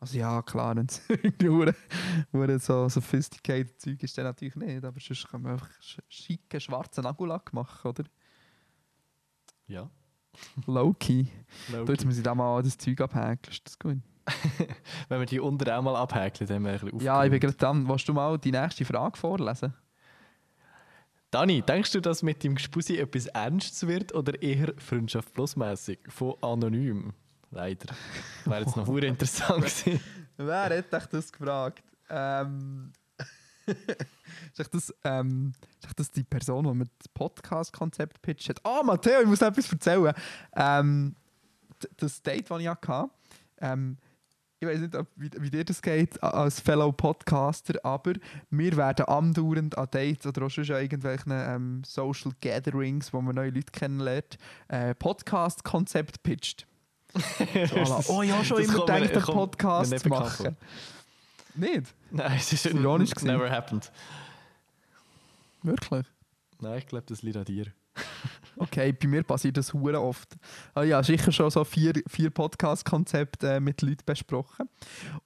Also 0.00 0.18
ja, 0.18 0.42
klar, 0.42 0.76
wenn 0.76 0.86
es 0.86 1.02
irgendwie 1.08 2.58
so 2.58 2.88
sophisticated 2.88 3.80
Zeug 3.80 4.02
ist, 4.02 4.18
dann 4.18 4.24
natürlich 4.26 4.56
nicht. 4.56 4.84
Aber 4.84 5.00
sonst 5.00 5.28
kann 5.28 5.42
man 5.42 5.52
einfach 5.52 5.70
sch- 5.80 6.02
schicken, 6.08 6.60
schwarzen 6.60 7.04
Nagellack 7.04 7.52
machen, 7.52 7.88
oder? 7.88 8.04
Ja. 9.66 9.88
Low-key. 10.66 11.26
Low 11.72 11.84
Du, 11.84 11.92
jetzt 11.92 12.04
muss 12.04 12.16
ich 12.16 12.22
da 12.22 12.34
mal 12.34 12.62
das 12.62 12.78
Zeug 12.78 13.00
abhäkeln, 13.00 13.52
ist 13.52 13.66
das 13.66 13.78
gut? 13.78 13.98
Wenn 15.08 15.20
wir 15.20 15.26
die 15.26 15.40
unten 15.40 15.68
auch 15.68 15.82
mal 15.82 15.96
abhäkeln, 15.96 16.48
dann 16.48 16.56
haben 16.56 16.64
wir 16.64 16.72
ein 16.72 16.80
bisschen 16.80 17.00
Ja, 17.00 17.24
ich 17.24 17.30
bin 17.30 17.40
gerade 17.40 17.56
dran. 17.56 17.88
Willst 17.88 18.08
du 18.08 18.14
mal 18.14 18.38
die 18.38 18.52
nächste 18.52 18.84
Frage 18.84 19.16
vorlesen? 19.18 19.74
Dani, 21.30 21.62
denkst 21.62 21.92
du, 21.92 22.00
dass 22.00 22.22
mit 22.22 22.44
dem 22.44 22.54
Gespusi 22.54 22.96
etwas 22.96 23.26
Ernstes 23.26 23.86
wird 23.86 24.14
oder 24.14 24.40
eher 24.40 24.72
Freundschaft 24.78 25.34
plus 25.34 25.56
mäßig? 25.56 25.98
Von 26.08 26.34
anonym. 26.40 27.12
Leider. 27.50 27.94
Wäre 28.44 28.60
jetzt 28.60 28.76
noch 28.76 28.86
sehr 28.94 29.02
interessant 29.04 29.58
gewesen. 29.58 30.00
Wer 30.36 30.64
hat 30.64 30.92
dich 30.92 31.06
das 31.10 31.32
gefragt? 31.32 31.82
Ähm. 32.08 32.92
ist 34.56 34.74
das, 34.74 34.94
ähm, 35.04 35.52
ist 35.86 35.98
das 35.98 36.10
die 36.10 36.24
Person, 36.24 36.64
die 36.64 36.74
mir 36.74 36.86
das 36.98 37.08
Podcast-Konzept 37.08 38.22
pitcht 38.22 38.48
hat? 38.48 38.60
Ah, 38.64 38.82
Matteo, 38.82 39.20
ich 39.20 39.26
muss 39.26 39.40
noch 39.40 39.48
etwas 39.48 39.70
erzählen. 39.70 40.14
Ähm, 40.54 41.14
das 41.96 42.22
Date, 42.22 42.50
das 42.50 42.60
ich 42.60 42.68
hatte, 42.68 43.10
ähm, 43.60 43.98
ich 44.60 44.68
weiß 44.68 44.80
nicht, 44.80 44.94
ob, 44.94 45.08
wie, 45.16 45.30
wie 45.38 45.50
dir 45.50 45.64
das 45.64 45.82
geht 45.82 46.22
als 46.22 46.60
Fellow 46.60 46.90
Podcaster, 46.92 47.74
aber 47.84 48.14
wir 48.50 48.76
werden 48.76 49.06
andauernd 49.06 49.76
an 49.76 49.88
Dates 49.90 50.26
oder 50.26 50.46
auch 50.46 50.50
schon 50.50 50.64
an 50.70 50.82
irgendwelchen 50.82 51.32
ähm, 51.32 51.82
Social 51.84 52.32
Gatherings, 52.40 53.12
wo 53.12 53.20
man 53.20 53.34
neue 53.34 53.50
Leute 53.50 53.72
kennenlernt, 53.72 54.38
äh, 54.68 54.94
Podcast-Konzept 54.94 56.22
pitcht. 56.22 56.66
So, 57.16 58.12
oh 58.12 58.22
ja, 58.22 58.42
schon 58.42 58.56
Das 58.56 58.66
immer 58.66 58.80
gedacht, 58.80 59.16
einen 59.16 59.22
Podcast 59.22 59.98
zu 60.00 60.08
machen. 60.08 60.56
Nicht? 61.54 61.94
Nein, 62.10 62.32
es 62.36 62.52
ist 62.52 62.66
Ironisch 62.66 63.10
gewesen. 63.10 63.26
never 63.26 63.50
happened. 63.50 63.90
Wirklich? 65.62 66.06
Nein, 66.60 66.78
ich 66.78 66.86
glaube, 66.86 67.06
das 67.06 67.22
liegt 67.22 67.36
an 67.36 67.44
dir. 67.44 67.66
Okay, 68.56 68.92
bei 68.92 69.08
mir 69.08 69.24
passiert 69.24 69.56
das 69.56 69.72
hure 69.72 70.00
oft. 70.00 70.36
Ah, 70.74 70.84
ja, 70.84 71.02
sicher 71.02 71.32
schon 71.32 71.50
so 71.50 71.64
vier, 71.64 71.92
vier 72.06 72.30
Podcast-Konzepte 72.30 73.54
äh, 73.54 73.60
mit 73.60 73.82
Leuten 73.82 74.04
besprochen. 74.06 74.68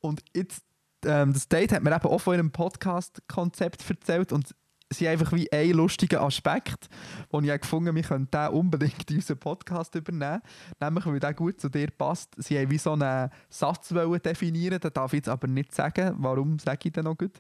Und 0.01 0.23
jetzt, 0.35 0.65
ähm, 1.05 1.35
das 1.35 1.47
Date 1.47 1.73
hat 1.73 1.83
mir 1.83 1.95
eben 1.95 2.07
auch 2.07 2.19
von 2.21 2.33
einem 2.33 2.51
Podcast-Konzept 2.51 3.85
erzählt 3.89 4.33
und 4.33 4.55
haben 4.95 5.09
einfach 5.09 5.33
wie 5.33 5.51
einen 5.53 5.73
lustigen 5.73 6.19
Aspekt, 6.19 6.89
wo 7.31 7.41
ich 7.41 7.49
habe 7.49 7.59
gefunden 7.59 7.95
wir 7.95 8.03
können 8.03 8.31
den 8.31 8.49
unbedingt 8.49 9.11
in 9.11 9.17
unseren 9.17 9.39
Podcast 9.39 9.95
übernehmen. 9.95 10.41
Nämlich, 10.81 11.07
weil 11.07 11.21
der 11.21 11.35
gut 11.35 11.61
zu 11.61 11.69
dir 11.69 11.91
passt. 11.91 12.35
Sie 12.39 12.59
haben 12.59 12.71
wie 12.71 12.79
so 12.79 12.93
einen 12.93 13.31
Satz 13.51 13.93
wollen 13.93 14.23
definieren, 14.23 14.81
den 14.81 14.93
darf 14.93 15.13
ich 15.13 15.19
jetzt 15.19 15.29
aber 15.29 15.47
nicht 15.47 15.75
sagen. 15.75 16.15
Warum 16.19 16.59
sage 16.59 16.89
ich 16.89 16.93
den 16.93 17.05
noch 17.05 17.19
gut? 17.19 17.39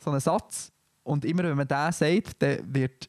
So 0.00 0.10
einen 0.10 0.20
Satz. 0.20 0.70
Und 1.02 1.24
immer 1.24 1.44
wenn 1.44 1.56
man 1.56 1.68
den 1.68 1.92
sagt, 1.92 2.42
dann 2.42 2.74
wird 2.74 3.08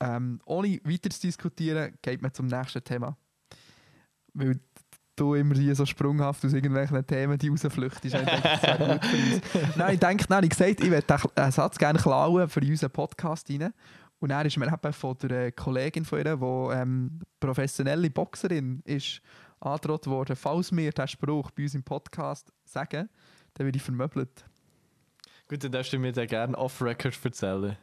ähm, 0.00 0.40
ohne 0.44 0.80
weiter 0.84 1.10
zu 1.10 1.20
diskutieren, 1.20 1.94
geht 2.02 2.22
man 2.22 2.32
zum 2.32 2.46
nächsten 2.46 2.82
Thema. 2.82 3.16
Weil 4.34 4.60
du 5.18 5.34
immer 5.34 5.54
hier 5.54 5.74
so 5.74 5.84
sprunghaft 5.86 6.44
aus 6.44 6.52
irgendwelchen 6.52 7.06
Themen 7.06 7.38
die 7.38 7.48
rausflüchtest. 7.48 8.04
Ich 8.04 8.12
denke, 8.12 8.40
das 8.42 8.62
wäre 8.62 8.98
gut 8.98 9.04
für 9.04 9.16
uns. 9.16 9.76
Nein, 9.76 9.94
ich 9.94 10.00
denke, 10.00 10.24
nein, 10.28 10.44
ich 10.44 10.50
gesagt, 10.50 10.80
ich 10.80 10.90
würde 10.90 11.16
einen 11.36 11.52
Satz 11.52 11.78
gerne 11.78 11.98
klauen 11.98 12.48
für 12.48 12.60
unseren 12.60 12.90
Podcast 12.90 13.50
rein. 13.50 13.72
Und 14.20 14.30
dann 14.30 14.46
ist 14.46 14.56
mir 14.56 14.66
eben 14.66 14.92
von 14.92 15.16
der 15.18 15.46
äh, 15.46 15.52
Kollegin 15.52 16.04
von 16.04 16.18
ihr, 16.18 16.36
die 16.36 16.44
ähm, 16.44 17.20
professionelle 17.38 18.10
Boxerin 18.10 18.82
ist, 18.84 19.20
angedroht 19.60 20.06
worden, 20.06 20.36
falls 20.36 20.74
wir 20.74 20.90
diesen 20.90 21.08
Spruch 21.08 21.50
bei 21.50 21.64
uns 21.64 21.74
im 21.74 21.82
Podcast 21.82 22.52
sagen, 22.64 23.08
dann 23.54 23.66
werde 23.66 23.76
ich 23.76 23.82
vermöbelt. 23.82 24.44
Gut, 25.48 25.64
dann 25.64 25.72
darfst 25.72 25.92
du 25.92 25.98
mir 25.98 26.12
den 26.12 26.26
gerne 26.26 26.56
off-record 26.56 27.18
erzählen. 27.24 27.76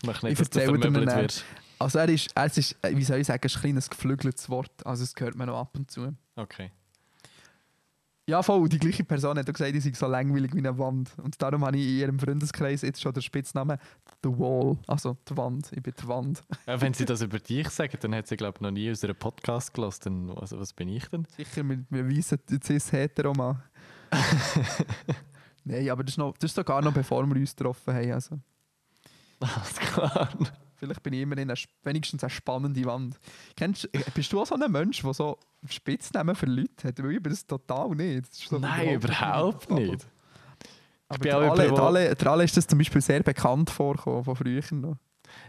Ich 0.00 0.06
möchte 0.06 0.26
nicht, 0.26 0.32
Ich 0.32 0.38
dass 0.38 0.50
du 0.50 0.58
erzähle 0.60 0.78
dir 0.78 0.82
vermöbelt 0.82 1.16
wirst. 1.16 1.44
Also 1.78 1.98
er 1.98 2.08
ist, 2.08 2.28
er 2.34 2.46
ist, 2.46 2.76
wie 2.82 3.04
soll 3.04 3.18
ich 3.18 3.26
sagen, 3.26 3.42
ein 3.42 3.60
kleines 3.60 3.90
geflügeltes 3.90 4.48
Wort. 4.48 4.86
Also 4.86 5.02
es 5.02 5.14
hört 5.18 5.34
man 5.34 5.48
noch 5.48 5.58
ab 5.58 5.76
und 5.76 5.90
zu. 5.90 6.14
Okay. 6.36 6.70
Ja, 8.30 8.44
voll. 8.44 8.68
Die 8.68 8.78
gleiche 8.78 9.02
Person 9.02 9.36
hat 9.36 9.46
gesagt, 9.46 9.74
ich 9.74 9.82
sei 9.82 9.92
so 9.92 10.06
langweilig 10.06 10.54
wie 10.54 10.58
eine 10.58 10.78
Wand. 10.78 11.10
Und 11.20 11.42
darum 11.42 11.64
habe 11.64 11.76
ich 11.76 11.84
in 11.84 11.98
ihrem 11.98 12.18
Freundeskreis 12.20 12.82
jetzt 12.82 13.02
schon 13.02 13.12
den 13.12 13.22
Spitznamen 13.22 13.76
The 14.22 14.28
Wall. 14.28 14.78
Also 14.86 15.16
die 15.28 15.36
Wand. 15.36 15.72
Ich 15.72 15.82
bin 15.82 15.92
die 16.00 16.06
Wand. 16.06 16.44
Ja, 16.68 16.80
wenn 16.80 16.94
sie 16.94 17.04
das 17.04 17.22
über 17.22 17.40
dich 17.40 17.68
sagen, 17.70 17.98
dann 18.00 18.14
hat 18.14 18.28
sie, 18.28 18.36
glaube 18.36 18.58
ich, 18.58 18.60
noch 18.60 18.70
nie 18.70 18.88
unseren 18.88 19.16
Podcast 19.16 19.74
gelassen. 19.74 20.30
Also, 20.36 20.60
was 20.60 20.72
bin 20.72 20.88
ich 20.88 21.08
denn? 21.08 21.26
Sicher 21.36 21.64
mit 21.64 21.80
einem 21.90 22.08
weißen 22.08 22.38
cis-hetero-Mann. 22.62 23.60
Nein, 25.64 25.90
aber 25.90 26.04
das 26.04 26.12
ist, 26.12 26.18
noch, 26.18 26.32
das 26.38 26.52
ist 26.52 26.54
sogar 26.54 26.82
noch 26.82 26.92
bevor 26.92 27.26
wir 27.26 27.34
uns 27.34 27.56
getroffen 27.56 27.94
haben. 27.94 28.12
Also, 28.12 28.38
Alles 29.40 29.74
klar. 29.74 30.28
Vielleicht 30.80 31.02
bin 31.02 31.12
ich 31.12 31.20
immerhin 31.20 31.50
eine, 31.50 31.58
wenigstens 31.84 32.24
eine 32.24 32.30
spannende 32.30 32.84
Wand. 32.84 33.20
Kennst, 33.56 33.84
äh, 33.94 34.02
bist 34.14 34.32
du 34.32 34.40
auch 34.40 34.46
so 34.46 34.56
ein 34.56 34.72
Mensch, 34.72 35.02
der 35.02 35.14
so 35.14 35.38
Spitznamen 35.68 36.34
für 36.34 36.46
Leute 36.46 36.88
hat? 36.88 37.00
Weil 37.02 37.12
ich 37.12 37.22
bin 37.22 37.30
das 37.32 37.46
total 37.46 37.90
nicht. 37.90 38.28
Das 38.28 38.38
so 38.40 38.58
Nein, 38.58 38.94
überhaupt 38.94 39.70
nicht. 39.70 40.06
Aber 41.08 41.18
bin 41.18 41.30
der 41.30 41.38
auch 41.38 41.50
alle, 41.52 41.62
der 41.62 41.70
wo- 41.72 41.76
alle, 41.82 42.14
der 42.14 42.30
alle 42.30 42.44
ist 42.44 42.56
das 42.56 42.66
zum 42.66 42.78
Beispiel 42.78 43.00
sehr 43.00 43.22
bekannt 43.22 43.70
vorgekommen, 43.70 44.24
von 44.24 44.34
früher 44.36 44.62
noch. 44.72 44.96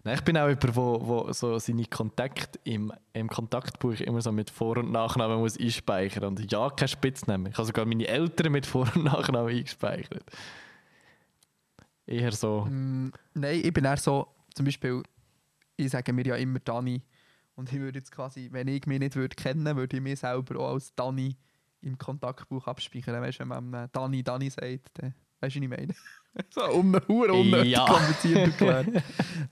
Nein, 0.03 0.13
ich 0.15 0.21
bin 0.21 0.37
auch 0.37 0.47
jemand, 0.47 0.75
wo, 0.75 0.99
wo 1.01 1.33
so 1.33 1.57
seine 1.57 1.85
Kontakte 1.85 2.59
im, 2.65 2.91
im 3.13 3.27
Kontaktbuch 3.27 3.99
immer 4.01 4.21
so 4.21 4.31
mit 4.31 4.49
Vor- 4.51 4.77
und 4.77 4.91
Nachnamen 4.91 5.39
muss 5.39 5.59
einspeichern 5.59 6.23
Und 6.25 6.51
ja, 6.51 6.69
kein 6.69 6.87
Spitznamen. 6.87 7.47
Ich 7.51 7.57
habe 7.57 7.65
sogar 7.65 7.85
meine 7.85 8.07
Eltern 8.07 8.51
mit 8.51 8.65
Vor- 8.67 8.87
und 8.95 9.05
Nachnamen 9.05 9.49
eingespeichert. 9.55 10.23
Eher 12.05 12.31
so. 12.31 12.65
Mm, 12.69 13.11
nein, 13.33 13.61
ich 13.63 13.73
bin 13.73 13.85
eher 13.85 13.97
so, 13.97 14.27
zum 14.53 14.65
Beispiel, 14.65 15.01
ich 15.77 15.89
sage 15.89 16.13
mir 16.13 16.25
ja 16.25 16.35
immer 16.35 16.59
Dani 16.59 17.01
Und 17.55 17.71
ich 17.71 17.79
würde 17.79 17.99
jetzt 17.99 18.11
quasi, 18.11 18.49
wenn 18.51 18.67
ich 18.67 18.85
mich 18.85 18.99
nicht 18.99 19.15
würde 19.15 19.35
kennen, 19.35 19.75
würde 19.75 19.97
ich 19.97 20.01
mich 20.03 20.19
selber 20.19 20.59
auch 20.59 20.73
als 20.73 20.93
Dani 20.95 21.35
im 21.81 21.97
Kontaktbuch 21.97 22.67
abspeichern. 22.67 23.21
Weißt 23.21 23.39
du, 23.39 23.49
wenn 23.49 23.69
man 23.71 23.89
Dani 23.91 24.23
Dani 24.23 24.49
sagt, 24.49 24.89
dann 24.93 25.13
weißt 25.39 25.55
du, 25.55 25.59
was 25.59 25.63
ich 25.63 25.69
meine? 25.69 25.93
so 26.49 26.63
um 26.71 26.95
eine 26.95 27.07
Hure 27.07 27.33
unnötig 27.33 27.71
Ja. 27.71 27.85
kompliziert 27.89 28.37
erklärt. 28.37 28.87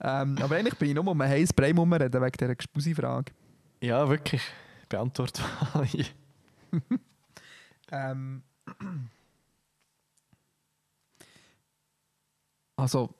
ähm, 0.00 0.38
aber 0.40 0.56
eigentlich 0.56 0.76
bin 0.76 0.88
ich 0.90 0.94
nur 0.94 1.06
um 1.06 1.20
ein 1.20 1.28
heißes 1.28 1.52
Brei 1.52 1.72
rumreden 1.72 2.22
wegen 2.22 2.32
dieser 2.38 2.54
Gespusi-Frage. 2.54 3.32
Ja, 3.82 4.08
wirklich. 4.08 4.42
Beantwortet 4.88 5.42
alle. 5.74 5.88
Ähm, 7.92 8.44
also, 12.76 13.14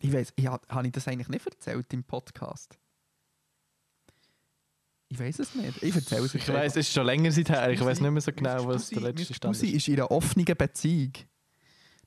ich 0.00 0.12
weiß, 0.12 0.32
ich, 0.36 0.46
ha- 0.46 0.60
habe 0.68 0.86
ich 0.86 0.92
das 0.92 1.08
eigentlich 1.08 1.28
nicht 1.28 1.46
erzählt 1.46 1.92
im 1.92 2.04
Podcast? 2.04 2.78
Ich 5.10 5.18
weiß 5.18 5.38
es 5.38 5.54
nicht. 5.54 5.82
Ich 5.82 5.94
erzähle 5.94 6.26
es 6.26 6.34
Ich 6.34 6.46
weiß, 6.48 6.72
es 6.76 6.88
ist 6.88 6.92
schon 6.92 7.06
länger 7.06 7.32
seither. 7.32 7.70
Ich 7.70 7.80
weiß 7.80 8.00
nicht 8.00 8.10
mehr 8.10 8.20
so 8.20 8.30
genau, 8.32 8.66
was 8.66 8.90
der 8.90 9.00
letzte. 9.02 9.32
Stand 9.34 9.56
ist. 9.56 9.62
ist 9.62 9.88
in 9.88 9.94
einer 9.94 10.10
offenen 10.10 10.44
Beziehung. 10.44 11.12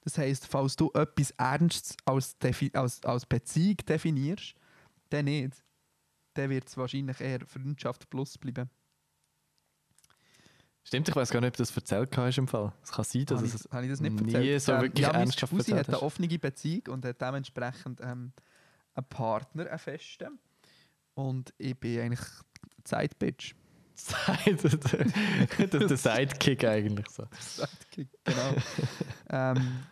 Das 0.01 0.17
heisst, 0.17 0.45
falls 0.47 0.75
du 0.75 0.91
etwas 0.93 1.31
Ernstes 1.31 1.95
als, 2.05 2.37
Defi 2.37 2.71
als, 2.73 3.03
als 3.03 3.25
Beziehung 3.25 3.77
definierst, 3.77 4.53
dann 5.09 5.25
nicht. 5.25 5.63
Dann 6.35 6.49
wird 6.49 6.67
es 6.67 6.77
wahrscheinlich 6.77 7.19
eher 7.19 7.39
Freundschaft 7.45 8.09
plus 8.09 8.37
bleiben. 8.37 8.69
Stimmt, 10.83 11.07
ich 11.09 11.15
weiß 11.15 11.29
gar 11.29 11.41
nicht, 11.41 11.49
ob 11.49 11.57
du 11.57 11.63
das 11.63 11.75
erzählt 11.75 12.17
hast 12.17 12.37
im 12.37 12.47
Fall. 12.47 12.73
Es 12.83 12.91
kann 12.91 13.05
sein, 13.05 13.25
dass 13.25 13.37
Habe 13.37 13.47
ich, 13.47 13.53
es 13.53 13.69
habe 13.71 13.83
ich 13.85 13.91
das 13.91 14.01
nicht 14.01 14.21
nie 14.21 14.33
erzählt? 14.33 14.61
so 14.61 14.71
wirklich 14.73 15.05
ja, 15.05 15.11
ernsthaft 15.13 15.51
Spusi 15.53 15.71
erzählt 15.71 15.87
hat 15.87 15.95
eine 15.95 16.01
offene 16.03 16.39
Beziehung 16.39 16.87
und 16.89 17.05
hat 17.05 17.21
dementsprechend 17.21 18.01
ähm, 18.01 18.31
einen 18.95 19.05
Partner, 19.09 19.67
einen 19.69 19.79
festen. 19.79 20.39
Und 21.13 21.53
ich 21.57 21.77
bin 21.79 21.99
eigentlich 21.99 22.25
Side-Bitch. 22.85 23.53
Side- 23.93 24.55
der, 25.57 25.67
der, 25.67 25.87
der 25.87 25.97
Sidekick 25.97 26.63
eigentlich 26.65 27.07
so. 27.09 27.25
Sidekick, 27.39 28.09
genau. 28.23 28.55
ähm, 29.29 29.83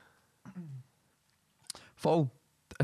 voll. 1.95 2.29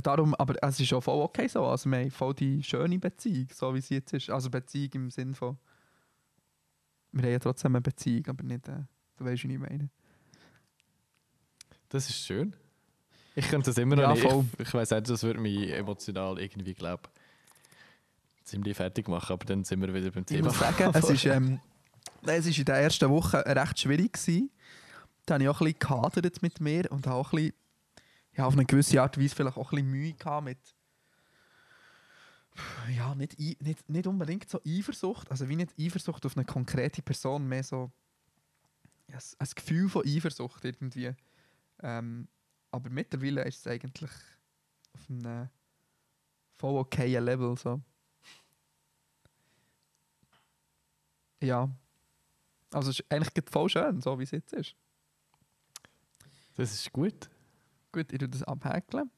Darum, 0.04 0.36
aber 0.36 0.62
es 0.62 0.80
ist 0.80 0.94
auch 0.94 1.02
voll 1.02 1.22
okay 1.22 1.48
so. 1.48 1.66
Also 1.66 1.90
wir 1.90 2.00
haben 2.00 2.12
voll 2.12 2.34
die 2.34 2.62
schöne 2.62 3.00
Beziehung, 3.00 3.48
so 3.54 3.74
wie 3.74 3.82
sie 3.82 3.96
jetzt 3.96 4.14
ist. 4.14 4.30
Also 4.30 4.50
Beziehung 4.50 4.92
im 4.94 5.10
Sinn 5.10 5.34
von 5.34 5.58
wir 7.16 7.24
haben 7.24 7.32
ja 7.32 7.40
trotzdem 7.40 7.76
eine 7.76 7.82
Beziehung, 7.82 8.28
aber 8.28 8.44
nicht, 8.44 8.68
äh, 8.68 8.84
du 9.18 9.26
weißt, 9.26 9.44
wie 9.46 9.54
ich 9.54 9.60
meine. 9.60 9.90
Das 11.90 12.10
ist 12.10 12.26
schön. 12.26 12.56
Ich 13.36 13.48
könnte 13.50 13.70
das 13.70 13.78
immer 13.78 13.96
noch 13.96 14.04
Ja, 14.04 14.14
nicht. 14.14 14.22
voll. 14.22 14.46
Ich, 14.60 14.68
ich 14.68 14.74
weiß 14.74 14.92
nicht, 14.92 15.10
das 15.10 15.24
würde 15.24 15.40
mich 15.40 15.70
emotional 15.72 16.40
irgendwie, 16.40 16.74
glaube 16.74 17.04
ziemlich 18.44 18.78
fertig 18.78 19.08
machen, 19.08 19.34
aber 19.34 19.44
dann 19.46 19.64
sind 19.64 19.82
wir 19.82 19.92
wieder 19.94 20.12
beim 20.12 20.22
Ich 20.22 20.28
Thema. 20.28 20.48
muss 20.50 20.60
sagen, 20.60 20.92
es 20.94 21.10
ist, 21.10 21.26
ähm, 21.26 21.60
es 22.22 22.46
ist 22.46 22.60
in 22.60 22.66
der 22.66 22.76
ersten 22.76 23.10
Woche 23.10 23.44
recht 23.44 23.80
schwierig 23.80 24.14
gewesen. 24.14 24.52
Da 25.26 25.34
habe 25.34 25.44
ich 25.44 25.50
auch 25.50 25.62
ein 25.62 25.66
bisschen 25.74 25.80
gehadert 25.80 26.42
mit 26.44 26.62
mir 26.62 26.92
und 26.92 27.08
habe 27.08 27.16
auch 27.16 27.34
ein 27.34 27.38
bisschen, 27.38 27.54
ja, 28.34 28.46
auf 28.46 28.54
eine 28.54 28.66
gewisse 28.66 29.02
Art 29.02 29.18
und 29.18 29.24
Weise 29.24 29.36
vielleicht 29.36 29.58
auch 29.58 29.72
ein 29.72 29.76
bisschen 29.78 29.90
Mühe 29.92 30.14
gehabt 30.14 30.46
mit 30.46 30.60
ja, 32.96 33.16
nicht, 33.16 33.40
nicht, 33.40 33.90
nicht 33.90 34.08
unbedingt 34.08 34.50
so 34.50 34.62
Eifersucht, 34.66 35.30
also 35.32 35.48
wie 35.50 35.56
nicht 35.56 35.74
Eifersucht 35.80 36.26
auf 36.26 36.38
eine 36.38 36.46
konkrete 36.46 37.02
Person, 37.02 37.48
mehr 37.48 37.64
so 37.64 37.92
ja, 39.08 39.20
ein 39.40 39.48
Gefühl 39.56 39.90
von 39.90 40.06
Eifersucht 40.06 40.64
irgendwie. 40.66 41.14
Ähm, 41.82 42.28
aber 42.72 42.90
mittlerweile 42.90 43.44
ist 43.46 43.60
es 43.60 43.68
eigentlich 43.68 44.12
auf 44.94 45.10
einem 45.10 45.50
voll 46.58 46.78
okayen 46.78 47.24
Level 47.24 47.58
so. 47.58 47.82
Ja. 51.42 51.70
Also 52.72 52.90
es 52.90 53.00
ist 53.00 53.12
eigentlich 53.12 53.46
voll 53.50 53.70
schön, 53.70 54.02
so 54.02 54.18
wie 54.20 54.24
es 54.24 54.32
jetzt 54.32 54.54
ist. 54.54 54.76
Das 56.56 56.74
ist 56.74 56.92
gut. 56.92 57.30
Gut, 57.92 58.12
ich 58.12 58.20
tue 58.20 58.30
das 58.30 58.44
abhäkeln. 58.44 59.10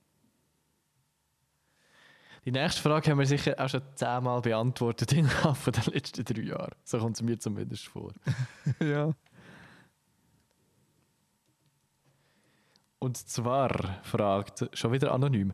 Die 2.48 2.54
nächste 2.54 2.82
Frage 2.82 3.12
haben 3.12 3.20
wir 3.20 3.26
sicher 3.26 3.56
auch 3.58 3.68
schon 3.68 3.82
zehnmal 3.96 4.40
beantwortet 4.40 5.12
innerhalb 5.12 5.58
den 5.74 5.94
letzten 5.94 6.24
drei 6.24 6.44
Jahren. 6.44 6.72
So 6.86 6.98
kommt 6.98 7.18
es 7.18 7.22
mir 7.22 7.38
zumindest 7.38 7.88
vor. 7.88 8.14
ja. 8.80 9.12
Und 13.00 13.18
zwar 13.18 14.00
fragt, 14.04 14.70
schon 14.72 14.94
wieder 14.94 15.12
anonym. 15.12 15.52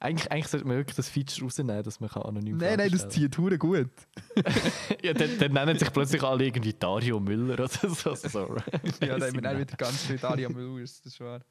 Eigentlich, 0.00 0.32
eigentlich 0.32 0.48
sollte 0.48 0.66
man 0.66 0.78
wirklich 0.78 0.96
das 0.96 1.08
Feature 1.08 1.44
rausnehmen, 1.44 1.80
dass 1.84 2.00
man 2.00 2.10
kann 2.10 2.22
anonym 2.22 2.56
Nein, 2.56 2.70
nein, 2.70 2.78
Fragen 2.78 2.90
das 2.90 3.00
stellen 3.02 3.12
zieht 3.12 3.38
hure 3.38 3.56
gut. 3.56 3.90
Ja, 5.04 5.12
dann, 5.14 5.38
dann 5.38 5.52
nennen 5.52 5.78
sich 5.78 5.92
plötzlich 5.92 6.24
alle 6.24 6.44
irgendwie 6.44 6.72
Dario 6.72 7.20
Müller 7.20 7.54
oder 7.54 7.68
so. 7.68 7.88
so, 7.88 8.16
so 8.16 8.56
Ja, 9.00 9.16
da 9.16 9.26
haben 9.26 9.34
wir 9.34 9.42
dann 9.42 9.60
wieder 9.60 9.76
ganz 9.76 10.02
viel 10.02 10.18
Daria 10.18 10.48
Müller, 10.48 10.80
das 10.80 10.98
ist 10.98 11.20
wahr. 11.20 11.42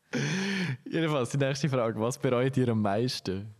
Jedenfalls, 0.83 1.29
die 1.29 1.37
nächste 1.37 1.69
Frage. 1.69 1.97
Was 1.97 2.17
bereut 2.17 2.57
ihr 2.57 2.67
am 2.67 2.81
meisten? 2.81 3.54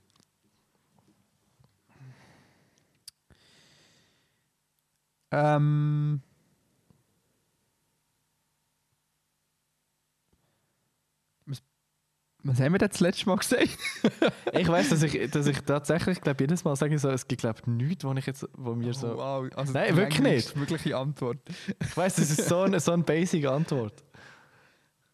Ähm. 5.36 6.22
Was, 12.44 12.60
haben 12.62 12.74
wir 12.74 12.78
denn 12.78 12.90
das 12.90 13.00
letzte 13.00 13.26
Mal 13.26 13.38
gesagt? 13.38 13.70
Ich 14.54 14.68
weiß, 14.68 14.90
dass 14.90 15.02
ich, 15.02 15.32
dass 15.32 15.48
ich 15.48 15.60
tatsächlich, 15.62 16.22
glaube 16.22 16.44
jedes 16.44 16.64
Mal 16.64 16.76
sage 16.76 16.98
so, 17.00 17.10
es 17.10 17.28
gibt 17.28 17.42
glaube 17.42 17.60
nichts, 17.70 18.04
wo 18.04 18.14
ich 18.14 18.26
jetzt, 18.26 18.48
wo 18.54 18.76
mir 18.76 18.94
so... 18.94 19.14
Oh, 19.14 19.18
wow. 19.18 19.50
also 19.56 19.74
Nein, 19.74 19.98
wirklich 19.98 20.22
längste 20.22 20.60
Mögliche 20.60 20.96
Antwort. 20.96 21.40
Ich 21.82 21.98
weiß, 21.98 22.16
das 22.16 22.30
ist 22.30 22.48
so 22.48 22.62
eine, 22.62 22.80
so 22.80 22.92
eine 22.92 23.04
basic 23.04 23.48
Antwort. 23.48 24.04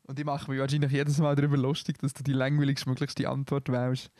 Und 0.03 0.19
ich 0.19 0.25
mache 0.25 0.51
mich 0.51 0.59
wahrscheinlich 0.59 0.91
jedes 0.91 1.17
Mal 1.19 1.35
darüber 1.35 1.55
lustig, 1.55 1.97
dass 1.99 2.13
du 2.13 2.21
die 2.21 2.33
langweiligst 2.33 2.85
möglichste 2.85 3.29
Antwort 3.29 3.69
wählst. 3.69 4.11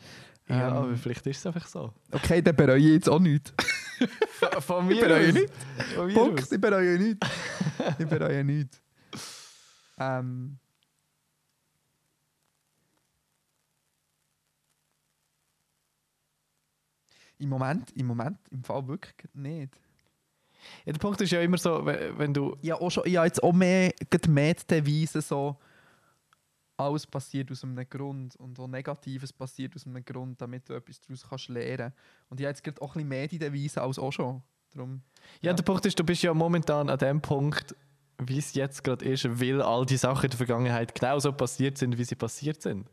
Ja, 0.48 0.68
Ähm, 0.68 0.74
aber 0.74 0.96
vielleicht 0.96 1.26
ist 1.26 1.38
es 1.38 1.46
einfach 1.46 1.66
so. 1.66 1.92
Okay, 2.10 2.40
dann 2.42 2.56
bereue 2.56 2.78
ich 2.78 2.86
jetzt 2.86 3.08
auch 3.10 3.20
nichts. 3.20 3.52
Von, 4.08 4.62
von 4.62 4.90
Ich 4.90 5.00
bereue 5.00 5.28
aus. 5.28 5.34
nichts. 5.34 5.52
Mir 5.96 6.14
Punkt, 6.14 6.52
ich 6.52 6.60
bereue 6.60 6.98
nichts. 6.98 7.28
ich 7.98 8.06
bereue 8.06 8.44
nichts. 8.44 8.82
Ähm. 9.98 10.58
Im 17.38 17.48
Moment, 17.48 17.90
im 17.96 18.06
Moment, 18.06 18.38
im 18.50 18.62
Fall 18.62 18.86
wirklich 18.86 19.34
nicht. 19.34 19.76
Ja, 20.84 20.92
der 20.92 21.00
Punkt 21.00 21.20
ist 21.20 21.32
ja 21.32 21.40
immer 21.40 21.58
so, 21.58 21.84
wenn, 21.84 22.32
du... 22.32 22.56
Habe 22.56 22.80
auch 22.80 22.90
schon, 22.90 23.04
habe 23.04 23.26
jetzt 23.26 23.42
auch 23.42 23.52
mehr, 23.52 23.92
mehr 24.28 24.54
die 24.54 24.66
Devise 24.66 25.20
so, 25.20 25.58
alles 26.82 27.06
passiert 27.06 27.50
aus 27.50 27.64
einem 27.64 27.88
Grund 27.88 28.36
und 28.36 28.58
auch 28.58 28.68
Negatives 28.68 29.32
passiert 29.32 29.74
aus 29.76 29.86
einem 29.86 30.04
Grund, 30.04 30.40
damit 30.40 30.68
du 30.68 30.74
etwas 30.74 31.00
daraus 31.00 31.26
kannst 31.28 31.48
lernen. 31.48 31.92
Und 32.28 32.40
ich 32.40 32.46
habe 32.46 32.50
jetzt 32.52 32.64
gerade 32.64 32.80
auch 32.82 32.90
ein 32.90 32.98
bisschen 32.98 33.08
mehr 33.08 33.28
die 33.28 33.38
Devise 33.38 33.80
als 33.82 33.98
auch 33.98 34.12
schon. 34.12 34.42
Darum, 34.72 35.02
Ja, 35.40 35.50
Ja. 35.50 35.54
der 35.54 35.62
Punkt 35.64 35.84
ist, 35.86 35.98
du 35.98 36.04
bist 36.04 36.22
ja 36.22 36.32
momentan 36.34 36.88
an 36.88 36.98
dem 36.98 37.20
Punkt, 37.20 37.74
wie 38.18 38.38
es 38.38 38.54
jetzt 38.54 38.84
gerade 38.84 39.04
ist, 39.04 39.24
weil 39.40 39.60
all 39.62 39.84
die 39.86 39.96
Sachen 39.96 40.24
in 40.24 40.30
der 40.30 40.36
Vergangenheit 40.38 40.94
genauso 40.94 41.32
passiert 41.32 41.78
sind, 41.78 41.98
wie 41.98 42.04
sie 42.04 42.14
passiert 42.14 42.62
sind. 42.62 42.88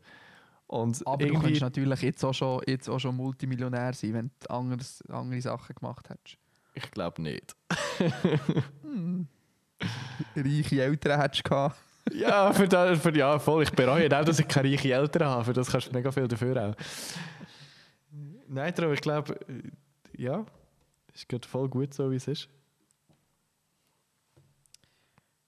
Und 0.66 1.04
aber 1.06 1.18
du 1.18 1.26
irgendwie... 1.26 1.46
kannst 1.48 1.60
natürlich 1.62 2.00
jetzt 2.02 2.24
auch 2.24 2.32
schon, 2.34 2.62
jetzt 2.66 2.88
auch 2.88 2.98
schon 2.98 3.16
Multimillionär 3.16 3.92
sein, 3.92 4.14
wenn 4.14 4.30
du 4.40 4.50
anderes, 4.50 5.02
andere 5.08 5.40
Sachen 5.40 5.74
gemacht 5.74 6.08
hättest. 6.08 6.36
Ich 6.74 6.90
glaube 6.90 7.22
nicht. 7.22 7.56
Reiche 10.36 10.82
Eltern 10.82 11.20
hättest 11.20 11.46
du 11.46 11.50
gehabt. 11.50 11.76
Ja, 12.12 12.52
für 12.52 12.68
das, 12.68 13.00
für, 13.00 13.16
ja, 13.16 13.38
voll. 13.38 13.62
Ich 13.62 13.72
bereue 13.72 14.06
auch, 14.06 14.24
dass 14.24 14.38
ich 14.38 14.48
keine 14.48 14.70
reiche 14.70 14.92
Eltern 14.92 15.28
habe. 15.28 15.44
Für 15.44 15.52
das 15.52 15.70
kannst 15.70 15.88
du 15.88 15.92
mega 15.92 16.10
viel 16.10 16.26
dafür 16.28 16.70
auch. 16.70 16.74
Nein, 18.48 18.74
darum, 18.74 18.92
ich 18.92 19.00
glaube, 19.00 19.34
äh, 19.48 19.70
ja, 20.22 20.44
ist 21.14 21.28
gerade 21.28 21.46
voll 21.46 21.68
gut 21.68 21.94
so, 21.94 22.10
wie 22.10 22.16
es 22.16 22.26
ist. 22.26 22.48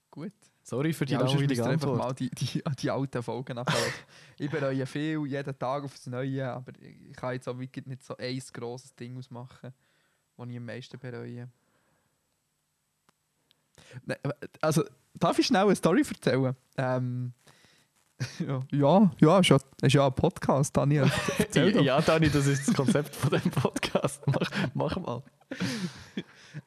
Gut. 0.09 0.31
Sorry 0.61 0.93
für 0.93 1.05
die 1.05 1.13
Ja, 1.13 1.19
langweilige 1.19 1.65
Antwort. 1.65 1.97
mal 1.97 2.13
die, 2.13 2.29
die, 2.29 2.63
die 2.79 2.89
alten 2.89 3.21
Folgen 3.21 3.55
nachhören. 3.55 3.93
ich 4.39 4.49
bereue 4.49 4.85
viel, 4.85 5.25
jeden 5.27 5.59
Tag 5.59 5.83
aufs 5.83 6.07
Neue, 6.07 6.49
aber 6.49 6.71
ich 6.79 7.09
ich 7.09 7.15
kann 7.15 7.33
jetzt 7.33 7.49
auch 7.49 7.59
wirklich 7.59 7.85
nicht 7.85 8.03
so 8.03 8.15
ein 8.15 8.41
grosses 8.53 8.95
Ding 8.95 9.17
ausmachen, 9.17 9.73
das 10.37 10.47
ich 10.47 10.57
am 10.57 10.65
meisten 10.65 10.97
bereue. 10.97 11.49
Nein, 14.05 14.17
also, 14.61 14.83
darf 15.13 15.39
ich 15.39 15.47
schnell 15.47 15.63
eine 15.63 15.75
Story 15.75 16.03
erzählen? 16.07 16.55
Ähm, 16.77 17.33
ja, 18.71 19.11
ja, 19.19 19.39
ist 19.39 19.49
ja, 19.49 19.57
ist 19.81 19.93
ja 19.93 20.07
ein 20.07 20.13
Podcast, 20.13 20.75
Daniel. 20.75 21.09
Doch. 21.53 21.81
Ja, 21.81 22.01
Dani, 22.01 22.29
das 22.29 22.47
ist 22.47 22.67
das 22.67 22.75
Konzept 22.75 23.15
von 23.15 23.29
dem 23.31 23.51
Podcast. 23.51 24.21
Mach, 24.27 24.49
mach 24.73 24.97
mal. 24.97 25.23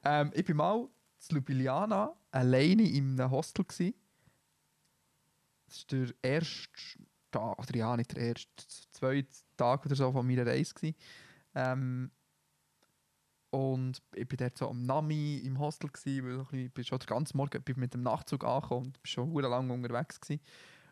Ähm, 0.05 0.33
ich 0.35 0.49
war 0.49 0.55
mal 0.55 0.89
in 1.29 1.37
Ljubljana 1.37 2.13
alleine 2.31 2.89
in 2.89 3.21
einem 3.21 3.31
Hostel. 3.31 3.65
Gewesen. 3.65 3.95
Das 5.67 5.87
war 5.91 6.07
der 6.07 6.15
erste 6.23 6.69
Tag, 7.31 7.59
oder 7.59 7.77
ja, 7.77 7.97
nicht 7.97 8.17
der 8.17 8.23
erste, 8.23 8.49
der 8.57 8.93
zweite 8.93 9.29
Tag 9.57 9.87
oder 9.87 9.97
so 9.97 10.13
von 10.13 10.27
meiner 10.27 10.47
Reise. 10.47 10.75
Gewesen. 10.75 10.97
Ähm, 11.55 12.11
Und 13.57 14.03
ich 14.15 14.29
bin 14.29 14.37
dort 14.37 14.59
so 14.59 14.69
am 14.69 14.85
Nami 14.85 15.39
im 15.39 15.59
Hostel, 15.59 15.89
gewesen, 15.89 16.47
weil 16.53 16.61
ich 16.61 16.71
ein 16.77 16.85
schon 16.85 16.99
den 16.99 17.07
ganzen 17.07 17.39
Morgen 17.39 17.63
bin 17.63 17.81
mit 17.81 17.95
dem 17.95 18.03
Nachtzug 18.03 18.45
angekommen 18.45 18.89
und 18.89 18.99
schon 19.03 19.31
hure 19.31 19.49
lange 19.49 19.73
unterwegs 19.73 20.21
gewesen. 20.21 20.43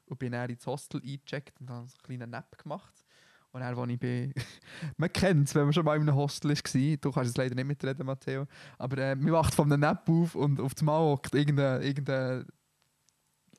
Und 0.07 0.19
bin 0.19 0.33
dann 0.33 0.49
ins 0.49 0.67
Hostel 0.67 1.03
eingecheckt 1.03 1.61
und 1.61 1.69
habe 1.69 1.87
so 1.87 1.97
einen 1.97 2.03
kleinen 2.05 2.31
Nap 2.31 2.57
gemacht. 2.57 3.05
Und 3.53 3.61
dann, 3.61 3.79
als 3.79 3.91
ich 3.91 3.99
bin... 3.99 4.33
man 4.97 5.13
kennt 5.13 5.49
es, 5.49 5.55
wenn 5.55 5.65
man 5.65 5.75
schon 5.75 5.85
mal 5.85 5.97
in 5.97 6.09
einem 6.09 6.17
Hostel 6.17 6.53
war. 6.53 6.97
Du 6.97 7.13
kannst 7.13 7.31
es 7.33 7.37
leider 7.37 7.55
nicht 7.55 7.67
mitreden, 7.67 8.07
Matteo. 8.07 8.47
Aber 8.79 8.97
äh, 8.97 9.15
man 9.15 9.33
wacht 9.33 9.55
von 9.55 9.71
einem 9.71 9.81
Nap 9.81 10.09
auf 10.09 10.35
und 10.35 10.59
auf 10.59 10.73
das 10.73 10.83
Mal 10.83 11.01
hockt 11.01 11.35
irgendeine, 11.35 11.85
irgendeine 11.85 12.47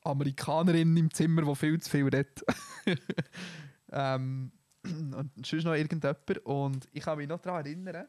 Amerikanerin 0.02 0.96
im 0.96 1.14
Zimmer, 1.14 1.42
die 1.42 1.54
viel 1.54 1.80
zu 1.80 1.88
viel 1.88 2.08
redet. 2.08 2.42
ähm, 3.92 4.50
und 4.82 5.30
sonst 5.46 5.62
noch 5.62 5.74
irgendjemand. 5.74 6.44
Und 6.44 6.88
ich 6.90 7.04
kann 7.04 7.18
mich 7.18 7.28
noch 7.28 7.40
daran 7.40 7.64
erinnern, 7.64 8.08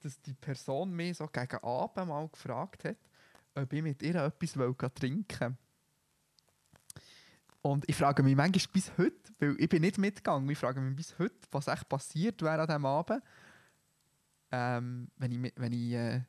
dass 0.00 0.20
die 0.20 0.34
Person 0.34 0.92
mich 0.94 1.16
so 1.18 1.26
gegen 1.26 1.58
Abend 1.58 2.08
mal 2.08 2.28
gefragt 2.28 2.84
hat, 2.84 2.96
ob 3.54 3.72
ich 3.72 3.82
mit 3.82 4.02
ihr 4.02 4.14
etwas 4.14 4.52
trinken 4.94 5.40
wollte. 5.40 5.56
Und 7.60 7.88
ich 7.88 7.96
frage 7.96 8.22
mich 8.22 8.36
manchmal 8.36 8.72
bis 8.72 8.92
heute, 8.96 9.32
weil 9.40 9.56
ich 9.58 9.68
bin 9.68 9.82
nicht 9.82 9.98
mitgegangen, 9.98 10.48
ich 10.48 10.58
frage 10.58 10.80
mich 10.80 10.96
bis 10.96 11.18
heute, 11.18 11.34
was 11.50 11.66
echt 11.66 11.88
passiert 11.88 12.40
wäre 12.42 12.62
an 12.62 12.66
diesem 12.66 12.86
Abend, 12.86 13.22
ähm, 14.52 15.08
wenn, 15.16 15.32
ich, 15.32 15.52
wenn, 15.56 15.72
ich, 15.72 15.92
äh, 15.92 16.22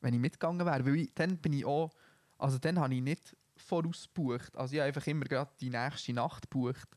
wenn 0.00 0.14
ich 0.14 0.20
mitgegangen 0.20 0.66
wäre. 0.66 0.84
Weil 0.84 0.96
ich, 0.96 1.14
dann 1.14 1.38
bin 1.38 1.52
ich 1.52 1.64
auch, 1.64 1.94
also 2.36 2.58
dann 2.58 2.78
habe 2.78 2.94
ich 2.94 3.02
nicht 3.02 3.36
vorausgebucht, 3.56 4.56
also 4.56 4.74
ich 4.74 4.80
habe 4.80 4.88
einfach 4.88 5.06
immer 5.06 5.24
gerade 5.24 5.50
die 5.60 5.70
nächste 5.70 6.12
Nacht 6.12 6.50
gebucht. 6.50 6.88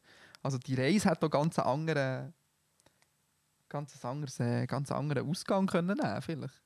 Also 0.42 0.58
die 0.58 0.76
Reise 0.76 1.10
hat 1.10 1.24
auch 1.24 1.30
ganz 1.30 1.60
einen 1.60 1.68
anderen, 1.68 2.34
ganz 3.70 4.04
anderes, 4.04 4.40
äh, 4.40 4.66
ganz 4.66 4.92
anderen 4.92 5.30
Ausgang 5.30 5.68
können 5.68 5.98
nehmen, 5.98 6.22
vielleicht. 6.22 6.62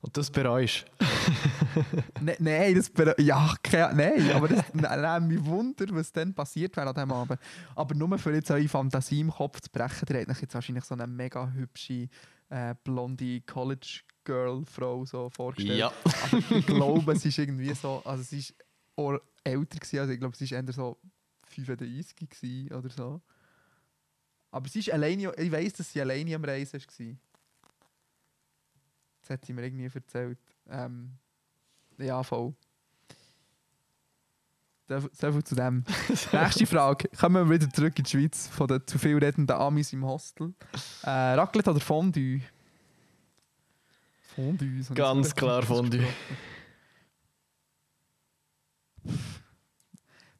Und 0.00 0.14
das 0.18 0.30
bereust 0.30 0.84
Ne- 2.20 2.36
Nein, 2.38 2.74
das 2.74 2.90
bere- 2.94 3.18
ja, 3.20 3.54
keine, 3.62 3.94
nein, 3.94 4.30
aber 4.32 4.48
das 4.48 4.62
nimmt 4.74 5.28
mich 5.28 5.44
Wunder, 5.46 5.86
was 5.90 6.12
dann 6.12 6.34
passiert 6.34 6.76
wäre 6.76 6.88
an 6.88 6.94
diesem 6.94 7.12
Abend. 7.12 7.40
Aber 7.74 7.94
nur 7.94 8.18
für 8.18 8.34
jetzt 8.34 8.50
eure 8.50 8.68
Fantasie 8.68 9.20
im 9.20 9.30
Kopf 9.30 9.60
zu 9.62 9.70
brechen, 9.70 10.06
ihr 10.10 10.26
habt 10.26 10.42
jetzt 10.42 10.54
wahrscheinlich 10.54 10.84
so 10.84 10.94
eine 10.94 11.06
mega 11.06 11.48
hübsche, 11.50 12.08
äh, 12.50 12.74
blonde 12.84 13.40
College-Girl-Frau 13.40 15.06
so 15.06 15.30
vorgestellt. 15.30 15.78
Ja. 15.78 15.92
Aber 16.24 16.38
ich 16.50 16.66
glaube, 16.66 17.12
es 17.14 17.24
ist 17.24 17.38
irgendwie 17.38 17.72
so, 17.74 18.02
also 18.04 18.20
es 18.20 18.32
ist 18.32 18.54
auch 18.96 19.18
älter 19.42 19.78
gewesen, 19.78 19.98
also 20.00 20.12
ich 20.12 20.20
glaube, 20.20 20.34
es 20.34 20.40
ist 20.42 20.52
eher 20.52 20.72
so 20.72 20.98
35 21.48 22.28
gewesen 22.28 22.74
oder 22.74 22.90
so. 22.90 23.22
Aber 24.54 24.68
sie 24.68 24.78
ist 24.78 24.92
alleine, 24.92 25.34
ich 25.36 25.50
weiss, 25.50 25.72
dass 25.72 25.92
sie 25.92 26.00
alleine 26.00 26.36
am 26.36 26.44
Reisen 26.44 26.80
war. 26.80 27.16
Das 29.20 29.30
hat 29.30 29.44
sie 29.44 29.52
mir 29.52 29.64
irgendwie 29.64 29.90
erzählt. 29.92 30.38
Ähm, 30.70 31.10
ja, 31.98 32.22
voll. 32.22 32.54
So 34.86 35.32
viel 35.32 35.42
zu 35.42 35.56
dem. 35.56 35.82
Nächste 36.32 36.66
Frage. 36.66 37.08
Kommen 37.18 37.48
wir 37.48 37.52
wieder 37.52 37.68
zurück 37.68 37.98
in 37.98 38.04
die 38.04 38.10
Schweiz 38.10 38.46
von 38.46 38.68
den 38.68 38.86
zu 38.86 38.96
viel 38.96 39.18
redenden 39.18 39.56
Amis 39.56 39.92
im 39.92 40.04
Hostel. 40.04 40.54
Äh, 41.02 41.10
Raclette 41.10 41.72
oder 41.72 41.80
Fondue? 41.80 42.40
Fondue. 44.36 44.84
so 44.84 44.94
Ganz 44.94 45.34
klar 45.34 45.64
Fondue. 45.64 46.06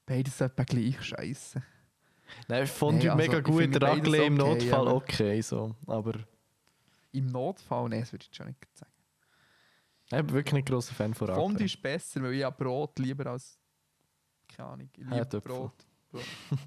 Beides 0.06 0.40
etwa 0.40 0.62
gleich 0.62 1.02
scheiße. 1.02 1.60
Nein, 2.48 2.66
Fondue 2.66 3.02
Nee, 3.04 3.08
also, 3.10 3.16
mega 3.22 3.38
ich 3.38 3.44
gut, 3.44 3.82
Raclette 3.82 4.24
im 4.24 4.40
okay, 4.40 4.50
Notfall 4.50 4.80
aber- 4.88 4.94
okay, 4.96 5.40
so. 5.40 5.74
Aber 5.86 6.12
Im 7.12 7.26
Notfall, 7.26 7.88
nein, 7.88 8.00
das 8.00 8.12
würde 8.12 8.24
ich 8.30 8.36
schon 8.36 8.46
nicht 8.46 8.58
sagen. 8.78 8.90
ich 10.04 10.10
bin 10.18 10.32
wirklich 10.32 10.52
nicht 10.54 10.68
grosser 10.68 10.94
Fan 10.94 11.14
von 11.14 11.28
Fondue 11.28 11.42
Raclette. 11.44 11.64
ist 11.64 11.82
besser, 11.82 12.22
weil 12.22 12.34
ich 12.34 12.44
habe 12.44 12.56
Brot 12.64 12.98
lieber 12.98 13.26
als. 13.30 13.58
Keine 14.54 14.68
Ahnung. 14.68 14.88
Ich 14.92 14.98
liebe 14.98 15.14
Herdöpfel. 15.14 15.52
Brot. 15.52 15.72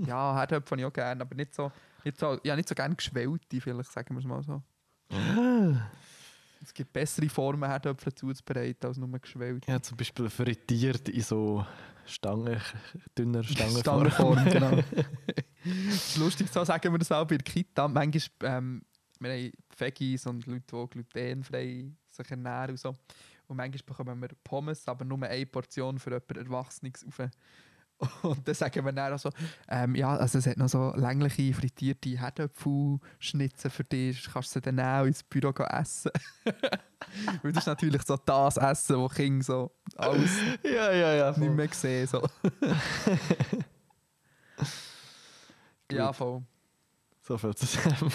Ja, 0.05 0.35
Herdöpfel 0.35 0.71
habe 0.71 0.81
ich 0.81 0.85
auch 0.87 0.93
gerne, 0.93 1.21
aber 1.21 1.35
nicht 1.35 1.53
so. 1.53 1.71
Nicht 2.03 2.17
so 2.19 2.39
ja, 2.43 2.55
nicht 2.55 2.67
so 2.67 2.75
gerne 2.75 2.95
geschwellte, 2.95 3.61
vielleicht, 3.61 3.91
sagen 3.91 4.15
wir 4.15 4.19
es 4.19 4.25
mal 4.25 4.41
so. 4.43 4.61
Es 6.61 6.73
gibt 6.73 6.91
bessere 6.91 7.29
Formen, 7.29 7.69
Herdöpfel 7.69 8.13
zuzubereiten, 8.13 8.87
als 8.87 8.97
nur 8.97 9.07
geschwellt. 9.19 9.65
Ja, 9.67 9.81
zum 9.81 9.95
Beispiel 9.97 10.29
frittiert 10.29 11.07
in 11.09 11.21
so 11.21 11.65
Stangen, 12.05 12.59
dünner 13.17 13.43
Stangenform. 13.43 14.09
Stangenform, 14.09 14.45
genau. 14.49 14.83
Es 15.89 16.09
ist 16.09 16.17
lustig, 16.17 16.49
so 16.49 16.63
sagen 16.63 16.91
wir 16.91 16.99
das 16.99 17.11
auch 17.11 17.25
bei 17.25 17.37
der 17.37 17.43
Kita. 17.43 17.87
Manchmal, 17.87 18.21
ähm, 18.43 18.81
wir 19.19 19.31
haben 19.31 19.51
Veggies 19.77 20.25
und 20.27 20.45
Leute, 20.45 20.63
die 20.67 20.87
glutenfrei 20.87 21.85
sich 22.11 22.31
ernähren 22.31 22.71
und 22.71 22.79
so. 22.79 22.95
Und 23.47 23.57
manchmal 23.57 23.83
bekommen 23.85 24.21
wir 24.21 24.29
Pommes, 24.43 24.87
aber 24.87 25.05
nur 25.05 25.23
eine 25.23 25.45
Portion 25.45 25.99
für 25.99 26.11
jemanden 26.11 26.51
Erwachsenes 26.51 27.05
rauf. 27.05 27.29
Und 28.21 28.47
dann 28.47 28.53
sagen 28.53 28.85
wir 28.85 28.91
dann 28.91 29.13
auch 29.13 29.19
so, 29.19 29.31
ähm, 29.67 29.95
ja, 29.95 30.15
also 30.15 30.37
es 30.37 30.45
hat 30.45 30.57
noch 30.57 30.69
so 30.69 30.93
längliche 30.95 31.53
frittierte 31.53 32.19
Herdöpfelschnitze 32.19 33.71
für 33.71 33.83
dich, 33.83 34.29
kannst 34.31 34.55
du 34.55 34.59
sie 34.59 34.61
dann 34.61 34.79
auch 34.79 35.05
ins 35.05 35.23
Büro 35.23 35.51
essen. 35.63 36.11
Weil 37.41 37.51
das 37.53 37.63
ist 37.63 37.67
natürlich 37.67 38.03
so 38.03 38.17
das 38.17 38.57
Essen, 38.57 38.97
wo 38.97 39.07
Kinder 39.07 39.43
so 39.43 39.71
alles 39.95 40.31
ja, 40.63 40.91
ja, 40.91 41.13
ja. 41.13 41.37
nicht 41.37 41.53
mehr 41.53 41.69
sehen. 41.71 42.05
So. 42.05 42.21
ja, 45.91 46.13
voll. 46.13 46.43
So 47.21 47.37
viel 47.37 47.55
zusammen. 47.55 48.11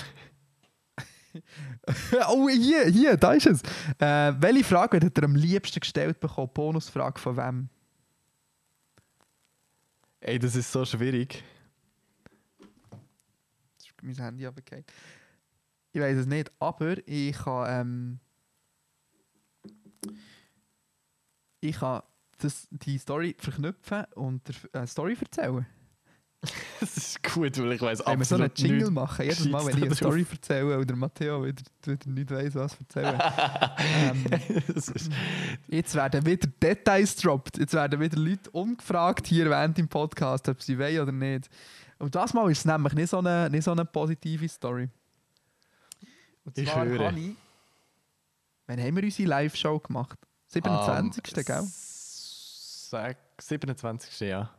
oh, 2.28 2.48
hier, 2.48 2.86
hier, 2.86 3.16
da 3.16 3.32
ist 3.32 3.46
es. 3.46 3.62
Äh, 3.98 4.34
welche 4.38 4.64
Frage 4.64 5.00
hat 5.00 5.18
er 5.18 5.24
am 5.24 5.34
liebsten 5.34 5.80
gestellt 5.80 6.20
bekommen? 6.20 6.50
Bonusfrage 6.52 7.18
von 7.18 7.36
wem? 7.36 7.68
Ey, 10.20 10.38
das 10.38 10.54
ist 10.54 10.70
so 10.70 10.84
schwierig. 10.84 11.42
Das 13.78 13.88
ist 13.88 14.02
mein 14.02 14.14
Handy 14.16 14.44
runtergefallen. 14.44 14.84
Ich 15.92 16.00
weiß 16.00 16.18
es 16.18 16.26
nicht, 16.26 16.50
aber 16.58 16.96
ich 17.06 17.36
kann. 17.36 17.66
Ähm, 17.68 18.20
ich 21.60 21.76
kann 21.76 22.02
das, 22.38 22.66
die 22.70 22.98
Story 22.98 23.36
verknüpfen 23.38 24.04
und 24.14 24.42
eine 24.72 24.84
äh, 24.84 24.86
Story 24.86 25.16
erzählen. 25.20 25.66
Das 26.80 26.96
ist 26.96 27.22
gut, 27.22 27.56
weil 27.58 27.72
ich 27.72 27.80
weiß 27.80 28.02
Wenn 28.04 28.18
wir 28.18 28.24
so 28.24 28.34
einen 28.34 28.44
absolut 28.44 28.58
Jingle 28.58 28.90
machen, 28.90 29.24
jedes 29.24 29.46
Mal, 29.48 29.64
wenn 29.64 29.78
ich 29.78 29.84
eine 29.84 29.94
Story 29.94 30.26
erzähle 30.28 30.78
oder 30.78 30.96
Matteo 30.96 31.44
wieder, 31.44 31.62
wieder 31.84 32.10
nicht 32.10 32.30
weiss, 32.32 32.54
was 32.56 32.76
erzählen. 32.80 33.20
ähm, 33.78 34.24
Jetzt 35.68 35.94
werden 35.94 36.26
wieder 36.26 36.48
Details 36.60 37.14
gedroppt. 37.16 37.58
Jetzt 37.58 37.74
werden 37.74 38.00
wieder 38.00 38.18
Leute 38.18 38.50
umgefragt 38.50 39.28
hier 39.28 39.48
während 39.48 39.78
im 39.78 39.86
Podcast, 39.88 40.48
ob 40.48 40.60
sie 40.60 40.76
wollen 40.78 41.00
oder 41.00 41.12
nicht. 41.12 41.48
Und 41.98 42.12
das 42.14 42.34
Mal 42.34 42.50
ist 42.50 42.58
es 42.58 42.64
nämlich 42.64 42.94
nicht 42.94 43.10
so 43.10 43.18
eine, 43.18 43.48
nicht 43.48 43.62
so 43.62 43.70
eine 43.70 43.84
positive 43.84 44.48
Story. 44.48 44.88
Und 46.44 46.58
Ich 46.58 46.68
zwar 46.68 46.84
höre. 46.84 47.06
habe 47.06 47.20
ich... 47.20 47.36
Wann 48.66 48.80
haben 48.80 48.96
wir 48.96 49.04
unsere 49.04 49.28
Live-Show 49.28 49.78
gemacht? 49.78 50.18
27. 50.48 51.38
Am 51.38 51.44
gell? 51.44 51.62
Sech- 51.68 53.16
27. 53.40 54.20
ja. 54.28 54.50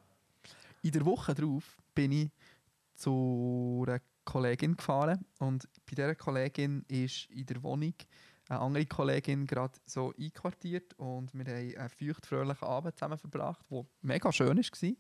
In 0.84 0.92
der 0.92 1.06
Woche 1.06 1.34
darauf 1.34 1.78
bin 1.96 2.12
ich 2.12 2.30
zu 2.94 3.84
einer 3.88 4.00
Kollegin 4.26 4.76
gefahren 4.78 5.26
und 5.40 5.68
bei 5.86 5.96
dieser 5.96 6.16
Kollegin 6.16 6.84
ist 6.88 7.26
in 7.32 7.46
der 7.46 7.64
Wohnung 7.64 7.94
eine 8.50 8.60
andere 8.60 8.86
Kollegin 8.86 9.48
gerade 9.48 9.80
so 9.86 10.14
einquartiert 10.20 10.94
und 11.00 11.34
wir 11.34 11.46
haben 11.46 11.76
einen 11.78 11.90
feuchtfröhlichen 11.90 12.68
Abend 12.68 12.96
zusammen 12.98 13.18
verbracht, 13.18 13.66
der 13.72 13.86
mega 14.02 14.32
schön 14.32 14.58
war. 14.58 14.92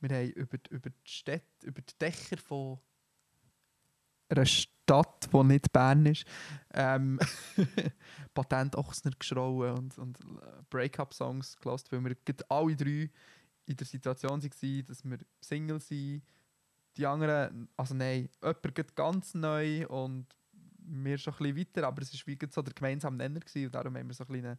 Wir 0.00 0.16
haben 0.16 0.30
über, 0.32 0.58
die- 0.58 0.70
über 0.70 0.90
die 0.90 1.10
Städte, 1.10 1.66
über 1.66 1.80
die 1.80 1.98
Dächer 2.00 2.36
von 2.36 2.80
einer 4.28 4.46
Stadt, 4.46 5.28
die 5.32 5.44
nicht 5.44 5.72
Bern 5.72 6.06
ist, 6.06 6.24
ähm, 6.74 7.20
Patent 8.34 8.76
Ochsner 8.76 9.12
geschrauen 9.16 9.78
und, 9.78 9.98
und 9.98 10.18
Break-up-Songs 10.70 11.56
gelassen, 11.58 11.86
weil 11.92 12.04
wir 12.04 12.16
alle 12.48 12.76
drei 12.76 13.10
in 13.66 13.76
der 13.76 13.86
Situation 13.86 14.42
waren, 14.42 14.86
dass 14.86 15.04
wir 15.04 15.18
Single 15.40 15.80
sind. 15.80 16.22
Die 16.96 17.06
anderen, 17.06 17.68
also 17.76 17.94
nein, 17.94 18.28
jemand 18.42 18.74
geht 18.74 18.94
ganz 18.94 19.34
neu 19.34 19.86
und 19.88 20.26
wir 20.84 21.16
schon 21.16 21.34
ein 21.34 21.54
bisschen 21.54 21.56
weiter, 21.56 21.86
aber 21.86 22.02
es 22.02 22.12
war 22.12 22.26
wie 22.26 22.38
so 22.50 22.60
der 22.60 22.74
gemeinsame 22.74 23.16
Nenner 23.16 23.40
gewesen, 23.40 23.66
und 23.66 23.74
darum 23.74 23.96
haben 23.96 24.08
wir 24.08 24.14
so, 24.14 24.24
ein 24.24 24.58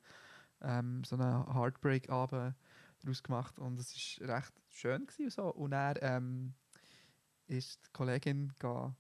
ähm, 0.62 1.04
so 1.04 1.16
einen 1.16 1.54
Heartbreak-Abend 1.54 2.56
daraus 3.02 3.24
gemacht 3.24 3.60
und 3.60 3.78
es 3.78 4.20
war 4.22 4.38
recht 4.38 4.54
schön 4.70 5.06
gewesen 5.06 5.26
und 5.26 5.34
so. 5.34 5.54
Und 5.54 5.74
er 5.74 6.02
ähm, 6.02 6.54
ist 7.48 7.86
die 7.86 7.92
Kollegin 7.92 8.54
ga, 8.58 8.96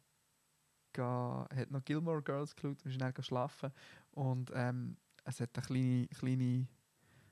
ga, 0.91 1.47
hat 1.55 1.71
noch 1.71 1.83
Gilmore 1.85 2.21
Girls 2.21 2.55
geschaut 2.55 2.83
und 2.83 2.91
ist 2.91 3.01
dann 3.01 3.13
schlafen 3.23 3.71
und 4.11 4.51
ähm, 4.53 4.97
es 5.23 5.39
hat 5.39 5.57
eine 5.57 5.65
kleine, 5.65 6.07
kleine, 6.07 6.67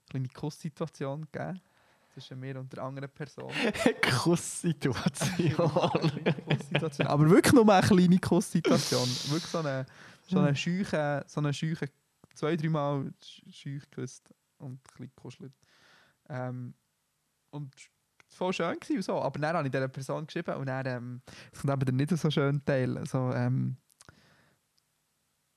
kleine 0.10 0.28
Kusssituation 0.30 1.28
gegeben 1.32 1.62
zwischen 2.14 2.40
mir 2.40 2.60
und 2.60 2.72
der 2.74 2.84
anderen 2.84 3.10
Person. 3.10 3.52
Kusssituation. 4.24 5.54
Kusssituation. 6.48 7.08
Aber 7.08 7.30
wirklich 7.30 7.54
nur 7.54 7.68
eine 7.72 7.86
kleine 7.88 8.20
Kusssituation. 8.20 9.08
Wirklich 9.30 9.46
so 9.46 9.60
eine 9.60 9.86
so 10.28 10.40
einen 10.40 10.56
scheuchen, 10.56 11.24
so 11.28 11.40
einen 11.42 11.54
scheuchen, 11.54 11.90
zwei, 12.36 12.56
dreimal 12.56 13.12
sch- 13.22 13.52
scheuch 13.52 13.82
geküsst 13.90 14.30
und 14.60 14.74
ein 14.74 14.80
bisschen 14.80 15.12
gekuschelt. 15.16 15.54
Ähm, 16.30 16.74
und 17.50 17.76
es 17.76 18.40
war 18.40 18.48
voll 18.48 18.54
schön 18.54 18.80
gewesen 18.80 18.98
und 18.98 19.04
so. 19.04 19.22
Aber 19.22 19.40
dann 19.40 19.58
habe 19.58 19.68
ich 19.68 19.72
dieser 19.72 19.88
Person 19.90 20.26
geschrieben 20.26 20.56
und 20.56 20.68
dann, 20.68 20.86
ähm, 20.86 21.22
es 21.52 21.60
kommt 21.62 21.74
eben 21.74 21.98
der 21.98 22.08
nicht 22.08 22.18
so 22.22 22.30
schön 22.32 22.64
Teil. 22.64 23.06
So, 23.06 23.32
ähm, 23.34 23.76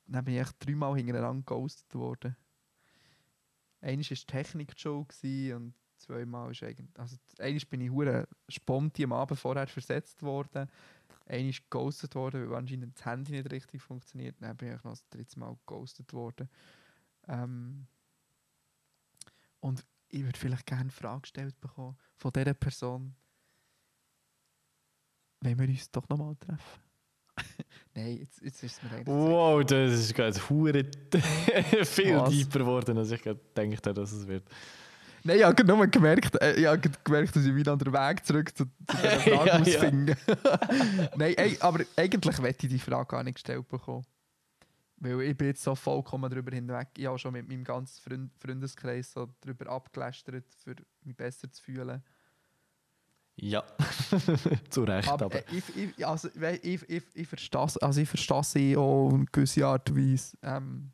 dann 0.06 0.24
bin 0.24 0.34
ich 0.34 0.40
echt 0.40 0.54
dreimal 0.66 0.96
hintereinander 0.96 1.42
geghostet 1.42 1.94
worden. 1.94 2.36
Einmal 3.80 4.04
war 4.04 4.16
die 4.16 4.26
Technik 4.26 4.76
gewesen 4.76 5.54
und 5.56 5.74
zweimal 6.04 6.50
ist 6.50 6.62
eigentlich. 6.62 6.98
Also, 6.98 7.16
einmal 7.38 7.62
bin 7.70 7.80
ich 7.80 7.90
hure 7.90 8.28
spontan 8.48 9.04
am 9.04 9.12
Abend 9.12 9.38
vorher 9.38 9.66
versetzt 9.66 10.22
worden. 10.22 10.68
Einmal 11.26 11.52
geghostet 11.52 12.14
worden, 12.14 12.50
weil 12.50 12.58
anscheinend 12.58 12.98
das 12.98 13.06
Handy 13.06 13.32
nicht 13.32 13.50
richtig 13.50 13.82
funktioniert. 13.82 14.36
Dann 14.40 14.56
bin 14.56 14.74
ich 14.74 14.84
noch 14.84 14.92
das 14.92 15.08
dritte 15.08 15.38
Mal 15.38 15.56
geghostet 15.66 16.12
worden. 16.12 16.48
Ähm, 17.28 17.86
und 19.60 19.84
ich 20.08 20.22
würde 20.22 20.38
vielleicht 20.38 20.66
gerne 20.66 20.82
eine 20.82 20.90
Frage 20.90 21.22
gestellt 21.22 21.58
bekommen 21.60 21.96
von 22.16 22.32
dieser 22.32 22.54
Person. 22.54 23.14
Wollen 25.40 25.58
wir 25.58 25.68
uns 25.68 25.90
doch 25.90 26.08
nochmal 26.08 26.36
treffen? 26.36 26.82
Nein, 27.94 28.18
jetzt, 28.18 28.40
jetzt 28.42 28.62
ist 28.62 28.76
es 28.76 28.82
mir 28.82 28.90
eigentlich. 28.90 29.06
Wow, 29.06 29.64
das 29.64 29.92
ist 29.92 30.14
gerade 30.14 30.48
hure 30.48 30.84
viel 31.84 32.16
Was? 32.16 32.30
deeper 32.30 32.58
geworden, 32.60 32.98
als 32.98 33.10
ich 33.10 33.22
gedacht 33.22 33.86
habe, 33.86 33.94
dass 33.94 34.12
es 34.12 34.26
wird. 34.26 34.48
Nein, 35.26 35.38
ich 35.38 35.44
habe 35.44 35.64
nur 35.64 35.86
gemerkt, 35.86 36.40
äh, 36.42 36.54
ich 36.54 36.66
habe 36.66 36.90
gemerkt, 37.02 37.34
dass 37.34 37.46
ich 37.46 37.54
wieder 37.54 37.72
an 37.72 37.78
den 37.78 37.94
Weg 37.94 38.26
zurück 38.26 38.54
zu, 38.54 38.66
zu 38.66 38.70
dieser 38.94 39.20
Frage 39.20 39.48
Ja, 39.48 39.58
muss 39.58 39.74
finden. 39.74 40.16
Nein, 41.16 41.34
ey, 41.34 41.56
aber 41.60 41.82
eigentlich 41.96 42.42
wette 42.42 42.66
ich 42.66 42.72
die 42.74 42.78
Frage 42.78 43.06
gar 43.06 43.22
nicht 43.24 43.36
gestellt 43.36 43.66
bekommen. 43.66 44.04
Weil 44.98 45.22
ich 45.22 45.36
bin 45.36 45.46
jetzt 45.48 45.62
so 45.62 45.74
vollkommen 45.74 46.30
darüber 46.30 46.54
hinweg. 46.54 46.88
Ich 46.98 47.06
habe 47.06 47.18
schon 47.18 47.32
mit 47.32 47.48
meinem 47.48 47.64
ganzen 47.64 48.02
Freund 48.02 48.30
Freundeskreis 48.38 49.12
so 49.12 49.26
darüber 49.40 49.70
abgelästert, 49.70 50.44
für 50.62 50.76
mich 51.02 51.16
besser 51.16 51.50
zu 51.50 51.62
fühlen. 51.62 52.02
Ja, 53.36 53.64
zu 54.68 54.84
Recht, 54.84 55.08
aber. 55.08 55.24
Aber, 55.24 55.36
äh, 55.36 55.44
ich, 55.50 55.76
ich, 55.98 56.06
also, 56.06 56.28
ich, 56.62 56.82
ich, 56.88 57.02
ich 57.14 57.26
verstehe 57.26 57.64
es 57.64 57.78
also 57.78 58.00
ich 58.00 58.76
auch 58.76 59.10
in 59.10 59.26
gewisser 59.32 59.68
Art 59.68 59.88
und 59.88 59.96
Weise. 59.96 60.36
Ähm, 60.42 60.92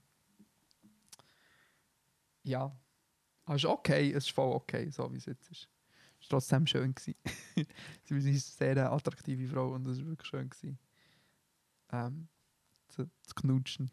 ja, 2.45 2.73
aber 3.51 3.57
es 3.57 3.65
ist 3.65 3.69
okay, 3.71 4.13
es 4.13 4.27
ist 4.27 4.31
voll 4.31 4.53
okay, 4.55 4.89
so 4.91 5.13
wie 5.13 5.17
es 5.17 5.27
jetzt 5.27 5.51
ist. 5.51 5.69
Es 6.21 6.31
war 6.31 6.39
trotzdem 6.39 6.69
schön. 6.69 6.95
gewesen. 6.95 7.17
sie 8.05 8.31
ist 8.31 8.61
eine 8.61 8.75
sehr 8.77 8.93
attraktive 8.93 9.49
Frau 9.49 9.73
und 9.73 9.89
es 9.89 9.99
war 9.99 10.07
wirklich 10.07 10.29
schön. 10.29 10.49
Gewesen. 10.49 10.79
Ähm, 11.91 12.29
zu, 12.87 13.11
zu 13.23 13.35
knutschen. 13.35 13.91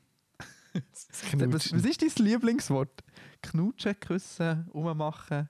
Das 0.73 1.07
Was, 1.11 1.21
Knutschen. 1.31 1.79
was 1.79 1.85
ist 1.89 2.01
dein 2.03 2.25
Lieblingswort? 2.25 3.03
Knutschen, 3.41 3.99
küssen, 3.99 4.69
rummachen? 4.75 5.49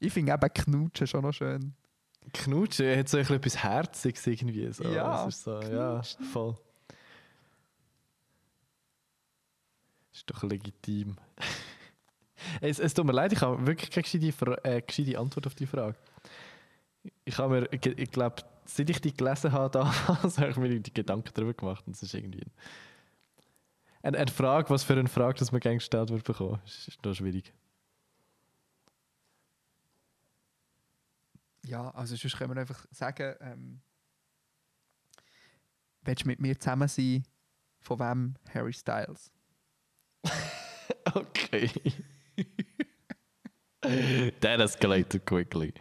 Ich 0.00 0.12
finde 0.12 0.32
eben 0.32 0.52
knutschen 0.52 1.06
schon 1.06 1.22
noch 1.22 1.32
schön. 1.32 1.76
Knutschen 2.32 2.98
hat 2.98 3.08
so 3.08 3.18
ein 3.18 3.22
bisschen 3.22 3.36
etwas 3.36 3.62
Herziges 3.62 4.26
irgendwie. 4.26 4.72
So. 4.72 4.82
Ja, 4.82 5.30
so, 5.30 5.62
ja, 5.62 6.02
voll. 6.02 6.58
Ist 10.12 10.28
doch 10.28 10.42
legitim. 10.42 11.14
es, 12.60 12.78
es 12.78 12.94
tut 12.94 13.06
mir 13.06 13.12
leid, 13.12 13.32
ich 13.32 13.40
habe 13.40 13.66
wirklich 13.66 13.90
keine 13.90 14.02
gescheite, 14.02 14.64
äh, 14.64 14.82
gescheite 14.82 15.18
Antwort 15.18 15.46
auf 15.46 15.54
die 15.54 15.66
Frage. 15.66 15.96
Ich 17.24 17.38
habe 17.38 17.60
mir, 17.60 17.68
ich, 17.72 18.10
glaube, 18.10 18.42
seit 18.64 18.90
ich 18.90 19.00
die 19.00 19.14
gelesen 19.14 19.52
habe, 19.52 19.70
damals, 19.70 20.38
habe 20.38 20.50
ich 20.50 20.56
mir 20.56 20.80
die 20.80 20.92
Gedanken 20.92 21.30
darüber 21.34 21.54
gemacht. 21.54 21.86
Und 21.86 21.96
es 21.96 22.02
ist 22.02 22.14
irgendwie 22.14 22.44
eine, 24.02 24.18
eine 24.18 24.30
Frage, 24.30 24.70
was 24.70 24.84
für 24.84 24.94
eine 24.94 25.08
Frage, 25.08 25.38
dass 25.38 25.52
man 25.52 25.60
gerne 25.60 25.78
gestellt 25.78 26.10
wird 26.10 26.24
bekommen. 26.24 26.60
Ist, 26.64 26.88
ist 26.88 27.04
noch 27.04 27.14
schwierig. 27.14 27.52
Ja, 31.64 31.90
also 31.90 32.16
sonst 32.16 32.36
können 32.36 32.54
wir 32.54 32.60
einfach 32.60 32.86
sagen, 32.90 33.34
ähm, 33.40 33.80
willst 36.02 36.24
du 36.24 36.28
mit 36.28 36.40
mir 36.40 36.58
zusammen 36.58 36.88
sein? 36.88 37.24
Von 37.80 37.98
wem? 37.98 38.34
Harry 38.52 38.72
Styles. 38.72 39.30
Okay. 41.14 41.70
That 44.40 44.60
escalated 44.60 45.24
quickly. 45.24 45.72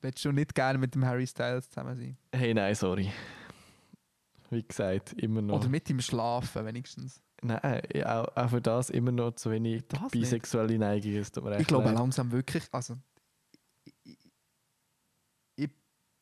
Willst 0.00 0.24
du 0.24 0.32
nicht 0.32 0.54
gerne 0.54 0.78
mit 0.78 0.94
dem 0.94 1.04
Harry 1.04 1.26
Styles 1.26 1.68
zusammen 1.68 1.96
sein? 1.96 2.16
Hey, 2.34 2.52
nein, 2.52 2.74
sorry. 2.74 3.12
Wie 4.50 4.62
gesagt, 4.62 5.12
immer 5.14 5.40
noch. 5.40 5.60
Oder 5.60 5.68
mit 5.68 5.88
ihm 5.88 6.00
schlafen 6.00 6.66
wenigstens? 6.66 7.22
nein, 7.42 7.60
auch, 8.04 8.36
auch 8.36 8.50
für 8.50 8.60
das 8.60 8.90
immer 8.90 9.12
noch 9.12 9.32
zu 9.32 9.50
wenig 9.50 9.84
Das 9.88 10.10
bisexuelle 10.10 10.78
tut 11.30 11.44
mir 11.44 11.60
Ich 11.60 11.66
glaube 11.66 11.86
leid. 11.86 11.94
langsam 11.94 12.30
wirklich, 12.30 12.64
also 12.72 12.96
ich, 13.84 13.94
ich, 14.04 14.18
ich 15.56 15.70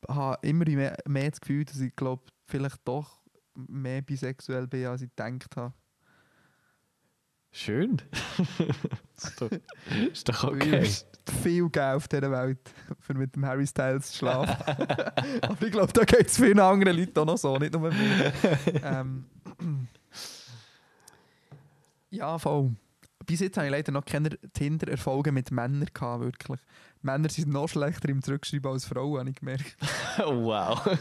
habe 0.07 0.47
immer 0.47 0.65
mehr, 0.65 0.97
mehr 1.07 1.29
das 1.29 1.41
Gefühl, 1.41 1.65
dass 1.65 1.79
ich 1.79 1.95
glaube, 1.95 2.23
vielleicht 2.47 2.79
doch 2.85 3.21
mehr 3.55 4.01
bisexuell 4.01 4.67
bin, 4.67 4.85
als 4.85 5.01
ich 5.01 5.09
gedacht 5.15 5.55
habe. 5.55 5.73
Schön. 7.51 8.01
ist, 9.17 9.41
doch, 9.41 9.51
ist 10.11 10.29
doch 10.29 10.43
okay. 10.45 10.87
Viel 11.43 11.69
Geld 11.69 11.95
auf 11.95 12.07
dieser 12.07 12.31
Welt, 12.31 12.59
für 12.99 13.13
mit 13.13 13.35
dem 13.35 13.45
Harry 13.45 13.67
Styles 13.67 14.11
zu 14.11 14.19
schlafen. 14.19 14.55
Aber 15.41 15.61
ich 15.61 15.71
glaube, 15.71 15.91
da 15.93 16.03
geht 16.05 16.27
es 16.27 16.37
vielen 16.37 16.59
anderen 16.59 16.97
Leuten 16.97 17.19
auch 17.19 17.25
noch 17.25 17.37
so, 17.37 17.57
nicht 17.57 17.73
nur 17.73 17.91
mir. 17.91 18.33
ähm, 18.83 19.25
ja, 22.09 22.37
voll. 22.39 22.71
Bis 23.25 23.41
jetzt 23.41 23.57
habe 23.57 23.67
ich 23.67 23.71
leider 23.71 23.91
noch 23.91 24.05
keine 24.05 24.29
Tinder-Erfolge 24.29 25.31
mit 25.31 25.51
Männern 25.51 25.87
gehabt, 25.93 26.23
wirklich. 26.23 26.59
Männer 27.01 27.29
sind 27.29 27.49
noch 27.49 27.67
schlechter 27.67 28.09
im 28.09 28.21
Zurückschreiben 28.21 28.71
als 28.71 28.85
Frauen, 28.85 29.19
habe 29.19 29.29
ich 29.29 29.35
gemerkt. 29.35 29.75
wow. 30.17 30.97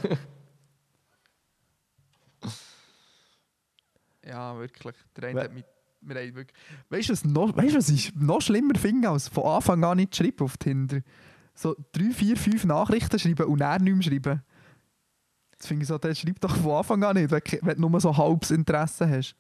Ja, 4.25 4.59
wirklich. 4.59 4.97
Der 5.17 5.31
eine 5.31 5.41
hat 5.43 5.53
mich, 5.53 5.65
wir 6.01 6.17
haben 6.17 6.35
wirklich... 6.35 6.57
Weißt 6.89 7.09
du, 7.09 7.13
was, 7.13 7.25
noch, 7.25 7.57
weißt, 7.57 7.77
was 7.77 7.89
ich 7.89 8.15
noch 8.15 8.41
schlimmer 8.41 8.75
finde, 8.77 9.09
als 9.09 9.29
von 9.29 9.45
Anfang 9.45 9.83
an 9.85 9.97
nicht 9.99 10.17
schreiben 10.17 10.45
auf 10.45 10.57
Tinder? 10.57 11.01
So 11.55 11.77
drei, 11.93 12.11
vier, 12.11 12.37
fünf 12.37 12.65
Nachrichten 12.65 13.19
schreiben 13.19 13.47
und 13.47 13.61
dann 13.61 13.85
nicht 13.85 13.95
mehr 13.95 14.03
schreiben. 14.03 14.43
Das 15.59 15.67
finde 15.67 15.83
ich 15.83 15.89
so, 15.89 15.99
dann 15.99 16.15
schreib 16.15 16.41
doch 16.41 16.57
von 16.57 16.73
Anfang 16.73 17.05
an 17.05 17.17
nicht, 17.17 17.31
wenn, 17.31 17.77
du 17.77 17.89
nur 17.89 18.01
so 18.01 18.17
halbes 18.17 18.51
Interesse 18.51 19.09
hast. 19.09 19.37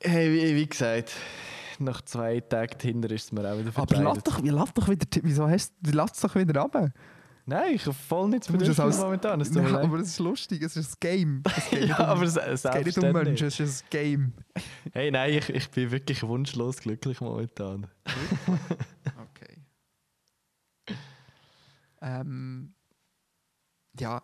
Hey, 0.00 0.32
wie, 0.32 0.56
wie 0.56 0.66
gesagt, 0.66 1.12
nach 1.78 2.00
zwei 2.02 2.40
Tagen 2.40 2.78
Tinder 2.78 3.10
ist 3.10 3.24
es 3.24 3.32
mir 3.32 3.40
auch 3.40 3.58
wieder 3.58 3.70
Aber 3.74 3.94
lass 3.96 4.18
verkleidet. 4.18 4.26
doch, 4.26 4.40
lass 4.42 4.72
doch 4.74 4.88
wieder... 4.88 5.06
Wieso 5.22 5.48
hast 5.48 5.74
du... 5.80 5.90
Lass 5.92 6.12
es 6.12 6.20
doch 6.20 6.34
wieder 6.34 6.60
runter. 6.60 6.92
Nein, 7.48 7.74
ich 7.76 7.82
habe 7.86 7.94
voll 7.94 8.28
nichts 8.28 8.46
Bedürfnis 8.48 8.78
als- 8.78 8.98
momentan. 8.98 9.40
Es 9.40 9.50
leid. 9.54 9.72
aber 9.72 9.98
es 10.00 10.08
ist 10.08 10.18
lustig, 10.18 10.60
es 10.62 10.76
ist 10.76 10.92
ein 10.92 10.96
Game. 11.00 11.42
Es 11.56 11.70
geht, 11.70 11.84
ja, 11.88 11.96
um, 11.96 12.04
aber 12.04 12.22
es, 12.24 12.36
es 12.36 12.62
geht 12.62 12.84
nicht 12.86 12.98
um 12.98 13.10
Menschen, 13.10 13.46
es 13.46 13.58
ist 13.58 13.84
ein 13.84 13.90
Game. 13.90 14.32
Hey, 14.92 15.10
nein, 15.10 15.32
ich, 15.32 15.48
ich 15.48 15.70
bin 15.70 15.90
wirklich 15.90 16.22
wunschlos 16.22 16.76
glücklich 16.78 17.20
momentan. 17.22 17.86
Okay. 19.30 19.62
Ähm, 22.02 22.74
ja. 23.98 24.22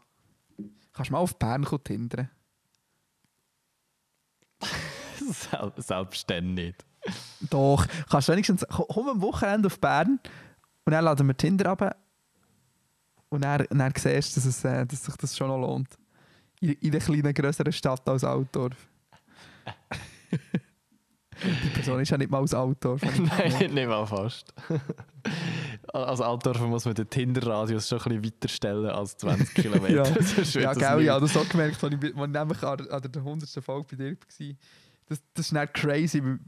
Kannst 0.92 1.08
du 1.08 1.12
mal 1.14 1.18
auf 1.20 1.38
Bern 1.38 1.64
kommen, 1.64 1.82
tindern? 1.82 2.30
Sel 5.18 5.72
selbst 5.78 6.28
dann 6.28 6.54
nicht. 6.54 6.84
Doch. 7.50 7.86
Kannst 8.10 8.28
du 8.28 8.32
wenigstens... 8.32 8.66
ko- 8.68 8.86
Komm 8.88 9.08
am 9.08 9.20
Wochenende 9.22 9.66
auf 9.66 9.80
Bern 9.80 10.20
und 10.84 10.92
dann 10.92 11.04
laden 11.04 11.26
wir 11.26 11.36
Tinder 11.36 11.70
ab. 11.70 11.96
Und 13.34 13.42
dann, 13.42 13.66
dann 13.68 13.92
siehst 13.96 14.36
du, 14.36 14.40
dass, 14.40 14.46
es, 14.46 14.64
äh, 14.64 14.86
dass 14.86 15.04
sich 15.04 15.16
das 15.16 15.36
schon 15.36 15.48
noch 15.48 15.58
lohnt. 15.58 15.88
In, 16.60 16.72
in 16.74 16.92
einer 16.92 17.00
kleinen, 17.00 17.34
grösseren 17.34 17.72
Stadt 17.72 18.08
als 18.08 18.22
Altdorf. 18.22 18.76
Die 21.42 21.70
Person 21.70 21.98
ist 21.98 22.10
ja 22.10 22.16
nicht 22.16 22.30
mal 22.30 22.38
aus 22.38 22.54
Altdorf. 22.54 23.02
Nein, 23.02 23.74
nicht 23.74 23.88
mal 23.88 24.06
fast. 24.06 24.54
Als 25.92 26.20
Altdorfer 26.20 26.68
muss 26.68 26.84
man 26.84 26.94
den 26.94 27.10
Tinder-Radius 27.10 27.88
schon 27.88 27.98
ein 27.98 28.22
bisschen 28.22 28.36
weiter 28.36 28.48
stellen 28.48 28.86
als 28.86 29.16
20 29.16 29.54
Kilometer. 29.54 29.88
Ja. 29.90 30.04
Ja, 30.04 30.14
das 30.14 30.78
gell, 30.78 31.00
ich 31.00 31.08
habe 31.08 31.20
das 31.20 31.36
auch 31.36 31.48
gemerkt, 31.48 31.82
als 31.82 31.92
ich, 31.92 32.04
als 32.04 32.14
ich 32.14 32.32
nämlich 32.32 32.62
an, 32.62 32.88
an 32.88 33.02
der 33.02 33.22
100. 33.22 33.64
Folge 33.64 33.86
bei 33.90 33.96
dir 33.96 34.10
war. 34.12 34.56
Das, 35.06 35.22
das 35.34 35.46
ist 35.46 35.52
nicht 35.52 35.74
crazy, 35.74 36.22
weil 36.22 36.38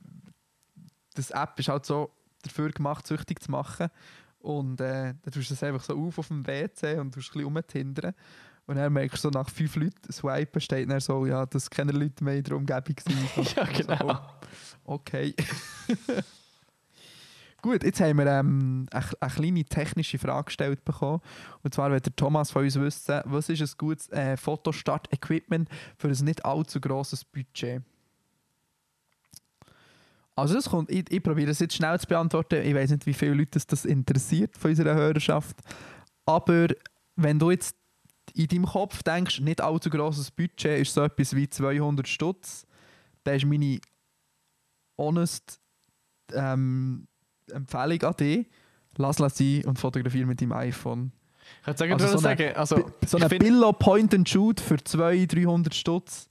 das 1.14 1.30
App 1.32 1.58
ist 1.58 1.68
halt 1.68 1.84
so 1.84 2.12
dafür 2.42 2.70
gemacht, 2.70 3.08
süchtig 3.08 3.42
zu 3.42 3.50
machen. 3.50 3.88
Und 4.46 4.80
äh, 4.80 5.14
dann 5.22 5.32
tust 5.32 5.50
du 5.50 5.54
das 5.54 5.62
einfach 5.64 5.82
so 5.82 5.98
auf 5.98 6.20
auf 6.20 6.28
dem 6.28 6.46
WC 6.46 7.00
und 7.00 7.12
tust 7.12 7.30
ein 7.30 7.42
bisschen 7.42 7.52
rumtindern. 7.52 8.14
Und 8.66 8.76
dann 8.76 8.92
merkst 8.92 9.24
du 9.24 9.28
so, 9.28 9.30
nach 9.36 9.50
fünf 9.50 9.74
Leuten 9.74 10.12
swipen, 10.12 10.60
steht 10.60 10.88
dann 10.88 11.00
so, 11.00 11.26
ja, 11.26 11.46
dass 11.46 11.68
keine 11.68 11.90
Leute 11.90 12.22
mehr 12.22 12.36
in 12.36 12.44
der 12.44 12.56
Umgebung 12.56 12.94
sind. 13.04 13.56
Ja, 13.56 13.64
genau. 13.64 14.20
Okay. 14.84 15.34
Gut, 17.60 17.82
jetzt 17.82 18.00
haben 18.00 18.18
wir 18.18 18.26
ähm, 18.26 18.86
eine, 18.92 19.04
eine 19.18 19.32
kleine 19.32 19.64
technische 19.64 20.18
Frage 20.18 20.44
gestellt 20.44 20.84
bekommen. 20.84 21.22
Und 21.64 21.74
zwar 21.74 21.90
wird 21.90 22.06
der 22.06 22.14
Thomas 22.14 22.52
von 22.52 22.62
uns 22.62 22.78
wissen, 22.78 23.22
was 23.24 23.48
ist 23.48 23.62
ein 23.62 23.70
gutes 23.76 24.08
äh, 24.10 24.36
Fotostart-Equipment 24.36 25.68
für 25.98 26.06
ein 26.06 26.24
nicht 26.24 26.44
allzu 26.44 26.80
grosses 26.80 27.24
Budget? 27.24 27.82
Also 30.36 30.54
das 30.54 30.68
kommt, 30.68 30.90
ich, 30.90 31.10
ich 31.10 31.22
probiere 31.22 31.50
es 31.50 31.58
jetzt 31.60 31.74
schnell 31.74 31.98
zu 31.98 32.06
beantworten. 32.06 32.62
Ich 32.62 32.74
weiß 32.74 32.90
nicht, 32.90 33.06
wie 33.06 33.14
viele 33.14 33.34
Leute 33.34 33.52
das, 33.52 33.66
das 33.66 33.84
interessiert 33.86 34.56
von 34.56 34.70
unserer 34.70 34.94
Hörerschaft. 34.94 35.56
Aber 36.26 36.68
wenn 37.16 37.38
du 37.38 37.50
jetzt 37.50 37.74
in 38.34 38.46
deinem 38.48 38.66
Kopf 38.66 39.02
denkst, 39.02 39.40
nicht 39.40 39.60
allzu 39.62 39.88
grosses 39.88 40.30
Budget 40.30 40.80
ist 40.80 40.92
so 40.92 41.02
etwas 41.02 41.34
wie 41.34 41.48
200 41.48 42.06
Stutz, 42.06 42.66
dann 43.24 43.36
ist 43.36 43.46
meine 43.46 43.78
honest 44.98 45.60
ähm, 46.32 47.06
Empfehlung 47.50 48.02
an 48.02 48.14
dich, 48.18 48.46
lass 48.96 49.20
es 49.20 49.36
sein 49.38 49.64
und 49.66 49.78
fotografiere 49.78 50.26
mit 50.26 50.40
deinem 50.40 50.52
iPhone. 50.52 51.12
Ich 51.62 51.66
würde 51.66 51.78
sagen, 51.78 51.92
Also 51.92 52.06
so 52.06 52.12
eine- 52.12 52.20
sagen, 52.36 52.56
also, 52.56 52.90
So 53.06 53.18
ich 53.18 53.22
ein 53.24 53.30
find- 53.30 53.42
Billo 53.44 53.72
Point 53.72 54.12
and 54.14 54.28
Shoot 54.28 54.60
für 54.60 54.82
200, 54.82 55.32
300 55.32 55.74
Stutz. 55.74 56.28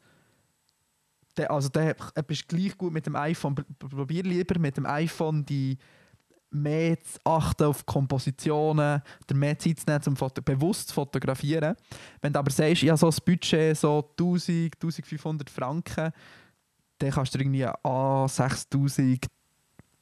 Der, 1.38 1.52
also 1.52 1.70
der 1.70 1.96
bist 2.28 2.48
gleich 2.48 2.78
gut 2.78 2.94
mit 2.94 3.06
dem 3.06 3.16
iPhone. 3.16 3.56
Pr- 3.56 3.66
pr- 3.80 3.90
Probier 3.90 4.24
lieber 4.24 4.60
mit 4.60 4.78
dem 4.78 4.86
iPhone 4.86 5.46
die 5.46 5.78
mehr 6.52 6.98
zu 7.02 7.20
achten 7.26 7.64
auf 7.66 7.86
Kompositionen, 7.86 9.02
der 9.28 9.36
mehr 9.36 9.60
Zeit 9.60 9.80
zu 9.80 9.86
nehmen, 9.88 10.02
um 10.08 10.16
Foto 10.16 10.42
bewusst 10.42 10.90
zu 10.90 10.94
fotografieren. 10.94 11.76
Wenn 12.22 12.32
du 12.32 12.40
aber 12.40 12.52
sagst, 12.52 12.84
ich 12.84 12.90
habe 12.90 12.98
so 12.98 13.08
ein 13.10 13.16
Budget, 13.26 13.78
so 13.78 14.10
1000, 14.18 14.76
1500 14.76 15.50
Franken, 15.50 16.12
dann 17.00 17.12
kannst 17.12 17.36
du 17.36 17.40
irgendwie 17.40 17.66
an 17.66 18.28
6000 18.28 19.26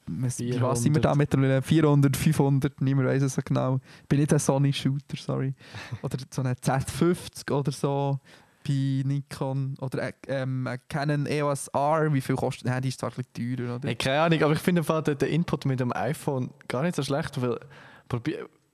was 0.06 0.36
sind 0.84 0.94
wir 0.96 1.02
da 1.02 1.14
400. 1.14 1.18
mittlerweile? 1.18 1.62
400, 1.62 2.18
500, 2.18 2.82
niemand 2.82 3.08
weiß 3.08 3.24
es 3.24 3.36
so 3.36 3.42
genau. 3.44 3.80
Ich 4.02 4.08
bin 4.10 4.20
nicht 4.20 4.34
ein 4.34 4.40
Sony-Shooter, 4.40 5.16
sorry. 5.18 5.54
Oder 6.02 6.18
so 6.30 6.42
eine 6.42 6.54
Z50 6.56 7.52
oder 7.54 7.72
so 7.72 8.20
bei 8.64 9.04
Nikon. 9.06 9.76
Oder 9.82 10.10
äh, 10.10 10.14
ähm, 10.28 10.68
ein 10.68 10.80
Canon 10.90 11.26
EOS 11.26 11.68
R, 11.70 12.14
wie 12.14 12.22
viel 12.22 12.36
kostet? 12.36 12.66
Nein, 12.66 12.82
die 12.82 12.90
ist 12.90 13.00
zwar 13.00 13.12
ein 13.16 13.26
teurer. 13.34 13.76
Oder? 13.76 13.88
Hey, 13.88 13.96
keine 13.96 14.22
Ahnung, 14.22 14.44
aber 14.44 14.54
ich 14.54 14.60
finde 14.60 14.82
den, 14.82 15.30
Input 15.30 15.66
mit 15.66 15.80
dem 15.80 15.94
iPhone 15.94 16.52
gar 16.68 16.84
nicht 16.84 16.96
so 16.96 17.04
schlecht, 17.04 17.42
weil 17.42 17.60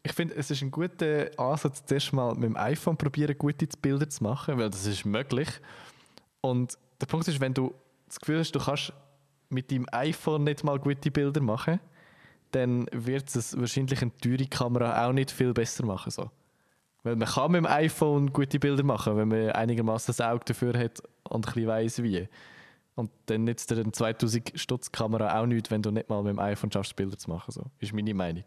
ich 0.04 0.14
finde, 0.14 0.36
es 0.36 0.50
ist 0.50 0.62
ein 0.62 0.72
guter 0.72 1.30
Ansatz, 1.38 1.84
zuerst 1.86 2.14
mal 2.14 2.34
mit 2.34 2.44
dem 2.44 2.58
iPhone 2.58 2.98
probieren, 2.98 3.38
gute 3.38 3.68
Bilder 3.82 4.10
zu 4.10 4.24
machen, 4.24 4.58
weil 4.58 4.70
das 4.70 4.86
ist 4.86 5.06
möglich. 5.06 5.50
Und 6.42 6.78
der 7.02 7.06
Punkt 7.06 7.28
ist, 7.28 7.40
wenn 7.40 7.54
du 7.54 7.74
das 8.08 8.20
Gefühl 8.20 8.40
hast, 8.40 8.52
du 8.52 8.60
kannst 8.60 8.94
mit 9.50 9.72
deinem 9.72 9.88
iPhone 9.92 10.44
nicht 10.44 10.64
mal 10.64 10.80
gute 10.80 11.12
Bilder 11.12 11.42
machen, 11.42 11.80
dann 12.52 12.88
wird 12.92 13.34
es 13.36 13.60
wahrscheinlich 13.60 14.02
eine 14.02 14.16
teure 14.18 14.46
Kamera 14.48 15.06
auch 15.06 15.14
nicht 15.14 15.32
viel 15.32 15.54
besser 15.54 15.86
machen. 15.86 16.12
So. 16.12 16.32
Weil 17.04 17.16
man 17.16 17.28
kann 17.28 17.52
mit 17.52 17.60
dem 17.60 17.66
iPhone 17.66 18.34
gute 18.34 18.60
Bilder 18.60 18.84
machen, 18.84 19.16
wenn 19.16 19.30
man 19.30 19.52
einigermaßen 19.52 20.08
das 20.08 20.22
Auge 20.22 20.44
dafür 20.46 20.78
hat 20.78 21.02
und 21.24 21.48
ein 21.48 21.54
bisschen 21.54 21.68
weiss 21.68 22.04
wie. 22.04 22.28
Und 22.96 23.10
dann 23.28 23.46
nützt 23.46 23.72
dir 23.72 23.78
eine 23.78 23.92
2000 23.92 24.52
Stutz 24.56 24.92
Kamera 24.92 25.40
auch 25.40 25.46
nichts, 25.46 25.72
wenn 25.72 25.82
du 25.82 25.92
nicht 25.92 26.10
mal 26.10 26.22
mit 26.22 26.34
dem 26.34 26.40
iPhone 26.40 26.72
schaffst, 26.72 26.96
Bilder 26.98 27.18
zu 27.18 27.30
machen. 27.30 27.52
So. 27.52 27.64
Ist 27.80 27.94
meine 27.94 28.14
Meinung. 28.14 28.44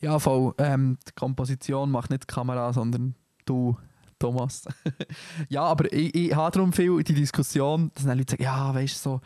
Ja, 0.00 0.18
voll. 0.18 0.52
Ähm, 0.58 0.98
die 1.08 1.12
Komposition 1.12 1.90
macht 1.90 2.10
nicht 2.10 2.24
die 2.24 2.34
Kamera, 2.34 2.72
sondern 2.74 3.14
du, 3.46 3.76
Thomas. 4.18 4.64
ja, 5.48 5.62
aber 5.62 5.90
ich, 5.92 6.14
ich 6.14 6.34
habe 6.34 6.50
darum 6.50 6.72
viel 6.72 7.02
die 7.02 7.14
Diskussion, 7.14 7.90
dass 7.94 8.04
dann 8.04 8.18
Leute 8.18 8.32
sagen, 8.32 8.42
ja, 8.42 8.74
weißt 8.74 8.96
du, 8.96 9.10
so, 9.10 9.20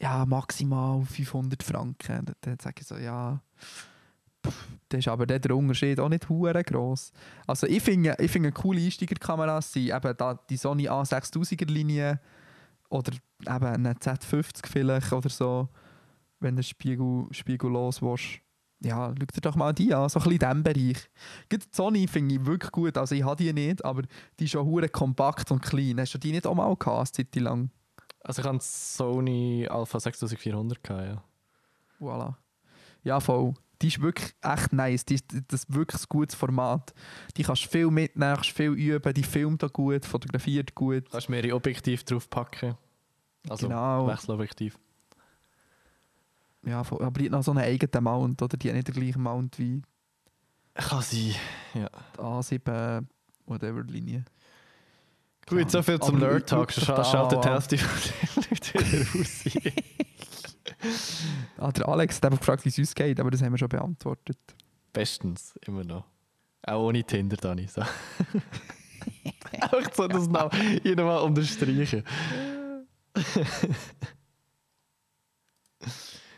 ja, 0.00 0.26
maximal 0.26 1.04
500 1.04 1.62
Franken. 1.62 2.26
Dann, 2.40 2.58
sage 2.60 2.76
ich 2.80 2.86
so, 2.86 2.96
ja, 2.96 3.40
das 4.88 4.98
ist 5.00 5.08
aber 5.08 5.26
der 5.26 5.56
Unterschied 5.56 5.98
auch 6.00 6.08
nicht 6.08 6.28
hure 6.28 6.62
gross. 6.62 7.12
Also 7.46 7.66
ich 7.66 7.82
finde, 7.82 8.16
ich 8.18 8.30
finde 8.30 8.52
coole 8.52 8.80
Einsteigerkameras 8.80 9.72
sind 9.72 9.90
eben 9.94 10.16
da 10.16 10.34
die 10.48 10.56
Sony 10.56 10.88
A6000er 10.88 11.70
Linie 11.70 12.20
oder 12.88 13.12
eben 13.40 13.66
eine 13.66 13.92
Z50 13.92 14.66
vielleicht 14.66 15.12
oder 15.12 15.28
so, 15.28 15.68
wenn 16.40 16.56
du 16.56 16.62
Spiegel, 16.62 17.26
spiegellos 17.32 18.02
willst 18.02 18.40
ja, 18.80 19.08
schau 19.08 19.14
dir 19.14 19.40
doch 19.40 19.56
mal 19.56 19.72
die 19.72 19.94
an, 19.94 20.08
so 20.08 20.20
ein 20.20 20.24
bisschen 20.24 20.32
in 20.32 20.38
diesem 20.38 20.62
Bereich. 20.62 21.10
Die 21.50 21.58
Sony 21.72 22.06
finde 22.06 22.34
ich 22.34 22.46
wirklich 22.46 22.72
gut, 22.72 22.96
also 22.98 23.14
ich 23.14 23.24
habe 23.24 23.36
die 23.36 23.52
nicht, 23.52 23.84
aber 23.84 24.02
die 24.38 24.44
ist 24.44 24.50
schon 24.50 24.66
hure 24.66 24.88
kompakt 24.88 25.50
und 25.50 25.62
klein. 25.62 25.98
Hast 26.00 26.14
du 26.14 26.18
die 26.18 26.32
nicht 26.32 26.46
auch 26.46 26.54
mal 26.54 26.74
gehabt, 26.76 27.18
eine 27.18 27.26
Zeit 27.26 27.34
lang? 27.36 27.70
Also 28.22 28.42
ich 28.42 28.48
habe 28.48 28.58
Sony 28.60 29.66
Alpha 29.68 30.00
6400 30.00 30.82
gehabt, 30.82 31.06
ja. 31.06 31.24
Voilà. 32.00 32.34
Ja, 33.02 33.20
voll. 33.20 33.54
Die 33.82 33.88
ist 33.88 34.00
wirklich 34.00 34.34
echt 34.42 34.72
nice. 34.72 35.04
Die 35.04 35.14
ist, 35.16 35.24
das 35.48 35.64
ist 35.64 35.74
wirklich 35.74 36.02
ein 36.02 36.06
gutes 36.08 36.34
Format. 36.34 36.94
Die 37.36 37.42
kannst 37.42 37.64
du 37.64 37.68
viel 37.68 37.90
mitnehmen, 37.90 38.34
kannst 38.34 38.50
viel 38.50 38.72
üben, 38.72 39.12
die 39.14 39.22
filmt 39.22 39.62
auch 39.64 39.72
gut, 39.72 40.04
fotografiert 40.04 40.74
gut. 40.74 41.10
Kannst 41.10 41.28
mehrere 41.28 41.54
Objektive 41.54 42.02
drauf 42.04 42.28
packen. 42.30 42.74
Also 43.48 43.68
Genau. 43.68 44.06
Wechselobjektiv. 44.08 44.78
Ja. 46.64 46.80
Aber 46.80 47.10
die 47.10 47.26
hat 47.26 47.32
noch 47.32 47.42
so 47.42 47.52
einen 47.52 47.60
eigenen 47.64 48.04
Mount, 48.04 48.42
oder? 48.42 48.56
Die 48.56 48.68
hat 48.68 48.74
nicht 48.76 48.88
den 48.88 48.94
gleichen 48.94 49.22
Mount 49.22 49.58
wie 49.58 49.82
Kann 50.74 51.02
sein. 51.02 51.34
Ja. 51.74 51.90
die 52.16 52.20
A7 52.20 53.04
whatever 53.46 53.82
Linie. 53.84 54.24
Gut, 55.48 55.70
so 55.70 55.80
viel 55.80 56.00
zum 56.00 56.16
Aber 56.16 56.26
Nerd 56.26 56.48
Talk. 56.48 56.72
schau 56.72 56.80
Schon 56.82 56.96
dir 56.96 57.04
schaltet 57.04 57.44
die. 57.44 57.48
Hälfte 57.48 57.78
von 57.78 58.42
den 58.42 58.50
Leuten 58.50 58.92
wieder 58.92 59.20
raus. 59.20 59.44
Ah, 61.58 61.72
der 61.72 61.88
Alex 61.88 62.16
hat 62.16 62.26
einfach 62.26 62.40
gefragt, 62.40 62.64
wie 62.64 62.68
es 62.68 62.78
uns 62.78 62.94
geht, 62.94 63.18
aber 63.20 63.30
das 63.30 63.42
haben 63.42 63.52
wir 63.52 63.58
schon 63.58 63.68
beantwortet. 63.68 64.38
Bestens, 64.92 65.54
immer 65.66 65.84
noch. 65.84 66.04
Auch 66.62 66.88
ohne 66.88 67.04
Tinder, 67.04 67.36
Dani. 67.36 67.66
So. 67.66 67.82
Einfach 69.60 69.94
so 69.94 70.08
das 70.08 70.26
noch 70.26 70.52
nochmal 70.52 71.20
unterstreichen. 71.22 72.02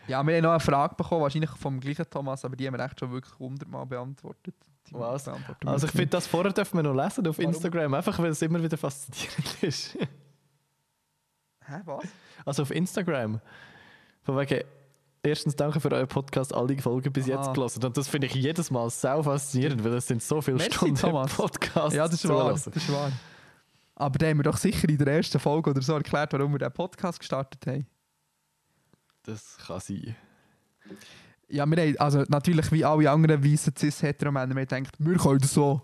Ja, 0.07 0.27
wir 0.27 0.37
haben 0.37 0.43
noch 0.43 0.51
eine 0.51 0.61
Frage 0.61 0.95
bekommen, 0.95 1.23
wahrscheinlich 1.23 1.51
vom 1.51 1.81
gleichen 1.81 2.09
Thomas, 2.09 2.45
aber 2.45 2.57
die 2.57 2.67
haben 2.67 2.77
wir 2.77 2.85
echt 2.85 2.99
schon 2.99 3.11
wirklich 3.11 3.39
hundertmal 3.39 3.85
beantwortet. 3.87 4.55
Was? 4.91 5.25
beantworten 5.25 5.67
wir 5.67 5.73
Also 5.73 5.87
ich 5.87 5.93
finde, 5.93 6.09
das 6.09 6.27
vorher 6.27 6.53
dürfen 6.53 6.79
wir 6.79 6.83
noch 6.83 6.95
lesen 6.95 7.27
auf 7.27 7.39
Warum? 7.39 7.53
Instagram, 7.53 7.95
einfach 7.95 8.19
weil 8.19 8.31
es 8.31 8.41
immer 8.41 8.63
wieder 8.63 8.79
faszinierend 8.79 9.63
ist. 9.63 9.95
Hä, 11.67 11.81
was? 11.85 12.05
Also 12.47 12.63
auf 12.63 12.71
Instagram. 12.71 13.41
Von 14.29 14.37
wegen, 14.37 14.63
erstens 15.23 15.57
danke 15.57 15.81
für 15.81 15.91
euren 15.91 16.07
Podcast, 16.07 16.55
alle 16.55 16.77
Folgen 16.77 17.11
bis 17.11 17.27
jetzt 17.27 17.47
Aha. 17.47 17.53
gelesen. 17.55 17.83
Und 17.83 17.97
das 17.97 18.09
finde 18.09 18.27
ich 18.27 18.35
jedes 18.35 18.71
Mal 18.71 18.91
sau 18.91 19.23
faszinierend, 19.23 19.83
weil 19.83 19.95
es 19.95 20.07
sind 20.07 20.23
so 20.23 20.43
viele 20.43 20.59
Merci, 20.59 20.75
Stunden 20.75 20.97
Thomas. 20.97 21.35
Podcast 21.35 21.97
Ja, 21.97 22.07
das 22.07 22.23
ist 22.23 22.29
wahr. 22.29 22.53
Das 22.53 22.67
ist 22.67 22.93
wahr. 22.93 23.11
Aber 23.95 24.19
da 24.19 24.27
haben 24.27 24.37
wir 24.37 24.43
doch 24.43 24.59
sicher 24.59 24.87
in 24.87 24.99
der 24.99 25.07
ersten 25.07 25.39
Folge 25.39 25.71
oder 25.71 25.81
so 25.81 25.95
erklärt, 25.95 26.31
warum 26.35 26.53
wir 26.53 26.59
den 26.59 26.71
Podcast 26.71 27.21
gestartet 27.21 27.67
haben. 27.67 27.87
Das 29.23 29.57
kann 29.67 29.81
sein. 29.81 30.15
Ja, 31.49 31.65
wir 31.65 31.83
haben, 31.83 31.99
also 31.99 32.25
natürlich 32.29 32.71
wie 32.71 32.85
alle 32.85 33.11
anderen 33.11 33.43
weißen 33.43 33.75
cis-hetero-Männer, 33.79 34.55
wir 34.55 34.67
gedacht, 34.67 34.95
wir 34.99 35.17
können 35.17 35.39
das 35.39 35.55
so. 35.55 35.81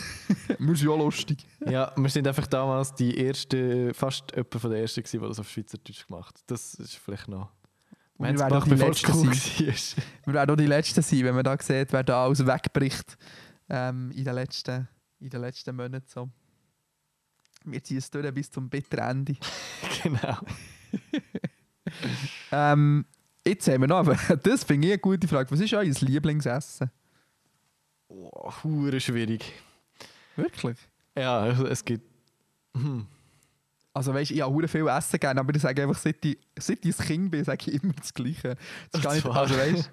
wir 0.58 0.76
sind 0.76 0.90
auch 0.90 0.98
lustig. 0.98 1.46
Ja, 1.64 1.90
wir 1.96 2.10
sind 2.10 2.28
einfach 2.28 2.48
damals 2.48 2.92
die 2.92 3.16
erste, 3.16 3.94
fast 3.94 4.30
jemand 4.32 4.60
von 4.60 4.70
der 4.70 4.82
ersten 4.82 5.02
die 5.02 5.18
das 5.20 5.40
auf 5.40 5.48
Schweizerdeutsch 5.48 6.06
gemacht. 6.06 6.38
Das 6.48 6.74
ist 6.74 6.94
vielleicht 6.96 7.28
noch. 7.28 7.48
Wir 8.18 8.38
werden 8.38 8.52
auch 8.52 8.64
die 8.64 8.74
Letzten 8.74 9.12
sein. 9.12 9.32
Wir 10.24 10.34
werden 10.34 10.50
auch 10.50 10.56
die 10.56 10.66
Letzten 10.66 11.02
sein, 11.02 11.24
wenn 11.24 11.34
man 11.34 11.44
da 11.44 11.56
sieht, 11.60 11.92
wer 11.92 12.02
da 12.02 12.24
alles 12.24 12.44
wegbricht 12.44 13.16
ähm, 13.68 14.10
in, 14.10 14.24
den 14.24 14.34
letzten, 14.34 14.88
in 15.20 15.30
den 15.30 15.40
letzten 15.40 15.76
Monaten. 15.76 16.06
So. 16.08 16.28
Wir 17.64 17.82
ziehen 17.82 17.98
es 17.98 18.10
durch 18.10 18.32
bis 18.34 18.50
zum 18.50 18.68
bitteren 18.68 19.10
Ende. 19.10 19.36
genau. 20.02 20.38
Ähm, 22.52 23.06
jetzt 23.46 23.66
haben 23.66 23.80
wir 23.80 23.88
noch, 23.88 23.96
aber 23.96 24.14
das 24.42 24.62
finde 24.62 24.88
ich 24.88 24.92
eine 24.92 25.00
gute 25.00 25.26
Frage. 25.26 25.50
Was 25.50 25.58
ist 25.58 25.72
euer 25.72 25.84
Lieblingsessen? 25.84 26.90
Oh, 28.08 28.50
schwierig. 28.50 29.54
Wirklich? 30.36 30.76
Ja, 31.16 31.46
es 31.46 31.82
gibt. 31.82 32.04
Hm. 32.76 33.06
Also 33.94 34.14
weißt, 34.14 34.30
ich 34.30 34.40
habe 34.42 34.52
hure 34.52 34.68
viel 34.68 34.86
Essen 34.86 35.18
gerne, 35.18 35.40
aber 35.40 35.54
ich 35.54 35.62
sage 35.62 35.82
einfach, 35.82 35.98
seit 35.98 36.24
ich, 36.24 36.38
seit 36.58 36.84
ich 36.84 36.98
ein 36.98 37.06
Kind 37.06 37.30
bin, 37.30 37.44
sage 37.44 37.70
ich 37.70 37.82
immer 37.82 37.92
das 37.94 38.14
Gleiche. 38.14 38.56
Das 38.92 39.02
Das 39.02 39.14
nicht, 39.14 39.26
also 39.26 39.56
weißt, 39.56 39.90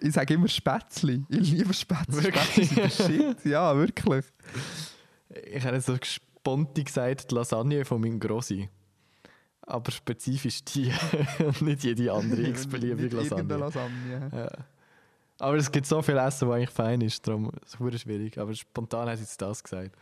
ich 0.00 0.12
sage 0.12 0.34
immer 0.34 0.48
Spätzli. 0.48 1.24
Ich 1.28 1.50
liebe 1.52 1.72
Spätzli. 1.72 2.24
Wirklich? 2.24 2.70
Spätzli 2.70 2.90
Shit. 2.90 3.44
Ja, 3.44 3.76
wirklich. 3.76 4.24
Ich 5.52 5.64
habe 5.64 5.80
so 5.80 5.96
gesponti 5.96 6.84
gesagt, 6.84 7.30
die 7.30 7.34
Lasagne 7.34 7.84
von 7.84 8.00
meinem 8.00 8.18
Grossi. 8.18 8.68
Aber 9.62 9.90
spezifisch 9.90 10.64
die 10.64 10.92
und 11.38 11.62
nicht 11.62 11.82
jede 11.84 12.12
andere 12.12 12.42
x-beliebige 12.42 13.16
Lasagne. 13.16 13.56
Lasagne. 13.56 14.30
Ja. 14.32 14.50
Aber 15.38 15.56
es 15.56 15.70
gibt 15.70 15.86
so 15.86 16.00
viel 16.02 16.16
Essen, 16.16 16.48
das 16.48 16.56
eigentlich 16.56 16.70
fein 16.70 17.00
ist, 17.00 17.26
darum 17.26 17.50
ist 17.64 17.80
es 17.80 18.00
schwierig. 18.00 18.38
Aber 18.38 18.54
spontan 18.54 19.08
hat 19.08 19.18
jetzt 19.18 19.40
das 19.42 19.62
gesagt. 19.62 19.94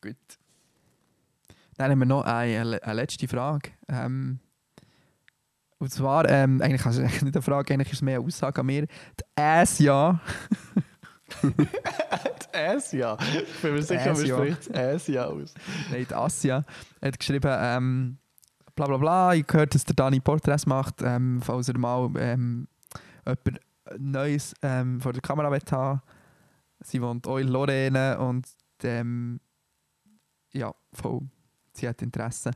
Gut. 0.00 0.16
Dann 1.76 1.90
haben 1.90 1.98
wir 1.98 2.06
noch 2.06 2.24
eine, 2.24 2.82
eine 2.82 2.94
letzte 2.94 3.26
Frage. 3.28 3.70
Ähm, 3.88 4.40
und 5.78 5.90
zwar, 5.90 6.28
ähm, 6.28 6.60
eigentlich 6.60 6.84
also 6.84 7.00
eigentlich 7.00 7.22
nicht 7.22 7.36
eine 7.36 7.42
Frage, 7.42 7.72
eigentlich 7.72 7.88
ist 7.88 7.94
es 7.94 8.02
mehr 8.02 8.18
eine 8.18 8.26
Aussage 8.26 8.60
an 8.60 8.66
mir. 8.66 8.86
Die 8.86 9.24
Ass 9.42 9.78
ja. 9.78 10.20
Asia. 12.52 13.16
Ich 13.20 13.62
bin 13.62 13.74
mir 13.74 13.82
sicher, 13.82 14.12
man 14.12 14.12
Asia. 14.12 14.36
spricht 14.36 14.76
Asia 14.76 15.24
aus. 15.24 15.54
Nein, 15.90 16.06
die 16.08 16.14
Asia 16.14 16.64
hat 17.00 17.18
geschrieben, 17.18 17.50
ähm, 17.58 18.18
bla 18.74 18.86
bla 18.86 18.96
bla, 18.96 19.34
ich 19.34 19.46
gehört, 19.46 19.74
dass 19.74 19.84
der 19.84 19.94
Dani 19.94 20.20
Porträts 20.20 20.66
macht, 20.66 21.02
ähm, 21.02 21.40
falls 21.42 21.68
er 21.68 21.78
mal 21.78 22.10
ähm, 22.18 22.68
jemand 23.26 23.60
Neues 23.98 24.54
ähm, 24.62 25.00
vor 25.00 25.12
der 25.12 25.22
Kamera 25.22 25.50
haben 25.50 26.00
Sie 26.82 27.02
wohnt 27.02 27.26
auch 27.26 27.38
in 27.38 27.48
Lorraine 27.48 28.18
und 28.18 28.46
ähm, 28.82 29.40
ja, 30.52 30.74
voll, 30.92 31.22
sie 31.72 31.88
hat 31.88 32.02
Interesse. 32.02 32.50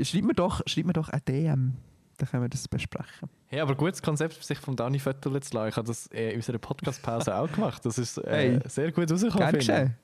Schreib 0.00 0.24
mir 0.24 0.34
doch, 0.34 0.62
schreib 0.66 0.86
mir 0.86 0.92
doch 0.92 1.08
eine 1.08 1.20
DM, 1.22 1.74
dann 2.18 2.28
können 2.28 2.42
wir 2.44 2.48
das 2.48 2.66
besprechen. 2.68 3.28
Hey, 3.46 3.60
aber 3.60 3.74
gutes 3.74 4.02
Konzept, 4.02 4.42
sich 4.42 4.58
vom 4.58 4.74
Dani 4.76 4.98
Viertel 4.98 5.40
zu 5.42 5.54
lassen. 5.54 5.68
Ich 5.68 5.76
habe 5.76 5.86
das 5.86 6.06
in 6.08 6.36
unserer 6.36 6.58
Podcast-Pause 6.58 7.34
auch 7.36 7.50
gemacht. 7.52 7.84
Das 7.84 7.98
ist 7.98 8.18
äh, 8.18 8.58
Hey. 8.58 8.68
sehr 8.68 8.90
gut 8.92 9.10
rausgekommen. 9.10 9.58
Gern. 9.60 9.94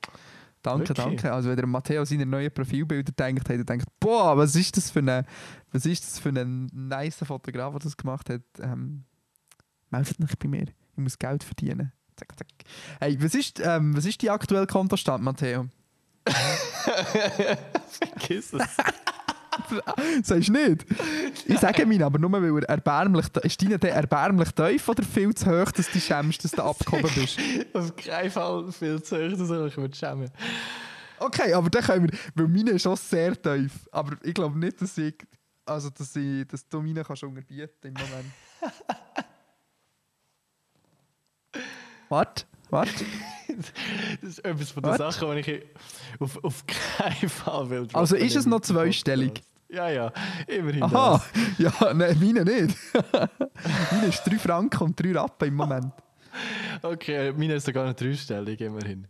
Danke, 0.62 0.90
Wirklich? 0.90 1.04
danke. 1.04 1.32
Also 1.32 1.48
wenn 1.48 1.56
der 1.56 1.66
Matteo 1.66 2.04
seine 2.04 2.24
neuen 2.24 2.52
Profilbilder 2.52 3.10
denkt, 3.10 3.48
hat 3.48 3.56
er 3.56 3.64
denkt, 3.64 3.86
boah, 3.98 4.36
was 4.36 4.54
ist 4.54 4.76
das 4.76 4.92
für 4.92 5.00
ein, 5.00 5.26
was 5.72 5.86
ist 5.86 6.04
das 6.04 6.20
für 6.20 6.28
ein 6.28 6.66
nice 6.72 7.16
Fotograf, 7.24 7.72
der 7.72 7.80
das 7.80 7.96
gemacht 7.96 8.30
hat. 8.30 8.42
Ähm, 8.60 9.02
meldet 9.90 10.22
euch 10.22 10.38
bei 10.38 10.46
mir. 10.46 10.66
Ich 10.68 10.98
muss 10.98 11.18
Geld 11.18 11.42
verdienen. 11.42 11.90
Zack, 12.16 12.38
zack. 12.38 12.46
Hey, 13.00 13.20
was 13.20 13.34
ist, 13.34 13.58
ähm, 13.64 13.96
was 13.96 14.04
ist 14.04 14.22
die 14.22 14.30
aktuelle 14.30 14.68
Kontostand, 14.68 15.24
Matteo? 15.24 15.66
Vergiss 17.88 18.52
es. 18.52 18.62
Sagst 20.22 20.48
du 20.48 20.52
nicht? 20.52 20.86
Ich 21.46 21.58
sage 21.58 21.84
mir 21.86 22.04
aber 22.06 22.18
nur, 22.18 22.32
weil 22.32 22.62
er 22.62 22.68
erbärmlich, 22.70 23.26
ist 23.42 23.62
deine 23.62 23.78
der 23.78 23.94
erbärmlich 23.94 24.50
tief 24.52 24.88
oder 24.88 25.02
viel 25.02 25.34
zu 25.34 25.46
hoch, 25.46 25.70
dass 25.72 25.90
du 25.90 26.00
schämst, 26.00 26.44
dass 26.44 26.52
du 26.52 26.62
abgehoben 26.62 27.10
bist? 27.14 27.38
Auf 27.72 27.94
keinen 27.96 28.30
Fall 28.30 28.72
viel 28.72 29.02
zu 29.02 29.16
hoch, 29.16 29.38
dass 29.38 29.50
ich 29.50 29.76
mich 29.76 29.96
schämen 29.96 30.30
Okay, 31.18 31.52
aber 31.52 31.70
dann 31.70 31.82
können 31.82 32.10
wir, 32.10 32.18
weil 32.34 32.48
meine 32.48 32.70
ist 32.72 32.86
auch 32.86 32.96
sehr 32.96 33.40
tief. 33.40 33.88
Aber 33.92 34.16
ich 34.22 34.34
glaube 34.34 34.58
nicht, 34.58 34.80
dass 34.80 34.98
ich, 34.98 35.14
also 35.64 35.90
dass, 35.90 36.16
ich, 36.16 36.46
dass 36.48 36.66
du 36.68 36.82
meine 36.82 37.04
kannst 37.04 37.22
unterbieten 37.22 37.88
im 37.88 37.94
Moment. 37.94 38.32
Warte, 42.08 42.44
warte. 42.72 43.04
Das 44.22 44.30
ist 44.30 44.44
etwas 44.46 44.70
von 44.70 44.82
den 44.82 44.92
Was? 44.92 45.16
Sachen, 45.16 45.30
die 45.36 45.40
ich 45.40 45.62
auf, 46.18 46.42
auf 46.42 46.64
keinen 46.66 47.28
Fall 47.28 47.68
will. 47.68 47.88
Also 47.92 48.16
ist 48.16 48.34
es 48.34 48.46
noch 48.46 48.60
zweistellig? 48.60 49.42
Ja, 49.68 49.90
ja, 49.90 50.12
immerhin. 50.46 50.82
Aha, 50.82 51.22
ja, 51.58 51.72
nein, 51.92 52.18
meine 52.18 52.44
nicht. 52.44 52.76
meine 53.90 54.06
ist 54.06 54.24
3 54.24 54.38
Franken 54.38 54.82
und 54.84 54.98
3 54.98 55.12
Rappen 55.12 55.48
im 55.48 55.54
Moment. 55.54 55.92
Das. 56.80 56.92
Okay, 56.92 57.32
meine 57.32 57.54
ist 57.54 57.66
sogar 57.66 57.84
eine 57.84 57.94
dreistellig, 57.94 58.60
immerhin. 58.60 59.06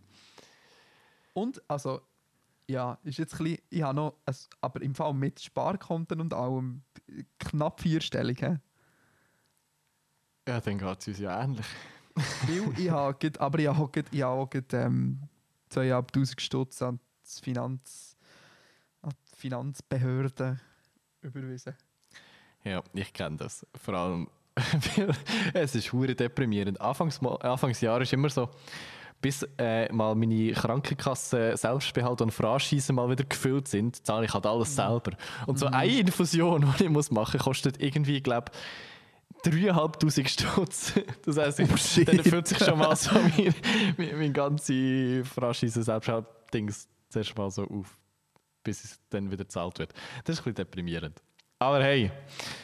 Und, 1.34 1.62
also, 1.68 2.00
ja, 2.66 2.98
ist 3.04 3.18
jetzt 3.18 3.34
ein 3.34 3.44
bisschen, 3.44 3.62
ich 3.70 3.82
habe 3.82 3.94
noch, 3.94 4.14
ein, 4.26 4.34
aber 4.60 4.82
im 4.82 4.94
Fall 4.94 5.14
mit 5.14 5.40
Sparkonten 5.40 6.20
und 6.20 6.34
allem, 6.34 6.82
knapp 7.38 7.80
vierstellig. 7.80 8.40
He? 8.40 8.56
Ja, 10.48 10.60
dann 10.60 10.78
geht 10.78 11.00
es 11.00 11.08
uns 11.08 11.18
ja 11.18 11.42
ähnlich. 11.42 11.66
Weil 12.14 12.78
ich 12.78 12.90
habe, 12.90 13.16
grad- 13.18 13.40
aber 13.40 13.58
ich 13.58 13.68
habe, 13.68 13.88
grad- 13.90 14.12
ich 14.12 14.22
habe 14.22 14.46
grad, 14.48 14.72
ähm, 14.74 15.20
2'500 15.70 16.40
Stutz 16.40 16.82
an 16.82 16.98
die, 17.24 17.42
Finanz, 17.42 18.16
an 19.02 19.10
die 19.10 19.36
Finanzbehörde 19.36 20.58
überwiesen. 21.22 21.74
Ja, 22.64 22.82
ich 22.94 23.12
kenne 23.12 23.36
das. 23.38 23.66
Vor 23.74 23.94
allem, 23.94 24.28
es 25.54 25.74
ist 25.74 25.92
hure 25.92 26.14
deprimierend. 26.14 26.80
Anfangs, 26.80 27.20
Anfangsjahr 27.22 28.00
ist 28.02 28.12
immer 28.12 28.28
so, 28.28 28.50
bis 29.20 29.46
äh, 29.58 29.90
mal 29.92 30.14
meine 30.14 30.52
Krankenkasse 30.52 31.56
Selbstbehalt 31.56 32.20
und 32.20 32.32
Franchise 32.32 32.92
mal 32.92 33.08
wieder 33.08 33.24
gefüllt 33.24 33.68
sind, 33.68 34.04
zahle 34.04 34.26
ich 34.26 34.34
halt 34.34 34.46
alles 34.46 34.74
selber. 34.74 35.12
Und 35.46 35.58
so 35.58 35.66
eine 35.66 35.96
Infusion, 36.00 36.66
die 36.78 36.84
ich 36.84 36.90
muss 36.90 37.10
machen 37.10 37.36
muss, 37.38 37.44
kostet 37.44 37.80
irgendwie, 37.80 38.20
glaube 38.20 38.50
ich, 38.52 38.58
3'500 39.44 40.28
Stutz. 40.28 40.92
Das 41.24 41.36
heisst, 41.36 41.60
Oh, 41.60 42.04
dann 42.04 42.18
erfüllt 42.18 42.48
sich 42.48 42.58
schon 42.58 42.78
mal 42.78 42.94
so 42.96 43.10
mein, 43.14 43.54
mein, 43.96 44.18
mein 44.18 44.32
ganze 44.32 45.24
Franchise 45.24 45.82
Selbstbehalt-Dings 45.82 46.88
zuerst 47.08 47.36
mal 47.36 47.50
so 47.50 47.64
auf, 47.68 47.98
bis 48.62 48.84
es 48.84 49.00
dann 49.10 49.30
wieder 49.30 49.44
gezahlt 49.44 49.78
wird. 49.78 49.92
Das 50.24 50.34
ist 50.34 50.40
ein 50.40 50.44
bisschen 50.44 50.54
deprimierend. 50.54 51.22
Aber 51.58 51.80
hey, 51.82 52.10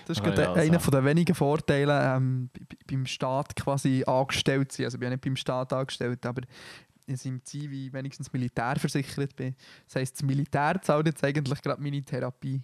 Das 0.07 0.19
ist 0.19 0.25
gerade 0.25 0.43
ja, 0.43 0.53
einer 0.55 0.75
also. 0.75 0.91
der 0.91 1.05
wenigen 1.05 1.35
Vorteile, 1.35 2.17
ähm, 2.17 2.51
beim 2.91 3.07
Staat 3.07 3.55
quasi 3.55 4.03
angestellt 4.05 4.73
zu 4.73 4.79
sein. 4.79 4.87
Also 4.87 4.97
ich 4.97 5.01
bin 5.01 5.07
ja 5.07 5.11
nicht 5.11 5.25
beim 5.25 5.37
Staat 5.37 5.73
angestellt, 5.73 6.27
aber 6.27 6.43
in 7.07 7.17
seinem 7.17 7.45
Ziel 7.45 7.93
wenigstens 7.93 8.33
militärversichert 8.33 9.37
bin. 9.37 9.55
Das 9.87 9.97
heisst, 9.97 10.17
das 10.17 10.23
Militär 10.23 10.81
zahlt 10.83 11.07
jetzt 11.07 11.23
eigentlich 11.23 11.63
gerade 11.63 11.81
meine 11.81 12.03
Therapie. 12.03 12.61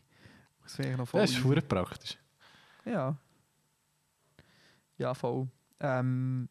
Das 0.62 0.78
ich 0.78 0.96
noch 0.96 1.06
voll 1.06 1.20
das 1.20 1.30
ist 1.30 1.44
hure 1.44 1.62
praktisch. 1.62 2.18
Ja. 2.84 3.16
Ja, 4.99 5.14
voll. 5.14 5.49
Ähm, 5.80 6.49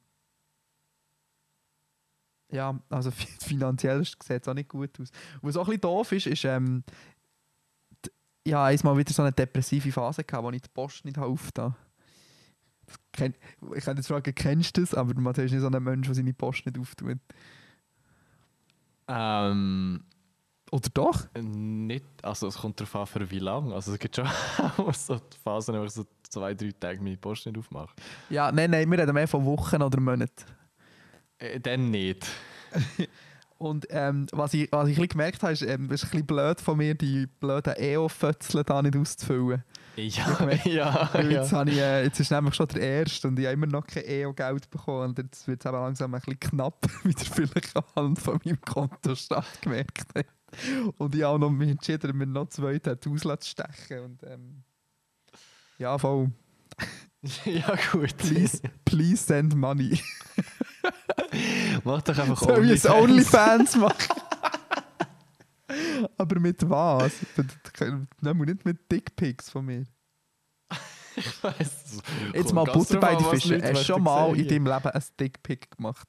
ja, 2.52 2.80
also 2.90 3.12
fi- 3.12 3.28
finanziell 3.42 4.04
sieht 4.04 4.42
es 4.42 4.48
auch 4.48 4.54
nicht 4.54 4.70
gut 4.70 5.00
aus. 5.00 5.10
Was 5.42 5.56
auch 5.58 5.62
ein 5.62 5.66
bisschen 5.68 5.82
doof 5.82 6.12
ist, 6.12 6.28
ist, 6.28 6.46
ähm, 6.46 6.84
d- 8.06 8.12
ja, 8.48 8.66
einmal 8.66 8.98
wieder 8.98 9.14
so 9.14 9.22
eine 9.24 9.32
depressive 9.32 9.92
Phase 9.92 10.24
gehabt, 10.24 10.44
wo 10.44 10.52
ich 10.52 10.62
die 10.62 10.70
Post 10.70 11.06
nicht 11.06 11.18
aufgetan 11.18 11.76
kenn, 13.14 13.34
Ich 13.76 13.84
könnte 13.86 14.02
jetzt 14.02 14.08
fragen, 14.08 14.36
kennst 14.36 14.76
du 14.78 14.82
das? 14.82 14.94
Aber 14.94 15.14
Matthias 15.20 15.46
ist 15.46 15.52
nicht 15.54 15.62
so 15.62 15.68
ein 15.68 15.84
Mensch, 15.84 16.06
der 16.08 16.16
seine 16.16 16.34
Post 16.34 16.66
nicht 16.66 16.78
auftut. 16.78 17.18
Ähm, 19.08 20.04
Oder 20.72 20.90
doch? 20.94 21.28
nicht, 21.40 22.06
also 22.24 22.48
es 22.48 22.58
kommt 22.58 22.80
darauf 22.80 22.96
an, 22.96 23.08
für 23.08 23.30
wie 23.32 23.40
lange. 23.40 23.74
Also 23.74 23.94
es 23.94 24.00
gibt 24.00 24.16
schon 24.16 24.28
auch 24.78 24.94
so 24.94 25.20
Phasen, 25.44 25.76
wo 25.80 25.84
ich 25.84 25.92
so 25.92 26.06
zwei, 26.34 26.54
drei 26.54 26.72
Tage 26.80 27.02
meine 27.02 27.18
Post 27.18 27.46
nicht 27.46 27.58
aufmache. 27.58 27.94
Ja, 28.30 28.52
nein, 28.52 28.72
nein, 28.72 28.90
wir 28.90 29.00
reden 29.00 29.14
mehr 29.14 29.28
von 29.28 29.46
Wochen 29.46 29.82
oder 29.82 30.00
Monaten. 30.00 30.46
Äh, 31.38 31.60
dann 31.60 31.92
nicht. 31.92 32.28
Und 33.60 33.88
ähm, 33.92 34.26
was, 34.34 34.54
ich, 34.54 34.70
was 34.72 34.90
ich 34.90 35.00
ein 35.00 35.08
gemerkt 35.08 35.42
habe, 35.42 35.54
ist, 35.54 35.62
ähm, 35.62 35.86
es 35.86 36.04
ist 36.04 36.06
ein 36.06 36.10
bisschen 36.10 36.26
blöd 36.26 36.60
von 36.60 36.78
mir, 36.78 36.96
die 36.96 37.28
blöden 37.28 37.74
EO-Fötzeln 37.78 38.66
da 38.66 38.82
nicht 38.82 38.98
auszufüllen. 38.98 39.64
Ja, 39.96 40.50
ja, 40.66 41.10
ja. 41.14 41.22
jetzt, 41.22 41.54
habe 41.54 41.70
ich, 41.70 41.78
äh, 41.78 42.04
jetzt 42.04 42.20
ist 42.20 42.32
nämlich 42.32 42.56
schon 42.56 42.68
der 42.68 42.82
erste 42.82 43.28
und 43.28 43.40
ich 43.40 43.46
habe 43.46 43.54
immer 43.54 43.68
noch 43.68 43.88
kein 43.88 44.04
EO-Geld 44.06 44.70
bekommen. 44.70 45.10
Und 45.10 45.20
jetzt 45.20 45.48
wird 45.48 45.64
es 45.64 45.66
eben 45.66 45.80
langsam 45.80 46.14
ein 46.14 46.20
bisschen 46.20 46.40
knapp, 46.40 46.86
wie 47.04 47.12
ihr 47.12 47.18
vielleicht 47.18 47.74
anhand 47.96 48.20
von 48.20 48.40
meinem 48.44 48.60
Kontostand 48.60 49.46
gemerkt 49.62 50.08
habt. 50.14 50.30
Und 50.98 51.16
ich 51.16 51.24
habe 51.24 51.36
auch 51.36 51.40
noch 51.40 51.50
mich 51.50 51.70
entschieden, 51.70 52.18
mir 52.18 52.28
noch 52.28 52.50
zwei 52.50 52.80
Tattoos 52.80 53.22
zu 53.22 53.38
stechen. 53.50 54.00
Und, 54.04 54.24
ähm, 54.24 54.64
ja, 55.78 55.98
voll. 55.98 56.32
ja, 57.46 57.76
gut. 57.92 58.18
Please, 58.18 58.62
please 58.86 59.24
send 59.24 59.56
money. 59.56 60.00
Mach 61.84 62.02
doch 62.02 62.18
einfach 62.18 62.40
Soll 62.40 62.70
ich 62.72 62.90
ein 62.90 62.92
OnlyFans. 62.92 63.76
OnlyFans 63.76 63.76
machen? 63.78 64.22
Aber 66.18 66.40
mit 66.40 66.70
was? 66.70 67.14
Nein, 68.22 68.38
nicht 68.38 68.66
mit 68.66 68.92
Dickpics 68.92 69.50
von 69.50 69.66
mir. 69.66 69.86
Ich 71.16 71.44
weiss. 71.44 72.00
Jetzt 72.34 72.54
mal 72.54 72.66
Butter 72.66 73.00
bei 73.00 73.12
an, 73.12 73.18
die 73.20 73.24
was 73.26 73.32
Fische. 73.32 73.56
Leute 73.56 73.70
Hast 73.72 73.82
du 73.82 73.86
schon 73.86 74.04
mal 74.04 74.36
in 74.38 74.48
deinem 74.48 74.66
Leben 74.66 74.88
ein 74.90 75.04
Dickpic 75.20 75.68
gemacht? 75.78 76.08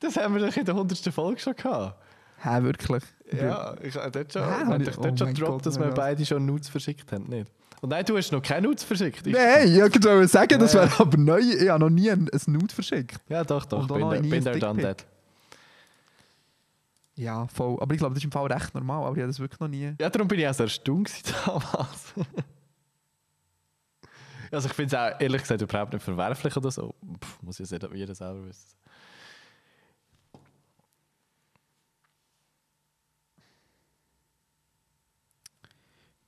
Das 0.00 0.16
haben 0.16 0.34
wir 0.34 0.46
doch 0.46 0.56
in 0.56 0.64
der 0.64 0.74
100. 0.74 1.12
Folge 1.12 1.40
schon 1.40 1.54
gehabt. 1.56 2.02
Hä, 2.40 2.62
wirklich? 2.62 3.02
Ja, 3.32 3.74
ich 3.82 3.96
habe 3.96 4.10
dort 4.12 4.32
schon, 4.32 4.42
wir 4.42 4.50
haben 4.50 4.80
ich- 4.80 4.88
doch 4.88 4.98
oh 4.98 5.02
dort 5.02 5.18
schon 5.18 5.28
gedroppt, 5.34 5.66
dass 5.66 5.78
wir 5.78 5.88
beide 5.90 6.24
schon 6.24 6.46
Nudes 6.46 6.68
verschickt 6.68 7.10
haben, 7.12 7.24
nicht? 7.24 7.50
Und 7.80 7.90
nein, 7.90 8.04
du 8.04 8.16
hast 8.16 8.32
noch 8.32 8.42
keine 8.42 8.66
Nudes 8.66 8.82
verschickt. 8.84 9.24
Ich- 9.26 9.32
Nein, 9.32 9.72
ich 9.72 9.80
wollte 9.80 10.26
sagen, 10.28 10.58
das 10.58 10.74
wäre 10.74 10.90
aber 10.98 11.16
neu. 11.16 11.38
Ich 11.38 11.68
habe 11.68 11.78
noch 11.80 11.90
nie 11.90 12.10
ein, 12.10 12.28
Nude 12.46 12.74
verschickt. 12.74 13.20
Ja, 13.28 13.44
doch, 13.44 13.64
doch. 13.66 13.80
Und 13.80 13.88
Bin 13.88 13.98
bin 14.30 14.34
ein 14.34 14.44
there 14.44 14.58
done 14.58 14.82
that. 14.82 15.06
Ja, 17.14 17.46
voll. 17.48 17.78
Aber 17.80 17.92
ich 17.94 17.98
glaube, 17.98 18.14
das 18.14 18.20
ist 18.20 18.24
im 18.26 18.32
Fall 18.32 18.50
recht 18.52 18.74
normal. 18.74 19.04
Aber 19.04 19.16
ich 19.16 19.22
habe 19.22 19.28
das 19.28 19.38
wirklich 19.40 19.60
noch 19.60 19.68
nie. 19.68 19.94
Ja, 20.00 20.10
darum 20.10 20.28
bin 20.28 20.38
ich 20.40 20.48
auch 20.48 20.54
sehr 20.54 20.68
stumm 20.68 21.04
damals. 21.44 22.14
also 24.52 24.68
ich 24.68 24.74
finde 24.74 24.96
es 24.96 25.00
auch 25.00 25.20
ehrlich 25.20 25.42
gesagt 25.42 25.60
überhaupt 25.62 25.92
nicht 25.92 26.02
verwerflich 26.02 26.56
oder 26.56 26.70
so. 26.70 26.94
Pff, 27.22 27.42
muss 27.42 27.58
ja 27.58 27.66
jeder 27.94 28.14
selber 28.14 28.46
wissen. 28.46 28.68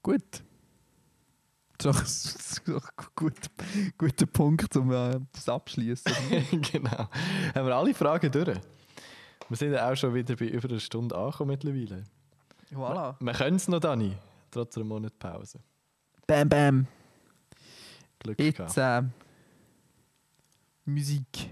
Gut. 0.02 0.42
Das 1.82 2.26
ist 2.26 2.68
doch 2.68 2.88
ein 2.96 3.06
gut, 3.16 3.34
guter 3.96 4.26
Punkt, 4.26 4.76
um 4.76 4.92
äh, 4.92 5.18
das 5.32 5.48
abschließen. 5.48 6.12
genau. 6.72 7.08
Haben 7.54 7.66
wir 7.66 7.74
alle 7.74 7.94
Fragen 7.94 8.30
durch? 8.30 8.58
Wir 9.48 9.56
sind 9.56 9.72
ja 9.72 9.90
auch 9.90 9.96
schon 9.96 10.14
wieder 10.14 10.36
bei 10.36 10.46
über 10.46 10.68
einer 10.68 10.78
Stunde 10.78 11.16
angekommen 11.16 11.50
mittlerweile. 11.50 12.04
voilà. 12.70 13.16
Wir 13.18 13.32
können 13.32 13.56
es 13.56 13.66
noch, 13.66 13.80
Dani, 13.80 14.16
trotz 14.50 14.76
einer 14.76 14.84
Monatpause. 14.84 15.60
Bam, 16.26 16.48
bam. 16.48 16.86
Glück 18.18 18.38
Jetzt 18.38 18.76
äh, 18.76 19.02
Musik. 20.84 21.50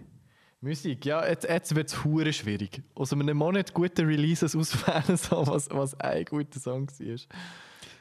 Musik, 0.60 1.06
ja, 1.06 1.26
jetzt, 1.26 1.48
jetzt 1.48 1.74
wird 1.74 1.88
es 1.88 2.04
hure 2.04 2.32
schwierig. 2.32 2.82
Aus 2.94 3.12
einem 3.12 3.36
Monat 3.36 3.72
gute 3.72 4.06
Releases 4.06 4.54
auswählen, 4.54 5.16
so, 5.16 5.46
was, 5.46 5.70
was 5.70 5.98
ein 6.00 6.24
guter 6.24 6.58
Song 6.60 6.88
war. 6.88 7.18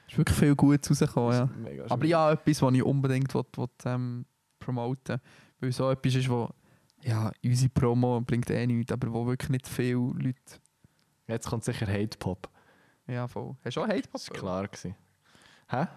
Ist 0.08 0.18
wirklich 0.18 0.38
viel 0.38 0.55
Gutes 0.55 0.89
rausgekommen, 0.89 1.34
ja. 1.34 1.86
Aber 1.89 2.05
ja, 2.05 2.32
etwas, 2.32 2.62
was 2.62 2.74
ich 2.74 2.84
unbedingt 2.84 3.34
will, 3.34 3.43
will, 3.55 3.68
ähm, 3.86 4.26
promoten 4.60 5.20
Weil 5.60 5.72
so 5.72 5.89
etwas 5.91 6.16
ist, 6.16 6.30
wo 6.30 6.49
ja, 7.03 7.32
unsere 7.43 7.70
Promo 7.70 8.22
bringt 8.22 8.49
eh 8.49 8.66
nichts, 8.66 8.91
aber 8.91 9.12
wo 9.14 9.26
wirklich 9.28 9.49
nicht 9.49 9.68
viele 9.68 10.14
Leute. 10.18 10.60
Jetzt 11.28 11.47
kommt 11.47 11.64
sicher 11.64 11.88
Hate 11.88 12.18
Pop. 12.18 12.49
Ja, 13.08 13.28
voll. 13.28 13.55
Hast 13.64 13.78
du 13.78 13.82
auch 13.82 13.88
Hate-Pop? 13.88 14.14
Das 14.14 14.30
war 14.30 14.38
klar. 14.38 14.68
Gewesen. 14.68 14.95
Hä? 15.70 15.88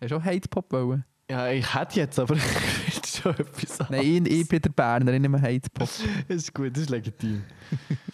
Hast 0.00 0.10
du 0.10 0.16
auch 0.16 0.24
Hate-Pop 0.24 0.70
wollen? 0.72 1.04
Ja, 1.30 1.48
ich 1.50 1.74
hätte 1.74 2.00
jetzt, 2.00 2.18
aber 2.18 2.34
ich 2.86 2.96
will 2.96 3.04
schon 3.04 3.32
etwas 3.32 3.76
sagen. 3.76 3.94
Nein, 3.94 4.26
ich, 4.26 4.40
ich 4.40 4.48
bin 4.48 4.60
der 4.60 4.70
Berner, 4.70 5.12
ich 5.12 5.20
nehme 5.20 5.40
Hate-Pop. 5.40 5.88
Ist 6.28 6.54
gut, 6.54 6.74
das 6.74 6.84
ist 6.84 6.90
legitim. 6.90 7.42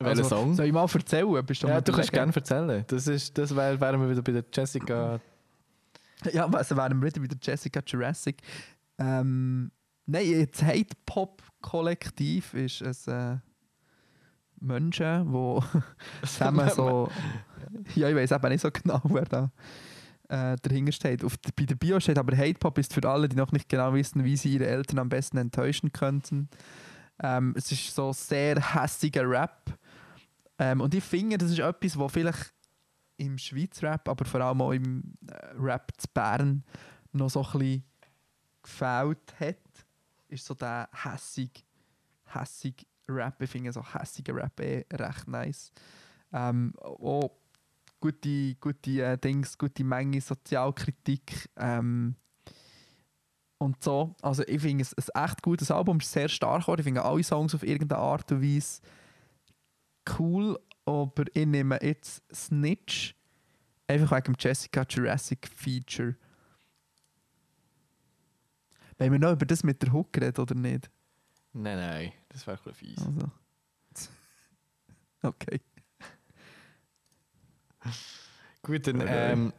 Welcher 0.00 0.24
Also, 0.24 0.36
Song? 0.36 0.54
Soll 0.54 0.66
ich 0.66 0.72
mal 0.72 0.86
erzählen? 0.92 1.46
Bist 1.46 1.62
Ja, 1.62 1.76
am 1.76 1.84
du 1.84 1.92
kannst 1.92 2.10
gerne 2.10 2.34
erzählen. 2.34 2.84
Das, 2.88 3.06
ist, 3.06 3.36
das 3.36 3.54
wär, 3.54 3.78
wären 3.80 4.00
wir 4.00 4.10
wieder 4.10 4.22
bei 4.22 4.32
der 4.32 4.44
Jessica. 4.52 5.20
Ja, 6.32 6.46
also 6.46 6.76
wären 6.76 7.00
wir 7.00 7.06
wieder 7.08 7.20
bei 7.20 7.26
der 7.26 7.38
Jessica 7.40 7.80
Jurassic. 7.86 8.38
Ähm, 8.98 9.70
nein, 10.06 10.48
das 10.50 10.62
Hate-Pop-Kollektiv 10.62 12.54
ist 12.54 12.80
es 12.80 13.06
äh, 13.08 13.36
Menschen, 14.58 15.30
die 15.32 15.60
zusammen 16.26 16.70
so. 16.70 17.10
Ja, 17.94 18.08
ich 18.08 18.16
weiß 18.16 18.32
eben 18.32 18.48
nicht 18.48 18.60
so 18.62 18.70
genau, 18.70 19.00
wer 19.04 19.24
da 19.24 19.50
äh, 20.30 20.56
dahinter 20.62 20.92
steht. 20.92 21.24
Auf 21.24 21.36
bei 21.56 21.64
der 21.64 21.74
Bio 21.74 22.00
steht 22.00 22.18
aber 22.18 22.36
Hate-Pop 22.36 22.78
ist 22.78 22.94
für 22.94 23.06
alle, 23.06 23.28
die 23.28 23.36
noch 23.36 23.52
nicht 23.52 23.68
genau 23.68 23.92
wissen, 23.92 24.24
wie 24.24 24.36
sie 24.36 24.54
ihre 24.54 24.66
Eltern 24.66 24.98
am 24.98 25.08
besten 25.08 25.36
enttäuschen 25.36 25.92
könnten. 25.92 26.48
Ähm, 27.22 27.54
es 27.56 27.70
ist 27.70 27.94
so 27.94 28.12
sehr 28.12 28.74
hässiger 28.74 29.28
Rap. 29.28 29.78
Ähm, 30.60 30.82
und 30.82 30.94
ich 30.94 31.02
finde, 31.02 31.38
das 31.38 31.50
ist 31.50 31.58
etwas, 31.58 31.98
was 31.98 32.12
vielleicht 32.12 32.52
im 33.16 33.38
Schweizer 33.38 33.90
Rap, 33.90 34.06
aber 34.10 34.26
vor 34.26 34.42
allem 34.42 34.60
auch 34.60 34.72
im 34.72 35.14
äh, 35.26 35.34
Rap 35.58 35.90
zu 35.96 36.06
Bern 36.12 36.62
noch 37.12 37.30
so 37.30 37.42
ein 37.42 37.58
bisschen 37.58 37.84
gefällt 38.62 39.40
hat, 39.40 39.56
ist 40.28 40.44
so 40.44 40.52
der 40.52 40.90
hässig, 40.92 41.64
hässig 42.26 42.86
Rap. 43.08 43.40
Ich 43.40 43.48
finde 43.48 43.72
so 43.72 43.82
hässiger 43.82 44.34
Rap 44.36 44.60
eh 44.60 44.84
recht 44.92 45.26
nice. 45.28 45.72
Ähm, 46.30 46.74
auch 46.78 47.30
gute, 47.98 48.54
gute 48.56 49.02
äh, 49.02 49.16
Dings, 49.16 49.56
gute 49.56 49.82
Menge 49.82 50.20
Sozialkritik 50.20 51.48
ähm, 51.56 52.16
und 53.56 53.82
so. 53.82 54.14
Also 54.20 54.42
ich 54.46 54.60
finde 54.60 54.82
es 54.82 54.94
ein 55.14 55.24
echt 55.24 55.42
gutes 55.42 55.70
Album, 55.70 56.00
ist 56.00 56.12
sehr 56.12 56.28
stark 56.28 56.62
geworden. 56.62 56.80
Ich 56.80 56.84
finde 56.84 57.02
alle 57.02 57.24
Songs 57.24 57.54
auf 57.54 57.62
irgendeine 57.62 58.02
Art 58.02 58.30
und 58.30 58.42
Weise 58.42 58.82
cool, 60.18 60.58
aber 60.84 61.24
ich 61.34 61.46
nehme 61.46 61.78
jetzt 61.82 62.22
Snitch 62.34 63.14
einfach 63.86 64.16
wegen 64.16 64.32
dem 64.32 64.36
Jessica 64.38 64.84
Jurassic 64.88 65.48
Feature. 65.48 66.16
Wollen 68.98 69.12
wir 69.12 69.18
noch 69.18 69.32
über 69.32 69.46
das 69.46 69.62
mit 69.62 69.82
der 69.82 69.92
Hook 69.92 70.16
reden 70.16 70.40
oder 70.40 70.54
nicht? 70.54 70.90
Nein, 71.52 71.78
nein, 71.78 72.12
das 72.28 72.46
wäre 72.46 72.58
ein 72.58 72.64
bisschen 72.64 72.94
fies. 72.96 73.06
Also. 73.06 73.30
Okay. 75.22 75.60
Gut, 78.62 78.86
dann 78.86 79.02
ähm, 79.06 79.52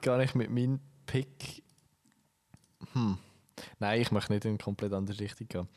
gehe 0.00 0.24
ich 0.24 0.34
mit 0.34 0.50
meinem 0.50 0.80
Pick. 1.04 1.62
Hm. 2.94 3.18
Nein, 3.78 4.00
ich 4.00 4.10
möchte 4.10 4.32
nicht 4.32 4.44
in 4.44 4.50
eine 4.50 4.58
komplett 4.58 4.92
andere 4.92 5.18
Richtung 5.20 5.48
gehen. 5.48 5.68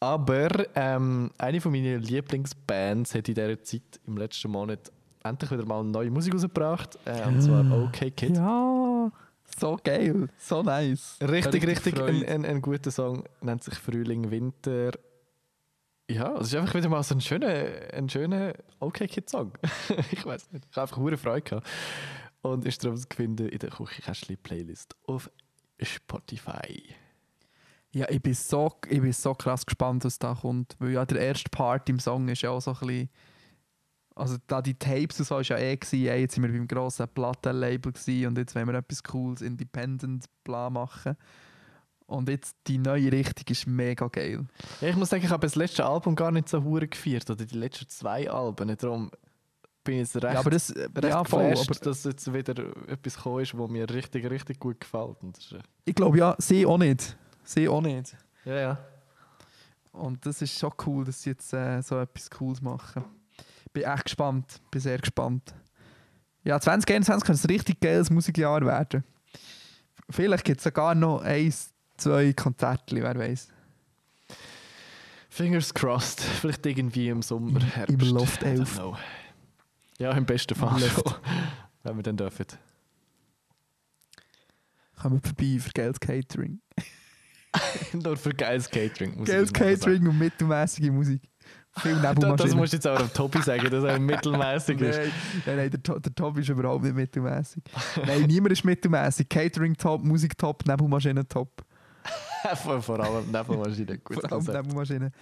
Aber 0.00 0.50
ähm, 0.74 1.30
eine 1.38 1.60
von 1.60 1.72
meinen 1.72 2.02
Lieblingsbands 2.02 3.14
hat 3.14 3.28
in 3.28 3.34
dieser 3.34 3.62
Zeit 3.62 4.00
im 4.06 4.16
letzten 4.16 4.50
Monat 4.50 4.90
endlich 5.22 5.50
wieder 5.50 5.64
mal 5.64 5.84
neue 5.84 6.10
Musik 6.10 6.34
rausgebracht. 6.34 6.98
Äh, 7.04 7.26
und 7.26 7.40
zwar 7.40 7.64
OK 7.70 8.16
Kid. 8.16 8.36
Ja, 8.36 9.10
so 9.58 9.78
geil, 9.82 10.28
so 10.38 10.62
nice. 10.62 11.18
Richtig, 11.20 11.66
Richtig 11.66 11.98
richtig 11.98 12.00
ein, 12.00 12.24
ein, 12.24 12.44
ein 12.44 12.62
guter 12.62 12.90
Song. 12.90 13.24
Nennt 13.40 13.62
sich 13.62 13.74
Frühling, 13.74 14.30
Winter. 14.30 14.92
Ja, 16.10 16.36
es 16.36 16.48
ist 16.48 16.56
einfach 16.56 16.74
wieder 16.74 16.88
mal 16.88 17.02
so 17.02 17.14
ein 17.14 17.20
schöner, 17.20 17.64
ein 17.92 18.08
schöner 18.08 18.54
OK 18.80 19.06
Kid 19.08 19.30
Song. 19.30 19.52
ich 20.10 20.24
weiß 20.24 20.52
nicht. 20.52 20.66
Ich 20.70 20.76
habe 20.76 20.82
einfach 20.82 20.96
hure 20.96 21.16
Freude 21.16 21.42
gehabt. 21.42 21.66
Und 22.42 22.66
ist 22.66 22.82
darum 22.82 22.96
zu 22.96 23.06
finden 23.14 23.48
in 23.48 23.58
der 23.58 23.70
Küchenkästchen 23.70 24.36
Playlist 24.36 24.96
auf 25.06 25.30
Spotify. 25.80 26.94
Ja, 27.94 28.08
ich 28.08 28.22
bin, 28.22 28.32
so, 28.32 28.72
ich 28.88 29.00
bin 29.00 29.12
so 29.12 29.34
krass 29.34 29.66
gespannt, 29.66 30.04
was 30.04 30.18
da 30.18 30.34
kommt. 30.34 30.76
Weil 30.78 30.92
ja 30.92 31.04
der 31.04 31.20
erste 31.20 31.50
Part 31.50 31.88
im 31.88 31.98
Song 31.98 32.28
ist 32.28 32.42
ja 32.42 32.50
auch 32.50 32.60
so 32.60 32.72
ein 32.72 32.86
bisschen. 32.86 33.10
Also 34.14 34.36
da 34.46 34.60
die 34.60 34.74
Tapes 34.74 35.18
und 35.20 35.26
so 35.26 35.38
ist 35.38 35.48
ja 35.48 35.58
eh 35.58 35.74
gewesen, 35.74 36.06
ey, 36.06 36.20
jetzt 36.20 36.34
sind 36.34 36.42
wir 36.42 36.52
beim 36.52 36.68
grossen 36.68 37.08
Plattenlabel 37.08 37.92
und 38.26 38.38
jetzt 38.38 38.54
wollen 38.54 38.66
wir 38.66 38.74
etwas 38.74 39.02
Cooles, 39.02 39.40
Independent, 39.40 40.26
bla 40.44 40.68
machen. 40.68 41.16
Und 42.06 42.28
jetzt 42.28 42.56
die 42.66 42.76
neue 42.76 43.10
Richtung 43.10 43.44
ist 43.48 43.66
mega 43.66 44.06
geil. 44.08 44.44
Ja, 44.82 44.88
ich 44.88 44.96
muss 44.96 45.08
sagen, 45.08 45.24
ich 45.24 45.30
habe 45.30 45.46
das 45.46 45.54
letzte 45.54 45.86
Album 45.86 46.14
gar 46.14 46.30
nicht 46.30 46.48
so 46.48 46.62
hure 46.62 46.86
gefeiert. 46.86 47.28
Oder 47.30 47.46
die 47.46 47.56
letzten 47.56 47.88
zwei 47.88 48.30
Alben. 48.30 48.76
Darum 48.76 49.10
bin 49.82 49.94
ich 49.94 50.00
jetzt 50.00 50.16
recht, 50.16 50.34
ja, 50.34 50.40
aber 50.40 50.50
das, 50.50 50.74
recht 50.76 51.04
ja, 51.04 51.24
voll, 51.24 51.50
geflasht, 51.50 51.70
aber 51.70 51.80
dass 51.80 52.04
jetzt 52.04 52.32
wieder 52.32 52.54
etwas 52.86 53.16
gekommen 53.16 53.40
ist, 53.40 53.56
was 53.58 53.70
mir 53.70 53.88
richtig, 53.88 54.28
richtig 54.28 54.60
gut 54.60 54.80
gefällt. 54.80 55.16
Ich 55.84 55.94
glaube 55.94 56.18
ja, 56.18 56.36
sie 56.38 56.66
auch 56.66 56.78
nicht. 56.78 57.16
Sie 57.44 57.68
auch 57.68 57.80
nicht. 57.80 58.16
ja, 58.44 58.54
ja. 58.54 58.78
Und 59.92 60.24
das 60.24 60.40
ist 60.40 60.58
schon 60.58 60.72
cool, 60.86 61.04
dass 61.04 61.22
sie 61.22 61.30
jetzt 61.30 61.52
äh, 61.52 61.82
so 61.82 61.98
etwas 62.00 62.30
Cooles 62.30 62.62
machen. 62.62 63.04
Bin 63.74 63.82
echt 63.82 64.04
gespannt, 64.04 64.60
bin 64.70 64.80
sehr 64.80 64.96
gespannt. 64.98 65.52
Ja, 66.44 66.58
2021 66.58 67.26
könnte 67.26 67.38
es 67.38 67.44
ein 67.44 67.50
richtig 67.50 67.80
geiles 67.80 68.08
Musikjahr 68.10 68.64
werden. 68.64 69.04
Vielleicht 70.08 70.44
gibt 70.44 70.58
es 70.60 70.64
sogar 70.64 70.94
noch 70.94 71.20
eins, 71.22 71.72
zwei 71.98 72.32
Konzerte, 72.32 72.96
wer 72.96 73.14
weiß. 73.18 73.48
Fingers 75.28 75.72
crossed. 75.74 76.20
Vielleicht 76.20 76.64
irgendwie 76.66 77.08
im 77.08 77.20
Sommer, 77.22 77.60
Im- 77.60 77.66
Herbst. 77.66 77.92
im 77.94 78.00
Loft 78.14 78.42
I 78.42 78.46
don't 78.46 78.58
11. 78.60 78.74
know. 78.76 78.96
Ja, 79.98 80.12
im 80.12 80.24
besten 80.26 80.54
Fall 80.54 80.80
schon. 80.80 81.14
Wenn 81.82 81.96
wir 81.96 82.02
dann 82.02 82.16
dürfen. 82.16 82.46
Kommen 85.00 85.20
wir 85.22 85.28
vorbei 85.28 85.58
für 85.60 85.70
geiles 85.72 86.00
Catering. 86.00 86.60
Nur 87.92 88.16
für 88.16 88.30
geiles 88.30 88.68
Catering. 88.70 89.16
muss 89.18 89.28
Geiles. 89.28 89.52
Catering 89.52 90.06
und 90.06 90.18
mittelmäßige 90.18 90.90
Musik. 90.90 91.22
Viel 91.78 91.94
das 92.02 92.14
Nebelmaschinen. 92.14 92.56
musst 92.58 92.72
du 92.72 92.76
jetzt 92.76 92.86
auch 92.86 92.98
dem 92.98 93.12
Tobi 93.12 93.42
sagen, 93.42 93.70
dass 93.70 93.84
er 93.84 93.98
mittelmäßig 93.98 94.80
ist. 94.80 94.98
Nein, 94.98 95.12
nein, 95.46 95.56
nein 95.56 95.70
der, 95.70 96.00
der 96.00 96.14
Top 96.14 96.38
ist 96.38 96.48
überhaupt 96.48 96.84
nicht 96.84 96.94
mittelmäßig. 96.94 97.62
nein, 98.06 98.22
niemand 98.22 98.52
ist 98.52 98.64
mittelmäßig. 98.64 99.28
Catering 99.28 99.76
top, 99.76 100.02
Musik 100.04 100.36
top, 100.36 100.66
Nebelmaschinen 100.66 101.28
top. 101.28 101.64
vor, 102.56 102.82
vor 102.82 103.00
allem 103.00 103.30
Nebelmaschine. 103.30 103.98
Gut 103.98 104.20
Vor 104.20 104.32
allem. 104.32 104.44
Nebelmaschinen. 104.44 105.12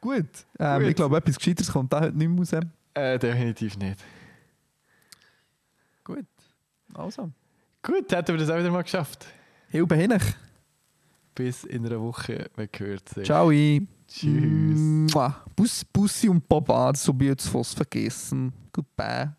Gut. 0.00 0.46
Ähm, 0.58 0.80
Gut. 0.80 0.88
Ich 0.88 0.96
glaube, 0.96 1.16
etwas 1.16 1.36
Gescheiteres 1.36 1.70
kommt 1.72 1.92
da 1.92 2.00
heute 2.00 2.16
nicht 2.16 2.28
mehr 2.28 2.38
raus. 2.38 2.66
Äh, 2.94 3.18
definitiv 3.18 3.76
nicht. 3.76 4.02
Gut. 6.04 6.26
Also. 6.94 7.30
Gut, 7.82 8.10
hätten 8.10 8.28
wir 8.28 8.38
das 8.38 8.50
auch 8.50 8.58
wieder 8.58 8.70
mal 8.70 8.82
geschafft. 8.82 9.26
Hilfe 9.76 9.94
hin. 9.94 10.18
Bis 11.34 11.64
in 11.64 11.86
einer 11.86 12.00
Woche. 12.00 12.50
Wir 12.56 12.66
gehört 12.66 13.08
sich. 13.08 13.26
Ciao. 13.26 13.50
Tschüss. 13.50 15.12
Mua. 15.12 15.44
Bus, 15.54 15.84
Bussi 15.84 16.28
und 16.28 16.48
Baba, 16.48 16.94
so 16.94 17.18
wie 17.18 17.26
jetzt 17.26 17.48
fast 17.48 17.74
vergessen. 17.74 18.52
Goodbye. 18.72 19.32